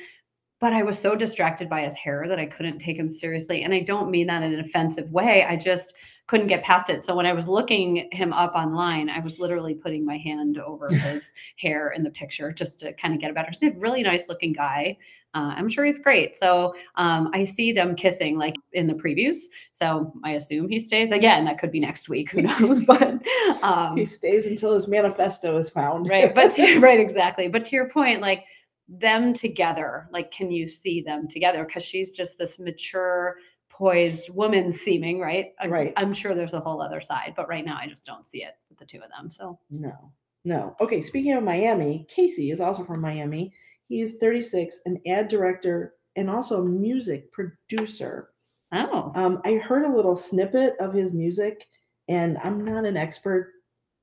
But 0.60 0.72
I 0.72 0.82
was 0.82 0.98
so 0.98 1.14
distracted 1.14 1.68
by 1.68 1.82
his 1.82 1.94
hair 1.94 2.26
that 2.28 2.38
I 2.38 2.46
couldn't 2.46 2.78
take 2.78 2.96
him 2.96 3.10
seriously. 3.10 3.62
And 3.62 3.74
I 3.74 3.80
don't 3.80 4.10
mean 4.10 4.26
that 4.28 4.42
in 4.42 4.52
an 4.52 4.60
offensive 4.60 5.10
way. 5.10 5.44
I 5.44 5.56
just 5.56 5.94
couldn't 6.28 6.46
get 6.46 6.62
past 6.62 6.88
it. 6.88 7.04
So 7.04 7.14
when 7.14 7.26
I 7.26 7.32
was 7.32 7.46
looking 7.46 8.08
him 8.12 8.32
up 8.32 8.54
online, 8.54 9.10
I 9.10 9.18
was 9.18 9.38
literally 9.40 9.74
putting 9.74 10.04
my 10.04 10.16
hand 10.18 10.58
over 10.58 10.88
his 10.92 11.34
hair 11.58 11.90
in 11.90 12.02
the 12.02 12.10
picture 12.10 12.52
just 12.52 12.80
to 12.80 12.92
kind 12.94 13.14
of 13.14 13.20
get 13.20 13.30
a 13.30 13.34
better. 13.34 13.50
He's 13.50 13.62
a 13.62 13.78
really 13.78 14.02
nice 14.02 14.28
looking 14.28 14.52
guy. 14.52 14.96
Uh, 15.34 15.54
I'm 15.56 15.68
sure 15.68 15.84
he's 15.84 15.98
great. 15.98 16.36
So 16.36 16.74
um, 16.96 17.30
I 17.32 17.44
see 17.44 17.72
them 17.72 17.94
kissing 17.96 18.36
like 18.36 18.54
in 18.72 18.86
the 18.86 18.92
previews. 18.94 19.36
So 19.70 20.12
I 20.24 20.32
assume 20.32 20.68
he 20.68 20.78
stays 20.78 21.10
again. 21.10 21.44
That 21.46 21.58
could 21.58 21.72
be 21.72 21.80
next 21.80 22.08
week. 22.08 22.30
Who 22.32 22.42
knows? 22.48 22.84
But 22.84 23.22
um, 23.62 23.96
He 23.96 24.04
stays 24.04 24.46
until 24.46 24.74
his 24.74 24.88
manifesto 24.88 25.56
is 25.56 25.70
found. 25.70 26.08
right. 26.08 26.34
But 26.34 26.50
to, 26.56 26.78
right, 26.80 27.00
exactly. 27.00 27.48
But 27.48 27.64
to 27.66 27.76
your 27.76 27.88
point, 27.88 28.20
like 28.20 28.44
them 28.88 29.32
together, 29.32 30.08
like 30.12 30.30
can 30.32 30.50
you 30.50 30.68
see 30.68 31.00
them 31.00 31.26
together? 31.28 31.64
Because 31.64 31.82
she's 31.84 32.12
just 32.12 32.36
this 32.36 32.58
mature, 32.58 33.36
poised 33.70 34.28
woman 34.28 34.70
seeming 34.70 35.18
right. 35.18 35.52
I- 35.58 35.66
Right. 35.68 35.92
I'm 35.96 36.12
sure 36.12 36.34
there's 36.34 36.52
a 36.52 36.60
whole 36.60 36.82
other 36.82 37.00
side, 37.00 37.32
but 37.34 37.48
right 37.48 37.64
now 37.64 37.78
I 37.80 37.86
just 37.86 38.04
don't 38.04 38.26
see 38.28 38.42
it 38.42 38.52
with 38.68 38.78
the 38.78 38.84
two 38.84 38.98
of 38.98 39.08
them. 39.08 39.30
So 39.30 39.58
No, 39.70 40.12
no. 40.44 40.76
Okay, 40.78 41.00
speaking 41.00 41.32
of 41.32 41.42
Miami, 41.42 42.04
Casey 42.10 42.50
is 42.50 42.60
also 42.60 42.84
from 42.84 43.00
Miami. 43.00 43.54
He's 43.93 44.16
36, 44.16 44.80
an 44.86 45.03
ad 45.07 45.28
director 45.28 45.93
and 46.16 46.30
also 46.30 46.62
a 46.62 46.64
music 46.64 47.30
producer. 47.30 48.30
oh, 48.72 49.12
Um, 49.14 49.43
I 49.45 49.57
heard 49.57 49.84
a 49.84 49.95
little 49.95 50.16
snippet 50.16 50.76
of 50.80 50.95
his 50.95 51.12
music, 51.12 51.66
and 52.09 52.38
I'm 52.38 52.64
not 52.64 52.86
an 52.86 52.97
expert, 52.97 53.53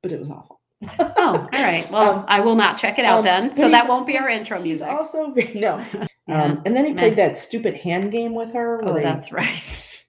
but 0.04 0.12
it 0.12 0.20
was 0.20 0.30
awful. 0.30 0.62
oh, 1.00 1.10
all 1.18 1.50
right. 1.52 1.90
Well, 1.92 2.20
Um, 2.20 2.26
I 2.28 2.40
will 2.42 2.54
not 2.56 2.78
check 2.78 3.00
it 3.00 3.06
out 3.06 3.20
um, 3.20 3.26
then. 3.26 3.56
So 3.56 3.68
that 3.68 3.88
won't 3.90 4.06
be 4.06 4.16
our 4.16 4.30
intro 4.30 4.62
music. 4.62 4.88
also 4.88 5.26
no. 5.56 5.84
Yeah. 6.28 6.44
Um, 6.44 6.62
and 6.68 6.78
then 6.78 6.86
he 6.86 6.94
Meh. 6.94 7.02
played 7.02 7.16
that 7.16 7.40
stupid 7.40 7.74
hand 7.74 8.12
game 8.12 8.36
with 8.36 8.54
her. 8.54 8.86
Oh, 8.88 8.94
that's 8.94 9.32
right. 9.32 9.60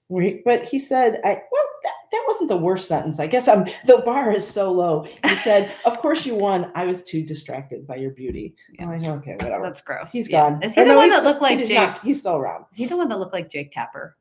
where 0.09 0.23
he- 0.25 0.43
but 0.45 0.67
he 0.67 0.79
said, 0.79 1.19
I, 1.25 1.41
that, 2.13 2.25
wasn't 2.29 2.49
the 2.49 2.57
worst 2.57 2.89
sentence. 2.89 3.19
I 3.21 3.27
guess 3.27 3.47
I'm 3.49 3.65
the 3.87 3.99
bar 4.05 4.33
is 4.35 4.47
so 4.47 4.71
low. 4.73 5.07
He 5.25 5.35
said, 5.43 5.73
Of 5.85 5.99
course 5.99 6.25
you 6.27 6.35
won. 6.35 6.71
I 6.75 6.85
was 6.87 7.03
too 7.03 7.23
distracted 7.25 7.87
by 7.87 7.97
your 7.97 8.11
beauty. 8.11 8.55
Yeah. 8.79 8.85
I'm 8.89 8.99
like, 8.99 9.09
okay, 9.21 9.33
whatever. 9.33 9.65
That's 9.65 9.83
gross. 9.83 10.11
He's 10.11 10.29
Yeah. 10.31 10.51
gone. 10.51 10.63
Is 10.63 10.75
he 10.75 10.81
Or 10.81 10.85
the 10.85 10.91
no, 10.93 10.97
one 10.99 11.09
that 11.11 11.25
looked 11.25 11.43
like 11.43 11.59
he 11.59 11.67
Jake? 11.67 11.77
not- 11.77 11.99
he's 12.01 12.21
still 12.21 12.37
around. 12.37 12.65
Is 12.73 12.79
he 12.79 12.87
the 12.87 12.97
one 12.97 13.09
that 13.09 13.19
looked 13.19 13.33
like 13.33 13.49
Jake 13.51 13.73
Tapper? 13.73 14.17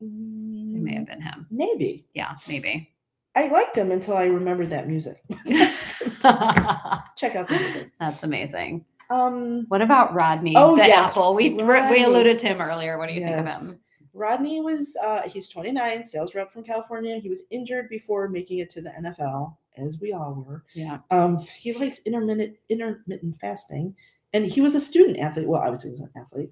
It 0.00 0.06
may 0.10 0.94
have 0.94 1.06
been 1.06 1.22
him. 1.22 1.46
Maybe. 1.50 2.06
Yeah, 2.14 2.34
maybe. 2.48 2.90
I 3.34 3.48
liked 3.48 3.76
him 3.76 3.90
until 3.92 4.16
I 4.16 4.24
remembered 4.26 4.70
that 4.70 4.88
music. 4.88 5.22
Check 5.46 7.34
out 7.36 7.48
the 7.48 7.58
music. 7.58 7.90
That's 8.00 8.22
amazing. 8.22 8.84
Um, 9.10 9.64
What 9.68 9.82
about 9.82 10.14
Rodney, 10.14 10.54
Oh, 10.56 10.76
the 10.76 10.86
yes, 10.86 11.10
apple? 11.12 11.34
We 11.34 11.54
we 11.54 12.04
alluded 12.04 12.38
to 12.40 12.46
him 12.48 12.60
earlier. 12.60 12.98
What 12.98 13.08
do 13.08 13.14
you 13.14 13.20
think 13.20 13.36
of 13.36 13.46
him? 13.46 13.78
Rodney 14.16 14.60
was 14.60 14.96
uh, 15.02 15.22
he's 15.28 15.48
29, 15.48 16.04
sales 16.04 16.34
rep 16.34 16.50
from 16.50 16.64
California. 16.64 17.18
He 17.18 17.28
was 17.28 17.42
injured 17.50 17.88
before 17.88 18.28
making 18.28 18.58
it 18.58 18.70
to 18.70 18.80
the 18.80 18.90
NFL, 18.90 19.54
as 19.76 20.00
we 20.00 20.12
all 20.12 20.44
were. 20.46 20.64
Yeah. 20.74 20.98
Um, 21.10 21.36
he 21.36 21.72
likes 21.74 22.00
intermittent 22.06 22.56
intermittent 22.68 23.38
fasting, 23.38 23.94
and 24.32 24.46
he 24.46 24.60
was 24.60 24.74
a 24.74 24.80
student 24.80 25.18
athlete. 25.18 25.46
Well, 25.46 25.60
obviously, 25.60 25.90
he 25.90 25.92
was 25.92 26.00
an 26.00 26.10
athlete. 26.16 26.50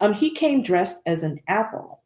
Um, 0.00 0.12
he 0.12 0.30
came 0.30 0.62
dressed 0.62 1.02
as 1.06 1.22
an 1.22 1.40
apple. 1.48 2.02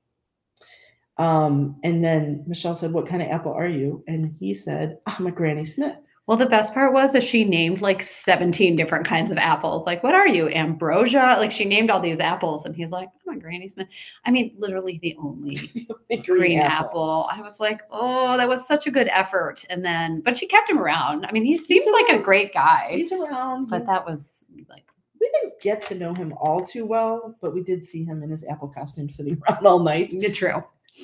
Um, 1.18 1.76
and 1.84 2.02
then 2.04 2.44
Michelle 2.46 2.76
said, 2.76 2.92
"What 2.92 3.06
kind 3.06 3.20
of 3.20 3.28
apple 3.28 3.52
are 3.52 3.68
you?" 3.68 4.04
And 4.06 4.34
he 4.38 4.54
said, 4.54 4.98
"I'm 5.06 5.26
a 5.26 5.32
Granny 5.32 5.64
Smith." 5.64 5.96
Well, 6.30 6.38
the 6.38 6.46
best 6.46 6.72
part 6.74 6.92
was 6.92 7.12
that 7.14 7.24
she 7.24 7.42
named 7.44 7.80
like 7.82 8.04
17 8.04 8.76
different 8.76 9.04
kinds 9.04 9.32
of 9.32 9.38
apples. 9.38 9.84
Like, 9.84 10.04
what 10.04 10.14
are 10.14 10.28
you? 10.28 10.48
Ambrosia? 10.48 11.34
Like, 11.40 11.50
she 11.50 11.64
named 11.64 11.90
all 11.90 12.00
these 12.00 12.20
apples. 12.20 12.64
And 12.64 12.76
he's 12.76 12.92
like, 12.92 13.08
I'm 13.26 13.36
a 13.36 13.40
Granny 13.40 13.66
Smith. 13.66 13.88
I 14.24 14.30
mean, 14.30 14.54
literally 14.56 15.00
the 15.02 15.16
only 15.18 15.56
Green, 16.08 16.22
green 16.22 16.58
apple. 16.60 17.28
I 17.32 17.40
was 17.42 17.58
like, 17.58 17.80
oh, 17.90 18.36
that 18.36 18.48
was 18.48 18.64
such 18.64 18.86
a 18.86 18.92
good 18.92 19.08
effort. 19.08 19.64
And 19.70 19.84
then, 19.84 20.20
but 20.20 20.36
she 20.36 20.46
kept 20.46 20.70
him 20.70 20.78
around. 20.78 21.26
I 21.26 21.32
mean, 21.32 21.42
he 21.42 21.58
seems 21.58 21.84
like 21.92 22.20
a 22.20 22.22
great 22.22 22.54
guy, 22.54 22.92
He's 22.92 23.10
around. 23.10 23.66
but 23.68 23.78
he's- 23.78 23.88
that 23.88 24.06
was 24.06 24.28
like, 24.68 24.84
we 25.20 25.28
didn't 25.34 25.60
get 25.60 25.82
to 25.88 25.96
know 25.96 26.14
him 26.14 26.32
all 26.40 26.64
too 26.64 26.86
well, 26.86 27.34
but 27.42 27.52
we 27.52 27.64
did 27.64 27.84
see 27.84 28.04
him 28.04 28.22
in 28.22 28.30
his 28.30 28.44
apple 28.46 28.68
costume 28.68 29.10
sitting 29.10 29.36
around 29.50 29.66
all 29.66 29.80
night. 29.80 30.14
true, 30.32 30.62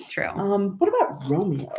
true. 0.09 0.29
Um, 0.29 0.77
what 0.79 0.87
about 0.89 1.29
Romeo? 1.29 1.73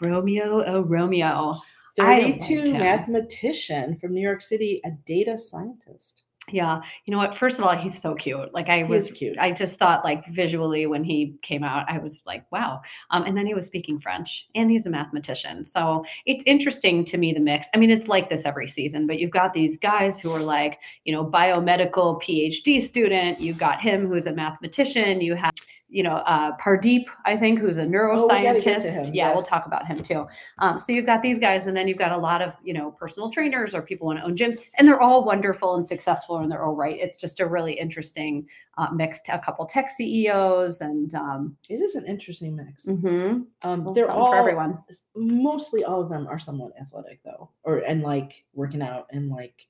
Romeo, 0.00 0.64
oh, 0.66 0.80
Romeo. 0.80 1.54
I 2.00 2.20
don't 2.20 2.40
32 2.40 2.72
mathematician 2.72 3.98
from 3.98 4.14
New 4.14 4.20
York 4.20 4.40
City, 4.40 4.80
a 4.84 4.90
data 4.90 5.36
scientist. 5.36 6.24
Yeah. 6.52 6.80
You 7.04 7.12
know 7.12 7.18
what? 7.18 7.36
First 7.36 7.58
of 7.58 7.64
all, 7.64 7.76
he's 7.76 8.00
so 8.00 8.14
cute. 8.14 8.52
Like 8.54 8.68
I 8.68 8.78
He 8.78 8.84
was 8.84 9.10
cute. 9.10 9.38
I 9.38 9.52
just 9.52 9.78
thought 9.78 10.04
like 10.04 10.26
visually 10.28 10.86
when 10.86 11.04
he 11.04 11.36
came 11.42 11.62
out, 11.62 11.84
I 11.88 11.98
was 11.98 12.22
like, 12.26 12.50
wow. 12.50 12.80
Um, 13.10 13.24
and 13.24 13.36
then 13.36 13.46
he 13.46 13.54
was 13.54 13.66
speaking 13.66 14.00
French 14.00 14.48
and 14.54 14.70
he's 14.70 14.86
a 14.86 14.90
mathematician. 14.90 15.64
So 15.64 16.04
it's 16.26 16.44
interesting 16.46 17.04
to 17.06 17.18
me 17.18 17.32
the 17.32 17.40
mix. 17.40 17.68
I 17.74 17.78
mean, 17.78 17.90
it's 17.90 18.08
like 18.08 18.30
this 18.30 18.46
every 18.46 18.68
season, 18.68 19.06
but 19.06 19.18
you've 19.18 19.30
got 19.30 19.52
these 19.52 19.78
guys 19.78 20.18
who 20.18 20.30
are 20.32 20.42
like, 20.42 20.78
you 21.04 21.12
know, 21.12 21.24
biomedical 21.24 22.22
PhD 22.22 22.80
student. 22.80 23.40
You've 23.40 23.58
got 23.58 23.80
him 23.80 24.06
who's 24.06 24.26
a 24.26 24.32
mathematician. 24.32 25.20
You 25.20 25.34
have, 25.34 25.52
you 25.90 26.02
know, 26.02 26.16
uh, 26.16 26.54
Pardeep, 26.58 27.04
I 27.24 27.36
think, 27.36 27.58
who's 27.58 27.78
a 27.78 27.82
Oh, 27.82 27.86
neuroscientist. 27.88 28.82
him, 28.82 29.14
Yeah, 29.14 29.32
we'll 29.32 29.42
talk 29.42 29.64
about 29.66 29.86
him 29.86 30.02
too. 30.02 30.26
Um, 30.58 30.78
so 30.78 30.92
you've 30.92 31.06
got 31.06 31.22
these 31.22 31.38
guys, 31.38 31.66
and 31.66 31.76
then 31.76 31.88
you've 31.88 31.96
got 31.98 32.12
a 32.12 32.16
lot 32.18 32.42
of 32.42 32.52
you 32.62 32.74
know 32.74 32.90
personal 32.92 33.30
trainers 33.30 33.74
or 33.74 33.80
people 33.82 34.06
want 34.06 34.18
to 34.18 34.24
own 34.24 34.36
gyms, 34.36 34.58
and 34.74 34.86
they're 34.86 35.00
all 35.00 35.24
wonderful 35.24 35.76
and 35.76 35.86
successful 35.86 36.38
in 36.40 36.48
their 36.48 36.64
own 36.64 36.76
right. 36.76 36.98
It's 37.00 37.16
just 37.16 37.40
a 37.40 37.46
really 37.46 37.72
interesting 37.72 38.46
uh, 38.76 38.88
mix. 38.94 39.22
To 39.22 39.34
a 39.34 39.38
couple 39.38 39.64
tech 39.66 39.88
CEOs, 39.90 40.80
and 40.82 41.14
um, 41.14 41.56
It 41.68 41.76
is 41.76 41.94
an 41.94 42.04
interesting 42.06 42.54
mix. 42.56 42.84
Mm-hmm. 42.86 43.42
Um, 43.62 43.84
well, 43.84 43.94
they're 43.94 44.10
all 44.10 44.30
for 44.32 44.36
everyone. 44.36 44.78
mostly 45.16 45.84
all 45.84 46.00
of 46.02 46.08
them 46.10 46.26
are 46.26 46.38
somewhat 46.38 46.72
athletic 46.80 47.22
though, 47.24 47.50
or 47.64 47.78
and 47.78 48.02
like 48.02 48.44
working 48.52 48.82
out 48.82 49.06
and 49.10 49.30
like 49.30 49.66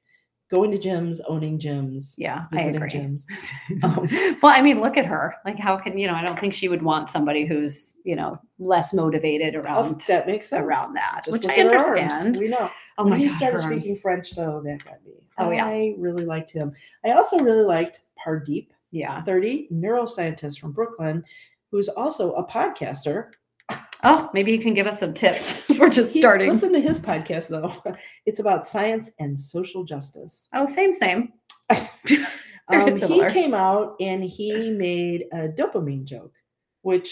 going 0.51 0.70
to 0.70 0.78
gyms, 0.78 1.20
owning 1.28 1.59
gyms, 1.59 2.14
Yeah, 2.16 2.46
I 2.53 2.57
visiting 2.57 2.76
agree. 2.76 2.90
gyms. 2.90 3.26
Um, 3.82 4.38
well, 4.42 4.53
I 4.55 4.62
mean, 4.62 4.80
look 4.80 4.96
at 4.96 5.05
her. 5.07 5.34
Like, 5.44 5.59
how 5.59 5.76
can 5.76 5.99
you 5.99 6.07
know? 6.07 6.14
I 6.14 6.22
don't 6.24 6.38
think 6.40 6.55
she 6.55 6.68
would 6.68 6.82
want 6.82 7.09
somebody 7.09 7.44
who's 7.46 7.99
you 8.05 8.16
know 8.16 8.38
less 8.59 8.92
motivated 8.94 9.55
around 9.57 10.01
that 10.09 10.26
makes 10.26 10.49
sense. 10.49 10.62
around 10.64 10.94
that, 10.94 11.22
Just 11.24 11.42
which 11.44 11.51
I 11.51 11.61
understand. 11.61 12.36
We 12.38 12.49
know. 12.49 12.70
Oh 13.01 13.05
when 13.07 13.20
he 13.20 13.28
God, 13.28 13.36
started 13.36 13.61
speaking 13.61 13.90
arms. 13.92 14.01
French, 14.01 14.30
though, 14.34 14.61
that 14.64 14.84
got 14.84 15.05
me. 15.05 15.12
Oh, 15.38 15.51
yeah. 15.53 15.66
I 15.66 15.94
really 15.99 16.24
liked 16.24 16.51
him. 16.51 16.72
I 17.05 17.12
also 17.12 17.38
really 17.38 17.64
liked 17.64 18.01
Pardeep, 18.18 18.70
Yeah. 18.90 19.22
30, 19.22 19.68
neuroscientist 19.72 20.59
from 20.59 20.72
Brooklyn, 20.72 21.22
who's 21.70 21.88
also 21.88 22.32
a 22.32 22.44
podcaster. 22.44 23.30
Oh, 24.05 24.30
maybe 24.32 24.53
you 24.53 24.61
can 24.61 24.74
give 24.74 24.86
us 24.86 25.01
some 25.01 25.12
tips. 25.14 25.62
We're 25.78 25.88
just 25.88 26.12
He- 26.12 26.20
starting. 26.20 26.49
Listen 26.49 26.72
to 26.72 26.80
his 26.80 26.99
podcast, 27.01 27.49
though. 27.49 27.72
It's 28.26 28.40
about 28.40 28.66
science 28.66 29.11
and 29.18 29.40
social 29.40 29.84
justice. 29.84 30.49
Oh, 30.55 30.66
same, 30.66 30.92
same. 30.92 31.32
Um, 32.70 32.99
he 33.01 33.26
came 33.30 33.55
out 33.55 33.96
and 33.99 34.22
he 34.22 34.68
made 34.68 35.24
a 35.32 35.49
dopamine 35.49 36.05
joke, 36.05 36.34
which 36.82 37.09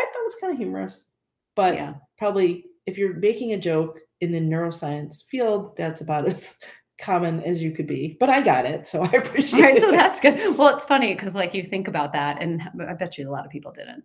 I 0.00 0.04
thought 0.04 0.22
was 0.22 0.36
kind 0.40 0.52
of 0.52 0.56
humorous. 0.58 1.08
But 1.56 1.74
Yeah. 1.74 1.94
probably 2.16 2.66
if 2.86 2.96
you're 2.96 3.14
making 3.14 3.52
a 3.52 3.58
joke 3.58 3.98
in 4.20 4.30
the 4.30 4.38
neuroscience 4.40 5.24
field, 5.24 5.76
that's 5.76 6.00
about 6.00 6.26
as 6.26 6.54
common 7.00 7.42
as 7.42 7.60
you 7.60 7.72
could 7.72 7.88
be. 7.88 8.16
But 8.20 8.30
I 8.30 8.40
got 8.40 8.66
it, 8.66 8.86
so 8.86 9.02
I 9.02 9.10
appreciate 9.16 9.78
it. 9.78 9.82
So 9.82 9.90
that's 9.90 10.20
good. 10.20 10.56
Well, 10.56 10.76
it's 10.76 10.84
funny 10.86 11.12
because 11.14 11.34
like 11.34 11.54
you 11.54 11.64
think 11.64 11.88
about 11.88 12.12
that, 12.12 12.40
and 12.40 12.62
I 12.88 12.92
bet 12.94 13.18
you 13.18 13.28
a 13.28 13.32
lot 13.32 13.44
of 13.44 13.50
people 13.50 13.72
didn't. 13.72 14.04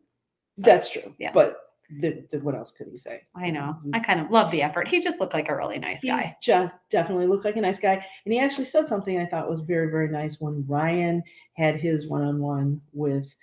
That's 0.58 0.92
true. 0.92 1.14
Yeah. 1.20 1.34
But 1.34 1.58
the, 2.00 2.26
the, 2.32 2.40
what 2.40 2.56
else 2.56 2.72
could 2.72 2.88
he 2.88 2.98
say? 2.98 3.22
I 3.36 3.50
know. 3.52 3.78
Mhm. 3.86 3.92
I 3.94 4.00
kind 4.00 4.20
of 4.20 4.32
love 4.32 4.52
the 4.52 4.62
effort. 4.62 4.88
He 4.88 5.04
just 5.04 5.20
looked 5.20 5.34
like 5.34 5.50
a 5.50 5.56
really 5.56 5.80
nice 5.80 6.00
He's 6.02 6.12
guy. 6.12 6.36
just 6.42 6.74
definitely 6.90 7.28
looked 7.28 7.46
like 7.46 7.58
a 7.58 7.62
nice 7.62 7.80
guy. 7.80 7.94
And 8.26 8.34
he 8.34 8.40
actually 8.40 8.66
said 8.66 8.88
something 8.88 9.20
I 9.20 9.26
thought 9.26 9.50
was 9.50 9.62
very, 9.62 9.90
very 9.92 10.10
nice 10.10 10.42
when 10.42 10.66
Ryan 10.68 11.24
had 11.54 11.76
his 11.76 12.08
one 12.10 12.24
on 12.24 12.40
one 12.40 12.82
with 12.94 13.36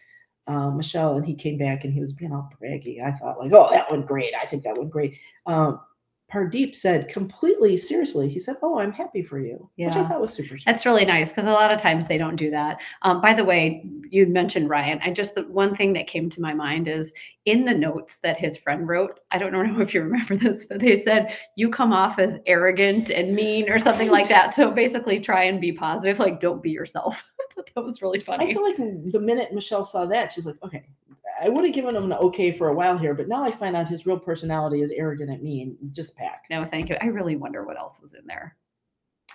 um, 0.48 0.76
Michelle 0.76 1.16
and 1.16 1.26
he 1.26 1.34
came 1.34 1.56
back 1.56 1.84
and 1.84 1.92
he 1.92 2.00
was 2.00 2.12
being 2.12 2.32
all 2.32 2.50
braggy. 2.60 3.02
I 3.02 3.12
thought, 3.12 3.38
like, 3.38 3.52
oh, 3.52 3.70
that 3.70 3.90
went 3.90 4.06
great. 4.06 4.34
I 4.34 4.46
think 4.46 4.64
that 4.64 4.76
went 4.76 4.90
great. 4.90 5.16
Um, 5.46 5.80
Pardeep 6.32 6.74
said 6.74 7.08
completely 7.08 7.76
seriously, 7.76 8.28
he 8.28 8.38
said, 8.38 8.56
Oh, 8.62 8.78
I'm 8.78 8.92
happy 8.92 9.22
for 9.22 9.38
you. 9.38 9.68
Which 9.76 9.96
I 9.96 10.08
thought 10.08 10.20
was 10.20 10.32
super. 10.32 10.56
That's 10.64 10.86
really 10.86 11.04
nice 11.04 11.30
because 11.30 11.44
a 11.44 11.52
lot 11.52 11.72
of 11.72 11.78
times 11.78 12.08
they 12.08 12.16
don't 12.16 12.36
do 12.36 12.50
that. 12.50 12.78
Um, 13.02 13.20
by 13.20 13.34
the 13.34 13.44
way, 13.44 13.84
you 14.08 14.26
mentioned 14.26 14.70
Ryan. 14.70 14.98
I 15.04 15.10
just 15.10 15.34
the 15.34 15.42
one 15.42 15.76
thing 15.76 15.92
that 15.92 16.06
came 16.06 16.30
to 16.30 16.40
my 16.40 16.54
mind 16.54 16.88
is 16.88 17.12
in 17.44 17.66
the 17.66 17.74
notes 17.74 18.20
that 18.20 18.38
his 18.38 18.56
friend 18.56 18.88
wrote. 18.88 19.20
I 19.30 19.36
don't 19.36 19.52
know 19.52 19.80
if 19.80 19.92
you 19.92 20.02
remember 20.02 20.36
this, 20.36 20.64
but 20.66 20.80
they 20.80 20.98
said 20.98 21.36
you 21.56 21.68
come 21.68 21.92
off 21.92 22.18
as 22.18 22.38
arrogant 22.46 23.10
and 23.10 23.34
mean 23.34 23.70
or 23.70 23.78
something 23.78 24.10
like 24.10 24.28
that. 24.28 24.54
So 24.54 24.70
basically, 24.70 25.20
try 25.20 25.44
and 25.44 25.60
be 25.60 25.72
positive. 25.72 26.18
Like, 26.18 26.40
don't 26.40 26.62
be 26.62 26.70
yourself. 26.70 27.24
That 27.74 27.84
was 27.84 28.02
really 28.02 28.18
funny. 28.18 28.50
I 28.50 28.52
feel 28.52 28.62
like 28.62 28.76
the 28.76 29.20
minute 29.20 29.52
Michelle 29.52 29.84
saw 29.84 30.06
that, 30.06 30.32
she's 30.32 30.46
like, 30.46 30.56
okay, 30.62 30.84
I 31.42 31.48
would 31.48 31.64
have 31.64 31.74
given 31.74 31.96
him 31.96 32.04
an 32.04 32.12
okay 32.12 32.52
for 32.52 32.68
a 32.68 32.74
while 32.74 32.96
here, 32.96 33.14
but 33.14 33.28
now 33.28 33.42
I 33.42 33.50
find 33.50 33.74
out 33.74 33.88
his 33.88 34.06
real 34.06 34.18
personality 34.18 34.80
is 34.80 34.92
arrogant 34.92 35.30
and 35.30 35.42
mean. 35.42 35.76
Just 35.90 36.16
pack. 36.16 36.44
no, 36.50 36.64
thank 36.64 36.88
you. 36.88 36.96
I 37.00 37.06
really 37.06 37.36
wonder 37.36 37.64
what 37.64 37.76
else 37.78 38.00
was 38.00 38.14
in 38.14 38.26
there. 38.26 38.56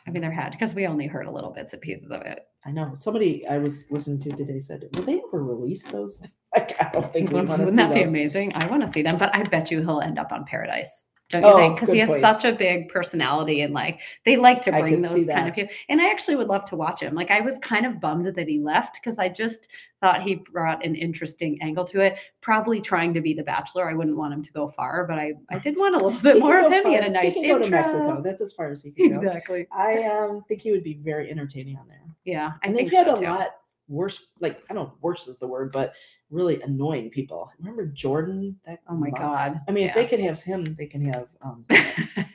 I 0.07 0.11
mean, 0.11 0.21
there 0.21 0.31
had 0.31 0.51
because 0.51 0.73
we 0.73 0.87
only 0.87 1.05
heard 1.05 1.27
a 1.27 1.31
little 1.31 1.51
bits 1.51 1.73
and 1.73 1.81
pieces 1.81 2.11
of 2.11 2.21
it. 2.21 2.47
I 2.65 2.71
know. 2.71 2.93
Somebody 2.97 3.45
I 3.45 3.57
was 3.57 3.91
listening 3.91 4.19
to 4.19 4.31
today 4.31 4.59
said, 4.59 4.87
will 4.93 5.03
they 5.03 5.21
ever 5.27 5.43
release 5.43 5.83
those? 5.83 6.19
Like, 6.55 6.81
I 6.81 6.89
don't 6.91 7.11
think 7.11 7.29
we 7.29 7.35
want 7.41 7.49
to 7.49 7.57
see 7.57 7.57
them. 7.57 7.75
Wouldn't 7.75 7.93
that 7.93 7.93
be 7.93 8.03
amazing? 8.03 8.53
I 8.55 8.67
want 8.67 8.81
to 8.81 8.87
see 8.87 9.01
them, 9.01 9.17
but 9.17 9.35
I 9.35 9.43
bet 9.43 9.69
you 9.69 9.81
he'll 9.81 9.99
end 9.99 10.17
up 10.17 10.31
on 10.31 10.45
Paradise. 10.45 11.06
Don't 11.29 11.43
you 11.43 11.49
Oh, 11.49 11.57
think? 11.57 11.75
Because 11.79 11.93
he 11.93 11.99
has 11.99 12.07
point. 12.09 12.21
such 12.21 12.45
a 12.45 12.53
big 12.53 12.87
personality 12.89 13.61
and 13.61 13.73
like 13.73 13.99
they 14.25 14.37
like 14.37 14.61
to 14.61 14.71
bring 14.71 15.01
those 15.01 15.27
kind 15.27 15.49
of 15.49 15.55
people. 15.55 15.73
And 15.89 16.01
I 16.01 16.09
actually 16.09 16.37
would 16.37 16.47
love 16.47 16.63
to 16.69 16.77
watch 16.77 17.01
him. 17.01 17.13
Like 17.15 17.31
I 17.31 17.41
was 17.41 17.59
kind 17.59 17.85
of 17.85 17.99
bummed 17.99 18.33
that 18.33 18.47
he 18.47 18.59
left 18.59 18.95
because 19.01 19.19
I 19.19 19.27
just 19.27 19.67
thought 19.99 20.21
he 20.21 20.35
brought 20.35 20.85
an 20.85 20.95
interesting 20.95 21.61
angle 21.61 21.83
to 21.85 21.99
it. 21.99 22.15
Probably 22.41 22.79
trying 22.79 23.13
to 23.13 23.19
be 23.19 23.33
the 23.33 23.43
Bachelor. 23.43 23.89
I 23.89 23.93
wouldn't 23.93 24.15
want 24.15 24.33
him 24.33 24.43
to 24.43 24.53
go 24.53 24.69
far, 24.69 25.05
but 25.05 25.19
I 25.19 25.33
I 25.49 25.59
did 25.59 25.75
want 25.77 25.95
a 25.95 26.03
little 26.05 26.19
bit 26.21 26.39
more 26.39 26.65
of 26.65 26.71
him. 26.71 26.85
He 26.85 26.93
had 26.93 27.03
a 27.03 27.09
nice 27.09 27.33
He 27.33 27.41
can 27.41 27.51
go 27.51 27.59
to. 27.59 27.69
Mexico. 27.69 28.21
That's 28.21 28.41
as 28.41 28.53
far 28.53 28.71
as 28.71 28.81
he 28.81 28.91
can 28.91 29.11
go. 29.11 29.17
Exactly. 29.17 29.67
I 29.71 30.03
um, 30.03 30.43
think 30.47 30.61
he 30.61 30.71
would 30.71 30.83
be 30.83 30.93
very 31.03 31.29
entertaining 31.29 31.75
on 31.77 31.87
there. 31.89 32.01
Yeah, 32.23 32.53
I 32.63 32.67
and 32.67 32.75
think 32.75 32.89
they've 32.89 32.99
had 32.99 33.07
so 33.07 33.15
a 33.15 33.19
too. 33.19 33.25
lot 33.25 33.47
worse, 33.89 34.27
like 34.39 34.61
I 34.69 34.73
don't 34.73 34.85
know, 34.87 34.93
worse 35.01 35.27
is 35.27 35.37
the 35.37 35.47
word, 35.47 35.71
but 35.71 35.93
really 36.29 36.61
annoying 36.61 37.09
people. 37.09 37.51
Remember 37.59 37.85
Jordan? 37.85 38.59
That 38.65 38.79
Oh 38.87 38.95
my 38.95 39.07
mu- 39.07 39.15
god. 39.17 39.61
I 39.67 39.71
mean, 39.71 39.87
if 39.87 39.93
they 39.93 40.05
can 40.05 40.21
have 40.21 40.41
him, 40.41 40.75
they 40.77 40.85
can 40.85 41.03
have. 41.05 41.27
Um, 41.41 41.65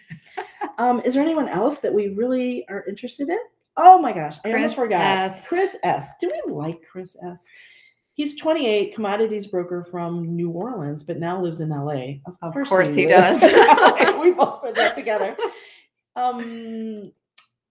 um, 0.79 1.01
is 1.05 1.15
there 1.15 1.23
anyone 1.23 1.49
else 1.49 1.79
that 1.81 1.93
we 1.93 2.09
really 2.09 2.67
are 2.69 2.85
interested 2.89 3.29
in? 3.29 3.39
Oh 3.77 3.99
my 3.99 4.13
gosh, 4.13 4.37
I 4.45 4.53
almost 4.53 4.77
forgot. 4.77 5.01
S. 5.01 5.47
Chris 5.47 5.77
S. 5.83 6.17
Do 6.21 6.31
we 6.31 6.53
like 6.53 6.83
Chris 6.91 7.17
S? 7.23 7.47
He's 8.15 8.37
28, 8.37 8.95
commodities 8.95 9.47
broker 9.47 9.83
from 9.83 10.37
New 10.37 10.51
Orleans, 10.51 11.03
but 11.03 11.19
now 11.19 11.41
lives 11.41 11.63
in 11.63 11.71
LA. 11.71 12.17
Of 12.43 12.53
course 12.69 12.91
he 12.91 13.07
lives 13.07 13.39
does. 13.39 13.41
we 14.21 14.33
both 14.33 14.61
said 14.63 14.75
that 14.75 14.95
together. 14.95 15.35
Um, 16.15 17.11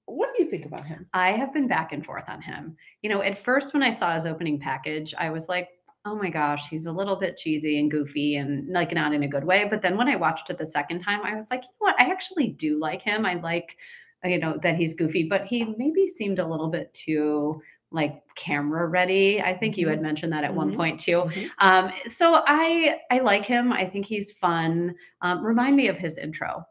what 0.05 0.35
do 0.35 0.43
you 0.43 0.49
think 0.49 0.65
about 0.65 0.85
him? 0.85 1.05
I 1.13 1.31
have 1.31 1.53
been 1.53 1.67
back 1.67 1.93
and 1.93 2.03
forth 2.03 2.25
on 2.27 2.41
him. 2.41 2.75
You 3.03 3.09
know, 3.11 3.21
at 3.21 3.43
first 3.43 3.73
when 3.73 3.83
I 3.83 3.91
saw 3.91 4.15
his 4.15 4.25
opening 4.25 4.59
package, 4.59 5.13
I 5.17 5.29
was 5.29 5.47
like, 5.47 5.69
oh 6.05 6.15
my 6.15 6.29
gosh, 6.29 6.67
he's 6.69 6.87
a 6.87 6.91
little 6.91 7.15
bit 7.15 7.37
cheesy 7.37 7.79
and 7.79 7.91
goofy 7.91 8.35
and 8.37 8.67
like 8.69 8.93
not 8.93 9.13
in 9.13 9.23
a 9.23 9.27
good 9.27 9.43
way. 9.43 9.67
But 9.69 9.81
then 9.81 9.97
when 9.97 10.07
I 10.07 10.15
watched 10.15 10.49
it 10.49 10.57
the 10.57 10.65
second 10.65 11.01
time, 11.01 11.21
I 11.23 11.35
was 11.35 11.47
like, 11.51 11.61
you 11.63 11.69
know 11.69 11.91
what? 11.91 11.95
I 11.99 12.05
actually 12.11 12.47
do 12.49 12.79
like 12.79 13.01
him. 13.01 13.25
I 13.25 13.35
like, 13.35 13.77
you 14.23 14.39
know, 14.39 14.57
that 14.63 14.75
he's 14.75 14.95
goofy, 14.95 15.27
but 15.29 15.45
he 15.45 15.63
maybe 15.77 16.07
seemed 16.07 16.39
a 16.39 16.47
little 16.47 16.69
bit 16.69 16.93
too 16.93 17.61
like 17.91 18.23
camera 18.35 18.87
ready. 18.87 19.41
I 19.41 19.55
think 19.55 19.77
you 19.77 19.89
had 19.89 20.01
mentioned 20.01 20.31
that 20.33 20.43
at 20.45 20.55
one 20.55 20.71
Mhm. 20.71 20.75
point 20.77 20.99
too. 20.99 21.23
Mhm. 21.25 21.49
Um, 21.59 21.91
so 22.07 22.41
I 22.47 23.01
I 23.11 23.19
like 23.19 23.45
him. 23.45 23.71
I 23.73 23.85
think 23.85 24.05
he's 24.05 24.31
fun. 24.31 24.95
Um, 25.21 25.45
remind 25.45 25.75
me 25.75 25.87
of 25.87 25.97
his 25.97 26.17
intro. 26.17 26.65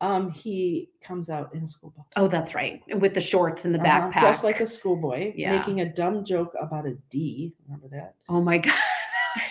Um, 0.00 0.30
he 0.30 0.90
comes 1.02 1.30
out 1.30 1.54
in 1.54 1.62
a 1.62 1.66
school 1.66 1.92
bus. 1.96 2.04
Oh, 2.16 2.28
that's 2.28 2.54
right. 2.54 2.82
With 3.00 3.14
the 3.14 3.20
shorts 3.20 3.64
and 3.64 3.74
the 3.74 3.80
Uh-huh, 3.80 4.10
backpack. 4.10 4.20
just 4.20 4.44
like 4.44 4.60
a 4.60 4.66
schoolboy, 4.66 5.32
Yeah. 5.34 5.56
making 5.56 5.80
a 5.80 5.90
dumb 5.90 6.24
joke 6.24 6.52
about 6.60 6.86
a 6.86 6.96
D. 7.08 7.54
Remember 7.64 7.88
that? 7.88 8.14
Oh 8.28 8.40
my 8.42 8.58
god. 8.66 8.74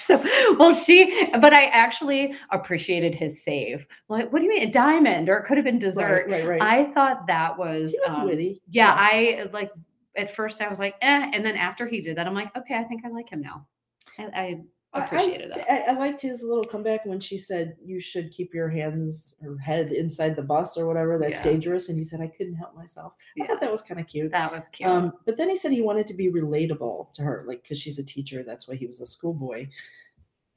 So 0.05 0.17
well, 0.57 0.73
she 0.73 1.27
but 1.39 1.53
I 1.53 1.65
actually 1.65 2.35
appreciated 2.51 3.13
his 3.13 3.43
save. 3.43 3.85
Like, 4.09 4.31
what 4.33 4.39
do 4.39 4.45
you 4.45 4.49
mean 4.51 4.67
a 4.67 4.71
diamond? 4.71 5.29
Or 5.29 5.37
it 5.37 5.45
could 5.45 5.57
have 5.57 5.63
been 5.65 5.77
dessert. 5.79 6.25
Right, 6.27 6.43
right, 6.45 6.59
right. 6.59 6.61
I 6.61 6.91
thought 6.93 7.27
that 7.27 7.55
was 7.57 7.91
he 7.91 7.99
was 8.05 8.15
um, 8.15 8.25
witty. 8.25 8.61
Yeah, 8.69 8.95
I 8.97 9.47
like 9.53 9.71
at 10.15 10.35
first 10.35 10.61
I 10.61 10.69
was 10.69 10.79
like, 10.79 10.95
eh, 11.01 11.29
and 11.33 11.45
then 11.45 11.55
after 11.55 11.85
he 11.87 12.01
did 12.01 12.17
that, 12.17 12.25
I'm 12.25 12.33
like, 12.33 12.55
okay, 12.57 12.75
I 12.75 12.83
think 12.85 13.03
I 13.05 13.09
like 13.09 13.29
him 13.29 13.41
now. 13.41 13.67
I, 14.17 14.23
I 14.33 14.61
I- 14.95 15.01
I- 15.01 15.05
appreciated 15.05 15.53
that. 15.53 15.69
I, 15.71 15.91
I 15.91 15.97
liked 15.97 16.21
his 16.21 16.41
little 16.43 16.63
comeback 16.63 17.05
when 17.05 17.19
she 17.19 17.37
said 17.37 17.75
you 17.83 17.99
should 17.99 18.31
keep 18.31 18.53
your 18.53 18.69
hands 18.69 19.35
or 19.45 19.57
head 19.57 19.91
inside 19.91 20.35
the 20.35 20.41
bus 20.41 20.77
or 20.77 20.87
whatever. 20.87 21.17
That's 21.17 21.37
Yeah. 21.39 21.51
dangerous. 21.51 21.89
And 21.89 21.97
he 21.97 22.03
said 22.03 22.21
I 22.21 22.27
couldn't 22.27 22.55
help 22.55 22.75
myself. 22.75 23.13
I 23.41 23.45
thought 23.45 23.59
that 23.61 23.71
was 23.71 23.81
kind 23.81 23.99
of 23.99 24.07
cute. 24.07 24.31
that 24.31 24.51
was 24.51 24.63
cute. 24.71 24.89
Um, 24.89 25.13
but 25.25 25.37
then 25.37 25.49
he 25.49 25.55
said 25.55 25.71
he 25.71 25.81
wanted 25.81 26.07
to 26.07 26.13
be 26.13 26.31
relatable 26.31 27.13
to 27.13 27.21
her, 27.23 27.43
like 27.47 27.61
because 27.63 27.79
she's 27.79 27.99
a 27.99 28.03
teacher. 28.03 28.43
That's 28.43 28.67
why 28.67 28.75
he 28.75 28.87
was 28.87 29.01
a 29.01 29.05
schoolboy. 29.05 29.67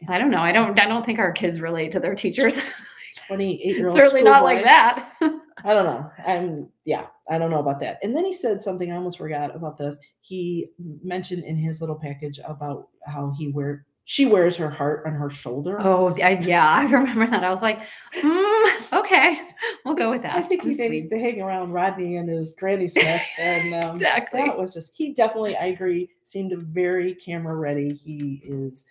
I 0.09 0.19
don't 0.19 0.31
know. 0.31 0.39
I 0.39 0.53
don't 0.53 0.79
I 0.79 0.87
don't 0.87 1.05
think 1.05 1.19
our 1.19 1.33
kids 1.33 1.61
relate 1.61 1.91
to 1.93 2.01
their 2.01 2.15
teachers. 2.15 2.57
Twenty-eight 3.27 3.77
year 3.77 3.89
old. 3.89 3.97
Certainly 3.97 4.23
not 4.23 4.45
like 4.45 4.63
that. 4.63 5.13
I 5.65 5.75
don't 5.75 5.85
know. 5.87 6.09
I'm 6.25 6.69
yeah, 6.85 7.07
I 7.29 7.37
don't 7.39 7.51
know 7.51 7.59
about 7.59 7.81
that. 7.81 7.99
And 8.05 8.17
then 8.17 8.25
he 8.25 8.33
said 8.33 8.63
something 8.63 8.93
I 8.93 8.97
almost 8.97 9.19
forgot 9.19 9.55
about 9.57 9.77
this. 9.77 9.99
He 10.21 10.69
mentioned 11.03 11.43
in 11.43 11.57
his 11.57 11.81
little 11.81 11.97
package 11.99 12.39
about 12.47 12.89
how 13.07 13.35
he 13.37 13.49
wear 13.49 13.87
She 14.11 14.25
wears 14.25 14.57
her 14.57 14.71
heart 14.71 15.05
on 15.05 15.13
her 15.13 15.29
shoulder. 15.29 15.79
Oh, 15.83 16.17
I, 16.17 16.39
yeah, 16.41 16.67
I 16.67 16.85
remember 16.91 17.27
that. 17.27 17.45
I 17.45 17.51
was 17.51 17.61
like, 17.61 17.79
mm, 18.15 18.93
okay, 19.01 19.39
we'll 19.85 19.97
go 19.97 20.09
with 20.11 20.23
that. 20.23 20.35
I 20.35 20.41
think 20.41 20.63
he 20.63 20.73
That's 20.73 20.91
needs 20.91 21.09
to 21.11 21.19
hang 21.19 21.43
around 21.43 21.73
Rodney 21.73 22.17
and 22.17 22.27
his 22.27 22.53
Granny 22.53 22.87
Smith, 22.87 23.21
and 23.39 23.75
um, 23.75 23.97
Exactly. 23.97 24.41
that 24.41 24.57
was 24.57 24.73
just 24.73 24.93
he 24.95 25.13
definitely. 25.13 25.59
I 25.59 25.67
agree. 25.67 26.09
Seemed 26.23 26.57
very 26.57 27.17
camera 27.17 27.55
ready. 27.55 27.93
He 27.93 28.41
is 28.43 28.87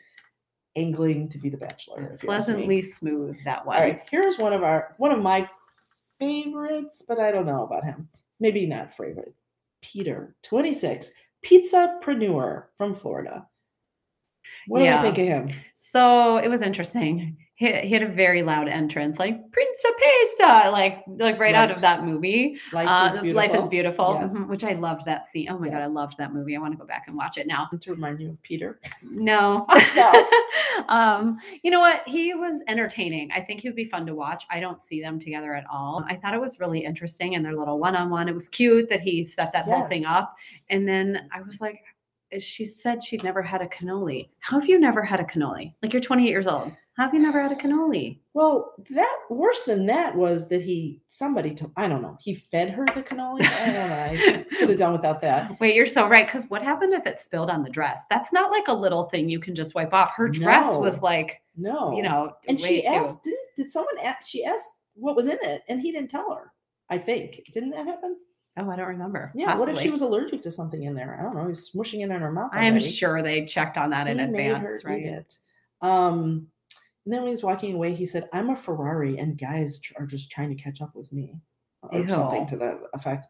angling 0.76 1.30
to 1.30 1.40
be 1.40 1.50
the 1.50 1.58
Bachelor. 1.58 2.12
If 2.14 2.22
you 2.22 2.30
ask 2.30 2.48
me. 2.48 2.54
Pleasantly 2.54 2.82
smooth 2.84 3.38
that 3.44 3.66
one. 3.66 3.76
All 3.76 3.82
right, 3.82 4.04
here's 4.12 4.38
one 4.38 4.54
of 4.54 4.62
our 4.62 4.94
one 5.00 5.12
of 5.12 5.20
my 5.20 5.50
favorites, 6.20 7.02
but 7.08 7.20
I 7.20 7.32
don't 7.32 7.48
know 7.48 7.64
about 7.64 7.84
him. 7.84 8.08
Maybe 8.40 8.68
not 8.68 8.94
favorite. 8.94 9.34
Peter, 9.82 10.36
26, 10.44 11.10
pizzapreneur 11.44 12.66
from 12.78 12.94
Florida. 12.94 13.48
What 14.68 14.80
do 14.80 14.86
Yeah. 14.86 15.02
we 15.02 15.08
think 15.12 15.18
of 15.20 15.26
him? 15.50 15.58
So 15.76 16.38
it 16.38 16.48
was 16.50 16.62
interesting. 16.62 17.38
He, 17.56 17.72
he 17.74 17.92
had 17.92 18.04
a 18.04 18.08
very 18.08 18.44
loud 18.44 18.68
entrance, 18.68 19.18
like 19.18 19.40
Principessa, 19.50 20.72
like 20.72 21.04
like 21.08 21.40
right, 21.40 21.56
out 21.56 21.72
of 21.72 21.82
that 21.82 22.04
movie. 22.04 22.60
Life 22.72 22.88
Uh, 22.88 23.06
is 23.16 23.20
beautiful. 23.20 23.34
Life 23.52 23.56
is 23.64 23.68
beautiful, 23.68 24.18
Yes. 24.22 24.34
mhm, 24.34 24.48
which 24.48 24.64
I 24.64 24.74
loved 24.74 25.06
that 25.06 25.28
scene. 25.32 25.48
Oh 25.50 25.58
my 25.58 25.70
god, 25.70 25.82
I 25.82 25.88
loved 25.88 26.18
that 26.20 26.34
movie. 26.36 26.56
I 26.56 26.60
want 26.60 26.74
to 26.74 26.78
go 26.78 26.86
back 26.86 27.06
and 27.08 27.16
watch 27.18 27.40
it 27.40 27.48
now. 27.48 27.68
To 27.82 27.92
remind 27.92 28.20
you 28.20 28.30
of 28.30 28.42
Peter. 28.44 28.80
No. 29.02 29.66
Um, 30.90 31.40
you 31.64 31.72
know 31.72 31.80
what? 31.80 32.04
He 32.08 32.36
was 32.36 32.62
entertaining. 32.68 33.32
I 33.32 33.42
think 33.42 33.62
he 33.62 33.68
would 33.68 33.76
be 33.76 33.86
fun 33.90 34.06
to 34.06 34.14
watch. 34.14 34.46
I 34.52 34.60
don't 34.60 34.80
see 34.82 35.02
them 35.02 35.20
together 35.20 35.56
at 35.56 35.66
all. 35.72 36.06
I 36.08 36.16
thought 36.16 36.36
it 36.36 36.40
was 36.40 36.60
really 36.60 36.84
interesting 36.86 37.34
in 37.34 37.42
their 37.42 37.56
little 37.56 37.80
one-on-one. 37.80 38.30
It 38.30 38.36
was 38.36 38.48
cute 38.48 38.88
that 38.90 39.02
he 39.02 39.24
set 39.24 39.52
that 39.54 39.66
whole 39.66 39.86
thing 39.86 40.06
up. 40.06 40.36
And 40.70 40.88
then 40.88 41.28
I 41.34 41.42
was 41.42 41.60
like, 41.60 41.82
she 42.40 42.66
said 42.66 43.04
she'd 43.04 43.24
never 43.24 43.42
had 43.42 43.62
a 43.62 43.68
cannoli. 43.68 44.30
How 44.40 44.60
have 44.60 44.70
you 44.70 44.80
never 44.80 45.02
had 45.02 45.20
a 45.20 45.24
cannoli? 45.24 45.74
Like 45.82 45.94
you're 45.94 46.02
28 46.02 46.28
years 46.28 46.48
old. 46.48 46.72
How 46.98 47.04
have 47.04 47.14
you 47.14 47.20
never 47.20 47.40
had 47.42 47.52
a 47.52 47.56
cannoli? 47.56 48.20
Well, 48.34 48.74
that 48.90 49.18
worse 49.30 49.62
than 49.64 49.86
that 49.86 50.16
was 50.16 50.48
that 50.50 50.64
he 50.64 51.02
somebody 51.06 51.54
told 51.54 51.72
I 51.78 51.88
don't 51.88 52.02
know. 52.02 52.18
He 52.20 52.34
fed 52.34 52.72
her 52.72 52.86
the 52.96 53.04
cannoli. 53.04 53.44
I 53.46 53.66
don't 53.72 53.90
know. 53.90 53.96
I 53.96 54.46
could 54.58 54.70
have 54.70 54.78
done 54.80 54.94
without 54.94 55.22
that. 55.22 55.58
Wait, 55.60 55.76
you're 55.76 55.86
so 55.88 56.08
right. 56.08 56.26
Because 56.26 56.50
what 56.50 56.64
happened 56.64 56.94
if 56.96 57.06
it 57.06 57.22
spilled 57.22 57.50
on 57.52 57.64
the 57.64 57.70
dress? 57.70 58.04
That's 58.10 58.34
not 58.34 58.52
like 58.52 58.68
a 58.68 58.74
little 58.74 59.06
thing 59.10 59.30
you 59.30 59.40
can 59.40 59.56
just 59.56 59.76
wipe 59.76 59.94
off. 59.94 60.14
Her 60.16 60.28
dress 60.28 60.66
was 60.76 61.04
like, 61.04 61.40
No. 61.56 61.96
you 61.96 62.02
know, 62.02 62.34
and 62.48 62.60
she 62.60 62.82
too- 62.82 62.88
asked 62.88 63.24
did, 63.24 63.36
did 63.56 63.70
someone 63.70 63.98
ask 64.04 64.28
she 64.28 64.44
asked 64.44 64.74
what 64.96 65.16
was 65.16 65.28
in 65.28 65.38
it 65.44 65.62
and 65.70 65.80
he 65.80 65.92
didn't 65.92 66.10
tell 66.10 66.34
her. 66.34 66.52
I 66.90 66.98
think. 66.98 67.42
Didn't 67.54 67.72
that 67.72 67.86
happen? 67.86 68.18
Oh, 68.58 68.70
I 68.72 68.76
don't 68.76 68.88
remember. 68.88 69.32
Yeah. 69.36 69.56
What 69.56 69.70
if 69.70 69.80
she 69.80 69.90
was 69.90 70.02
allergic 70.02 70.42
to 70.44 70.52
something 70.52 70.84
in 70.84 70.96
there? 70.96 71.18
I 71.20 71.24
don't 71.24 71.36
know. 71.36 71.44
He 71.44 71.50
was 71.50 71.70
smushing 71.70 72.00
it 72.00 72.10
in 72.12 72.22
her 72.22 72.32
mouth. 72.32 72.50
I'm 72.54 72.80
sure 72.82 73.22
they 73.22 73.46
checked 73.46 73.78
on 73.78 73.92
that 73.92 74.08
in 74.08 74.18
He 74.18 74.26
made 74.26 74.52
advance, 74.52 74.84
right? 74.84 75.04
it. 75.04 75.38
Um, 75.82 76.48
and 77.06 77.14
then 77.14 77.22
when 77.22 77.28
he 77.28 77.34
was 77.34 77.44
walking 77.44 77.76
away, 77.76 77.94
he 77.94 78.06
said, 78.06 78.28
"I'm 78.34 78.50
a 78.50 78.56
Ferrari, 78.56 79.18
and 79.18 79.38
guys 79.38 79.80
tr- 79.80 79.94
are 80.00 80.06
just 80.06 80.32
trying 80.32 80.50
to 80.50 80.62
catch 80.62 80.82
up 80.82 80.96
with 80.96 81.12
me," 81.14 81.40
or 81.84 82.08
something 82.08 82.46
to 82.48 82.58
that 82.58 82.80
effect. 82.94 83.28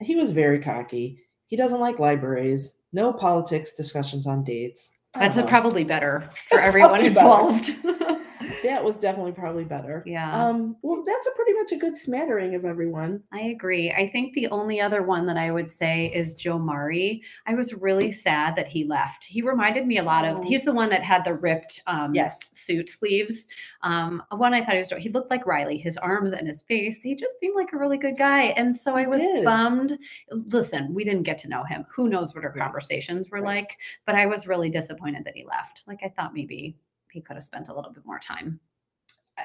He 0.00 0.16
was 0.16 0.32
very 0.32 0.58
cocky. 0.58 1.20
He 1.46 1.56
doesn't 1.56 1.80
like 1.80 1.98
libraries. 1.98 2.80
No 2.92 3.12
politics 3.12 3.74
discussions 3.74 4.26
on 4.26 4.44
dates. 4.44 4.90
That's 5.14 5.36
know. 5.36 5.46
probably 5.46 5.84
better 5.84 6.28
for 6.48 6.56
That's 6.56 6.66
everyone 6.66 7.14
better. 7.14 7.62
that 8.64 8.82
was 8.84 8.98
definitely 8.98 9.32
probably 9.32 9.64
better. 9.64 10.02
yeah, 10.06 10.32
Um, 10.48 10.76
well, 10.82 11.04
that's 11.06 11.26
a 11.28 11.30
pretty 11.36 11.52
much 11.52 11.70
a 11.72 11.76
good 11.76 11.96
smattering 11.96 12.54
of 12.56 12.64
everyone. 12.64 13.22
I 13.32 13.40
agree. 13.42 13.92
I 13.92 14.08
think 14.10 14.34
the 14.34 14.48
only 14.48 14.80
other 14.80 15.02
one 15.02 15.26
that 15.26 15.36
I 15.36 15.50
would 15.52 15.70
say 15.70 16.06
is 16.14 16.34
Joe 16.34 16.58
Mari. 16.58 17.22
I 17.46 17.54
was 17.54 17.72
really 17.74 18.10
sad 18.10 18.56
that 18.56 18.66
he 18.68 18.84
left. 18.84 19.24
He 19.24 19.42
reminded 19.42 19.86
me 19.86 19.98
a 19.98 20.02
lot 20.02 20.24
of. 20.24 20.38
Oh. 20.38 20.42
He's 20.42 20.64
the 20.64 20.72
one 20.72 20.90
that 20.90 21.02
had 21.04 21.24
the 21.24 21.34
ripped 21.34 21.82
um, 21.86 22.14
Yes. 22.14 22.38
suit 22.52 22.90
sleeves. 22.90 23.48
Um, 23.82 24.22
one 24.30 24.54
I 24.54 24.64
thought 24.64 24.74
he 24.74 24.80
was. 24.80 24.90
He 24.98 25.10
looked 25.10 25.30
like 25.30 25.46
Riley. 25.46 25.76
His 25.78 25.96
arms 25.98 26.32
and 26.32 26.48
his 26.48 26.62
face. 26.62 27.00
He 27.02 27.14
just 27.14 27.38
seemed 27.38 27.54
like 27.54 27.72
a 27.72 27.76
really 27.78 27.98
good 27.98 28.16
guy. 28.18 28.44
And 28.56 28.74
so 28.74 28.96
I 28.96 29.06
was 29.06 29.18
did. 29.18 29.44
bummed. 29.44 29.98
Listen, 30.30 30.94
we 30.94 31.04
didn't 31.04 31.24
get 31.24 31.36
to 31.38 31.48
know 31.48 31.64
him. 31.64 31.84
Who 31.94 32.08
knows 32.08 32.34
what 32.34 32.44
our 32.44 32.52
conversations 32.52 33.28
were 33.30 33.40
Right. 33.42 33.56
like? 33.56 33.76
But 34.06 34.14
I 34.14 34.24
was 34.26 34.46
really 34.46 34.70
disappointed 34.70 35.24
that 35.26 35.36
he 35.36 35.44
left. 35.44 35.82
Like 35.86 36.00
I 36.02 36.08
thought 36.08 36.32
maybe 36.32 36.76
he 37.14 37.20
could 37.22 37.36
have 37.36 37.44
spent 37.44 37.68
a 37.68 37.74
little 37.74 37.92
bit 37.92 38.04
more 38.04 38.18
time. 38.18 38.60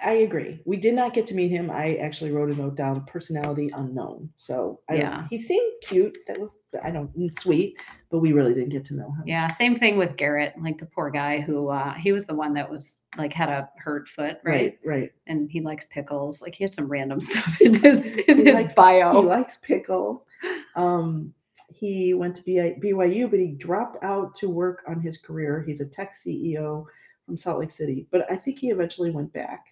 I 0.03 0.11
agree. 0.17 0.61
We 0.65 0.77
did 0.77 0.93
not 0.93 1.15
get 1.15 1.25
to 1.27 1.33
meet 1.35 1.49
him. 1.49 1.71
I 1.71 1.95
actually 1.95 2.29
wrote 2.31 2.51
a 2.51 2.55
note 2.55 2.75
down, 2.75 3.03
personality 3.05 3.71
unknown. 3.75 4.29
So 4.37 4.81
I 4.87 4.95
Yeah. 4.95 5.25
he 5.31 5.37
seemed 5.37 5.73
cute. 5.83 6.15
That 6.27 6.39
was 6.39 6.59
I 6.83 6.91
don't 6.91 7.11
mm, 7.17 7.39
sweet, 7.39 7.79
but 8.11 8.19
we 8.19 8.31
really 8.31 8.53
didn't 8.53 8.69
get 8.69 8.85
to 8.85 8.95
know 8.95 9.07
him. 9.11 9.23
Yeah, 9.25 9.47
same 9.47 9.79
thing 9.79 9.97
with 9.97 10.15
Garrett, 10.15 10.53
like 10.61 10.77
the 10.79 10.85
poor 10.85 11.09
guy 11.09 11.39
who 11.41 11.69
uh 11.69 11.93
he 11.95 12.11
was 12.11 12.27
the 12.27 12.35
one 12.35 12.53
that 12.53 12.69
was 12.69 12.97
like 13.17 13.33
had 13.33 13.49
a 13.49 13.67
hurt 13.83 14.07
foot, 14.07 14.37
right? 14.43 14.77
Right, 14.85 14.99
right. 15.01 15.11
And 15.25 15.49
he 15.49 15.59
likes 15.61 15.87
pickles. 15.89 16.41
Like 16.43 16.53
he 16.53 16.63
had 16.63 16.73
some 16.73 16.87
random 16.87 17.19
stuff 17.29 17.59
in 17.59 17.73
his 17.73 18.05
in 18.05 18.37
He 18.37 18.43
his 18.45 18.53
likes- 18.53 18.75
bio. 18.75 19.21
He 19.21 19.27
likes 19.27 19.57
pickles. 19.57 20.23
Um, 20.75 21.33
he 21.71 22.13
went 22.13 22.35
to 22.35 22.43
BYU, 22.43 23.29
but 23.29 23.39
he 23.39 23.47
dropped 23.47 24.03
out 24.03 24.33
to 24.35 24.49
work 24.49 24.83
on 24.87 24.99
his 25.01 25.17
career. 25.17 25.63
He's 25.65 25.81
a 25.81 25.87
tech 25.87 26.13
CEO 26.15 26.85
from 27.29 27.37
Salt 27.37 27.59
Lake 27.59 27.69
City, 27.69 28.07
but 28.09 28.29
I 28.31 28.35
think 28.35 28.57
he 28.57 28.71
eventually 28.71 29.11
went 29.11 29.31
back. 29.31 29.63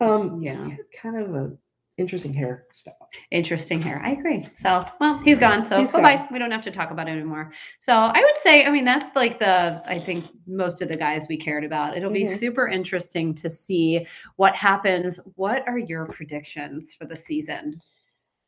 Um, 0.00 0.40
Yeah. 0.40 0.64
he 0.64 0.70
had 0.70 0.80
kind 0.98 1.16
of 1.20 1.34
a 1.34 1.52
interesting 1.98 2.32
hair 2.32 2.64
hairstyle. 2.72 2.94
Interesting 3.32 3.82
hair. 3.82 4.00
I 4.02 4.12
agree. 4.12 4.46
So, 4.54 4.82
well, 4.98 5.18
he's 5.18 5.38
gone. 5.38 5.64
So, 5.64 5.80
He's 5.80 5.92
bye 5.92 6.00
bye. 6.00 6.16
gone. 6.16 6.28
We 6.30 6.38
don't 6.38 6.52
have 6.52 6.62
to 6.62 6.70
talk 6.70 6.90
about 6.90 7.06
it 7.08 7.10
anymore. 7.10 7.52
So, 7.80 7.92
I 7.92 8.20
would 8.20 8.40
say, 8.40 8.64
I 8.64 8.70
mean, 8.70 8.84
that's 8.86 9.14
like 9.14 9.38
the, 9.38 9.82
I 9.84 9.98
think 9.98 10.24
most 10.46 10.80
of 10.80 10.88
the 10.88 10.96
guys 10.96 11.26
we 11.28 11.36
cared 11.36 11.64
about. 11.64 11.96
It'll 11.98 12.10
be 12.12 12.24
Mhm. 12.24 12.38
super 12.38 12.68
interesting 12.68 13.34
to 13.34 13.50
see 13.50 14.06
what 14.36 14.54
happens. 14.54 15.20
What 15.34 15.66
are 15.68 15.76
your 15.78 16.06
predictions 16.06 16.94
for 16.94 17.04
the 17.04 17.16
season? 17.16 17.72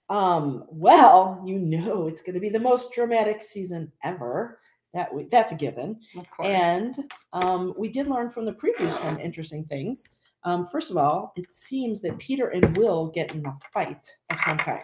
Um, 0.09 0.64
well, 0.70 1.42
you 1.44 1.59
know 1.59 2.07
it's 2.07 2.22
going 2.22 2.34
to 2.34 2.40
be 2.40 2.48
the 2.48 2.59
most 2.61 2.92
dramatic 2.92 3.42
season 3.42 3.92
ever. 4.05 4.61
That 4.93 5.12
we, 5.14 5.24
that's 5.30 5.53
a 5.53 5.55
given. 5.57 6.01
Of 6.18 6.28
course. 6.30 6.49
And 6.49 6.97
um, 7.32 7.74
we 7.78 7.88
did 7.88 8.09
learn 8.09 8.28
from 8.28 8.45
the 8.45 8.53
preview 8.53 8.93
some 8.95 9.20
interesting 9.20 9.64
things. 9.64 10.09
Um, 10.45 10.66
first 10.66 10.91
of 10.91 10.97
all, 10.97 11.32
it 11.36 11.53
seems 11.53 12.01
that 12.01 12.18
Peter 12.18 12.49
and 12.49 12.76
Will 12.76 13.07
get 13.09 13.34
in 13.34 13.45
a 13.47 13.57
fight 13.72 14.09
of 14.30 14.38
some 14.45 14.59
kind. 14.59 14.82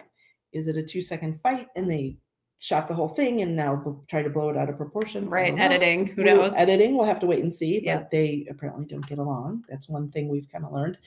Is 0.53 0.67
it 0.69 0.77
a 0.77 0.83
two 0.83 1.01
second 1.01 1.41
fight 1.41 1.67
and 1.75 1.91
they 1.91 2.17
shot 2.59 2.87
the 2.87 2.93
whole 2.93 3.09
thing 3.09 3.41
and 3.41 3.55
now 3.55 3.75
bl- 3.75 3.99
try 4.07 4.21
to 4.23 4.29
blow 4.29 4.49
it 4.49 4.55
out 4.57 4.69
of 4.69 4.77
proportion? 4.77 5.29
Right. 5.29 5.57
Editing. 5.59 6.07
Who 6.07 6.23
We'll- 6.23 6.37
knows? 6.37 6.53
Editing, 6.55 6.95
we'll 6.95 7.05
have 7.05 7.19
to 7.19 7.27
wait 7.27 7.41
and 7.41 7.51
see, 7.51 7.79
but 7.79 7.85
Yeah. 7.85 8.03
they 8.09 8.47
apparently 8.49 8.85
don't 8.85 9.05
get 9.07 9.17
along. 9.17 9.63
That's 9.67 9.89
one 9.89 10.09
thing 10.09 10.29
we've 10.29 10.47
kind 10.49 10.63
of 10.63 10.71
learned. 10.71 10.97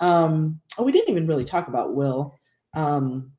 Um, 0.00 0.60
oh, 0.78 0.82
we 0.84 0.92
didn't 0.92 1.10
even 1.10 1.26
really 1.26 1.44
talk 1.44 1.68
about 1.68 1.94
Will. 1.94 2.38
Um, 2.74 3.32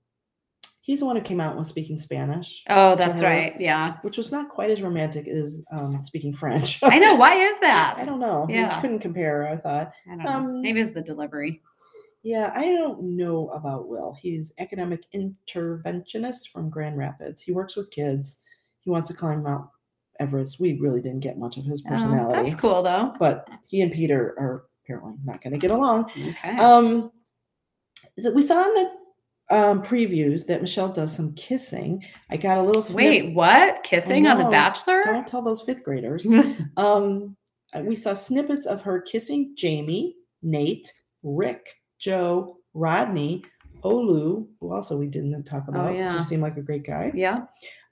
he's 0.88 1.02
the 1.02 1.06
one 1.06 1.18
who 1.18 1.22
came 1.22 1.42
out 1.42 1.58
was 1.58 1.68
speaking 1.68 1.98
Spanish, 1.98 2.64
Oh, 2.70 2.96
that's 2.96 3.20
her. 3.20 3.28
right. 3.28 3.54
Yeah. 3.60 3.98
which 4.04 4.16
was 4.18 4.32
not 4.32 4.48
quite 4.50 4.72
as 4.72 4.82
romantic 4.82 5.28
as 5.28 5.62
um, 5.72 6.00
speaking 6.02 6.34
French. 6.34 6.82
I 6.82 6.98
know. 6.98 7.16
Why 7.16 7.36
is 7.36 7.56
that? 7.62 7.96
I 7.98 8.06
don't 8.06 8.20
know. 8.22 8.46
We 8.48 8.54
Yeah. 8.56 8.80
couldn't 8.82 9.00
compare, 9.00 9.48
I 9.50 9.58
thought. 9.58 9.92
I 10.08 10.16
don't 10.16 10.24
know. 10.24 10.32
Um, 10.32 10.62
Maybe 10.62 10.80
it's 10.80 10.94
the 10.94 11.02
delivery. 11.02 11.62
Yeah, 12.24 12.52
I 12.56 12.66
don't 12.66 13.16
know 13.18 13.50
about 13.50 13.88
Will. 13.90 14.18
He's 14.20 14.52
academic 14.60 15.02
interventionist 15.14 16.50
from 16.52 16.70
Grand 16.70 16.98
Rapids. 16.98 17.42
He 17.42 17.52
works 17.52 17.76
with 17.76 17.92
kids. 17.92 18.40
He 18.80 18.90
wants 18.90 19.10
to 19.10 19.16
climb 19.16 19.44
Mount 19.44 19.68
Everest. 20.20 20.60
We 20.60 20.80
really 20.80 21.02
didn't 21.02 21.20
get 21.20 21.38
much 21.38 21.58
of 21.58 21.66
his 21.66 21.84
Oh, 21.86 21.90
personality, 21.90 22.50
that's 22.52 22.62
cool 22.62 22.82
though. 22.82 23.14
but 23.20 23.48
he 23.68 23.82
and 23.82 23.92
Peter 23.92 24.36
are 24.40 24.64
apparently 24.84 25.14
not 25.26 25.42
going 25.44 25.54
to 25.54 25.60
get 25.60 25.72
along. 25.72 26.06
Okay. 26.18 26.56
Um, 26.58 27.12
we 28.34 28.42
saw 28.42 28.64
in 28.66 28.74
the 28.74 28.92
um, 29.50 29.82
previews 29.82 30.46
that 30.48 30.62
Michelle 30.62 30.90
does 30.90 31.16
some 31.16 31.34
kissing. 31.36 32.04
I 32.30 32.38
got 32.38 32.58
a 32.58 32.62
little 32.64 32.82
snip- 32.82 32.98
Wait, 32.98 33.34
what? 33.34 33.84
Kissing 33.84 34.28
on 34.28 34.38
The. 34.40 34.50
Bachelor? 34.50 35.02
Don't 35.04 35.26
tell 35.28 35.42
those 35.42 35.62
fifth 35.62 35.84
graders. 35.84 36.26
Um, 36.78 37.36
we 37.84 37.96
saw 37.96 38.14
snippets 38.14 38.66
of 38.66 38.82
her 38.82 39.02
kissing 39.02 39.54
Jamie, 39.56 40.16
Nayte, 40.44 40.88
Rick, 41.24 41.68
Joe, 42.00 42.58
Rodney, 42.74 43.44
Olu, 43.84 44.48
who 44.60 44.74
also 44.74 44.98
we 44.98 45.08
didn't 45.08 45.44
talk 45.44 45.68
about, 45.68 45.92
Oh, 45.92 45.94
yeah. 45.96 46.16
He 46.18 46.24
seemed 46.24 46.42
like 46.42 46.58
a 46.58 46.62
great 46.62 46.86
guy. 46.86 47.12
yeah. 47.14 47.42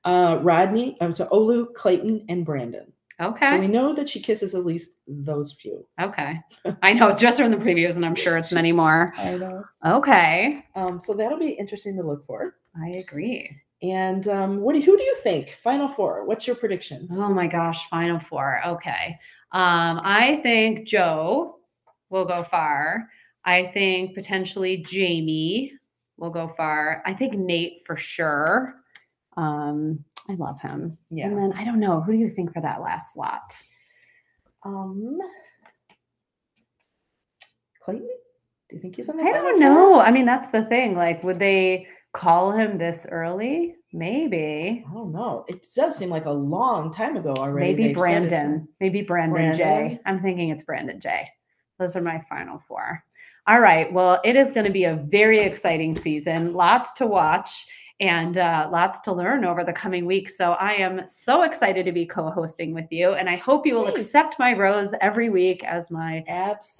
Uh, 0.03 0.39
Rodney, 0.43 0.97
um, 1.01 1.12
so 1.12 1.26
Olu, 1.28 1.74
Clayton, 1.74 2.26
and 2.30 2.45
Brandon. 2.45 2.91
So 3.20 3.28
Okay. 3.28 3.59
we 3.59 3.68
know 3.68 3.93
that 3.93 4.09
she 4.09 4.20
kisses 4.22 4.55
at 4.55 4.66
least 4.66 4.91
those 5.07 5.53
few. 5.53 5.86
okay. 6.01 6.41
I 6.84 6.93
know 6.93 7.13
just 7.16 7.38
from 7.39 7.51
the 7.51 7.57
previews, 7.57 7.95
and 7.95 8.05
I'm 8.05 8.16
sure 8.16 8.38
it's 8.38 8.51
many 8.51 8.72
more. 8.72 9.13
I 9.18 9.36
know. 9.38 9.63
Okay. 9.86 10.66
Um, 10.76 10.99
so 10.99 11.13
that'll 11.13 11.39
be 11.39 11.51
interesting 11.51 11.95
to 11.97 12.03
look 12.03 12.26
for. 12.26 12.55
I 12.82 12.89
agree. 12.97 13.49
And 13.82 14.28
um, 14.28 14.59
what 14.61 14.74
do 14.74 14.82
who 14.82 14.97
do 14.97 15.03
you 15.03 15.16
think? 15.18 15.51
Final 15.61 15.88
four. 15.88 16.26
What's 16.26 16.47
your 16.47 16.55
predictions? 16.55 17.18
Oh 17.18 17.30
my 17.30 17.47
gosh, 17.47 17.88
final 17.89 18.20
four. 18.20 18.61
Okay. 18.66 19.18
Um, 19.51 20.01
I 20.03 20.39
think 20.43 20.88
Joe 20.88 21.59
will 22.09 22.26
go 22.26 22.43
far. 22.43 23.07
I 23.45 23.68
think 23.74 24.16
potentially 24.16 24.78
Jamie 24.78 25.74
will 26.18 26.32
go 26.32 26.53
far. 26.57 27.03
I 27.05 27.13
think 27.13 27.34
Nayte 27.36 27.86
for 27.86 27.95
sure. 27.95 28.76
Um, 29.38 30.03
I 30.30 30.34
love 30.36 30.59
him. 30.59 30.97
Yeah. 31.09 31.28
And 31.28 31.38
then 31.38 31.53
I 31.53 31.63
don't 31.63 31.80
know. 31.80 32.01
Who 32.01 32.11
do 32.13 32.17
you 32.17 32.30
think 32.30 32.53
for 32.53 32.61
that 32.61 32.82
last 32.82 33.13
slot? 33.13 33.61
Um, 34.63 35.19
Clayton, 37.82 38.07
do 38.69 38.76
you 38.76 38.82
think 38.82 38.95
he's 38.95 39.09
on 39.09 39.17
the 39.17 39.23
I 39.23 39.32
don't 39.32 39.59
know. 39.59 39.99
I 39.99 40.11
mean, 40.11 40.26
that's 40.26 40.49
the 40.49 40.65
thing. 40.65 40.95
Like, 40.95 41.23
would 41.23 41.38
they 41.38 41.88
call 42.13 42.51
him 42.51 42.78
this 42.78 43.05
early? 43.11 43.76
Maybe. 43.93 44.84
I 44.89 44.93
don't 44.93 45.11
know. 45.13 45.45
It 45.47 45.65
does 45.76 45.95
seem 45.95 46.09
like 46.09 46.26
a 46.26 46.32
long 46.32 46.91
time 46.91 47.15
ago 47.15 47.34
already. 47.38 47.67
Maybe 47.76 47.84
they've 47.93 47.97
said 47.97 48.23
it's 48.23 48.32
a- 48.34 48.36
Brandon. 48.36 48.67
Maybe 48.80 49.01
Brandon, 49.01 49.53
J. 49.53 49.63
Brandon? 49.63 49.99
I'm 50.05 50.19
thinking 50.19 50.49
it's 50.49 50.63
Brandon 50.63 50.99
J. 50.99 51.30
Those 51.80 51.95
are 51.95 52.01
my 52.01 52.23
final 52.28 52.61
four. 52.67 53.03
All 53.47 53.59
right. 53.59 53.91
Well, 53.93 54.19
it 54.23 54.36
is 54.36 54.51
going 54.51 54.65
to 54.65 54.71
be 54.71 54.86
a 54.86 54.95
very 54.95 55.39
exciting 55.39 55.95
season. 56.01 56.53
Lots 56.53 56.93
to 56.95 57.05
watch 57.05 57.67
and 58.00 58.38
uh, 58.38 58.68
lots 58.72 59.00
to 59.02 59.14
learn 59.14 59.46
over 59.46 59.64
the 59.64 59.72
coming 59.72 60.06
weeks. 60.06 60.38
So 60.38 60.54
I 60.54 60.74
am 60.74 61.08
so 61.08 61.43
excited 61.43 61.86
to 61.86 61.91
be 61.91 62.06
co-hosting 62.06 62.74
with 62.74 62.91
you, 62.91 63.14
and 63.14 63.30
I 63.30 63.38
hope 63.38 63.66
you 63.66 63.76
will 63.76 63.86
Thanks. 63.86 64.02
accept 64.02 64.38
my 64.38 64.54
rose 64.54 64.93
every 65.00 65.30
week 65.30 65.64
as 65.64 65.89
my 65.89 66.24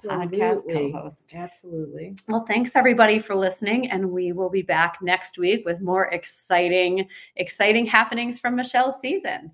podcast 0.04 0.70
co-host. 0.70 1.32
Absolutely. 1.34 2.16
Well, 2.28 2.44
thanks 2.46 2.76
everybody 2.76 3.18
for 3.18 3.34
listening, 3.34 3.90
and 3.90 4.10
we 4.10 4.32
will 4.32 4.50
be 4.50 4.62
back 4.62 4.98
next 5.00 5.38
week 5.38 5.64
with 5.64 5.80
more 5.80 6.06
exciting, 6.06 7.08
exciting 7.36 7.86
happenings 7.86 8.38
from 8.38 8.54
Michelle's 8.56 9.00
season. 9.00 9.52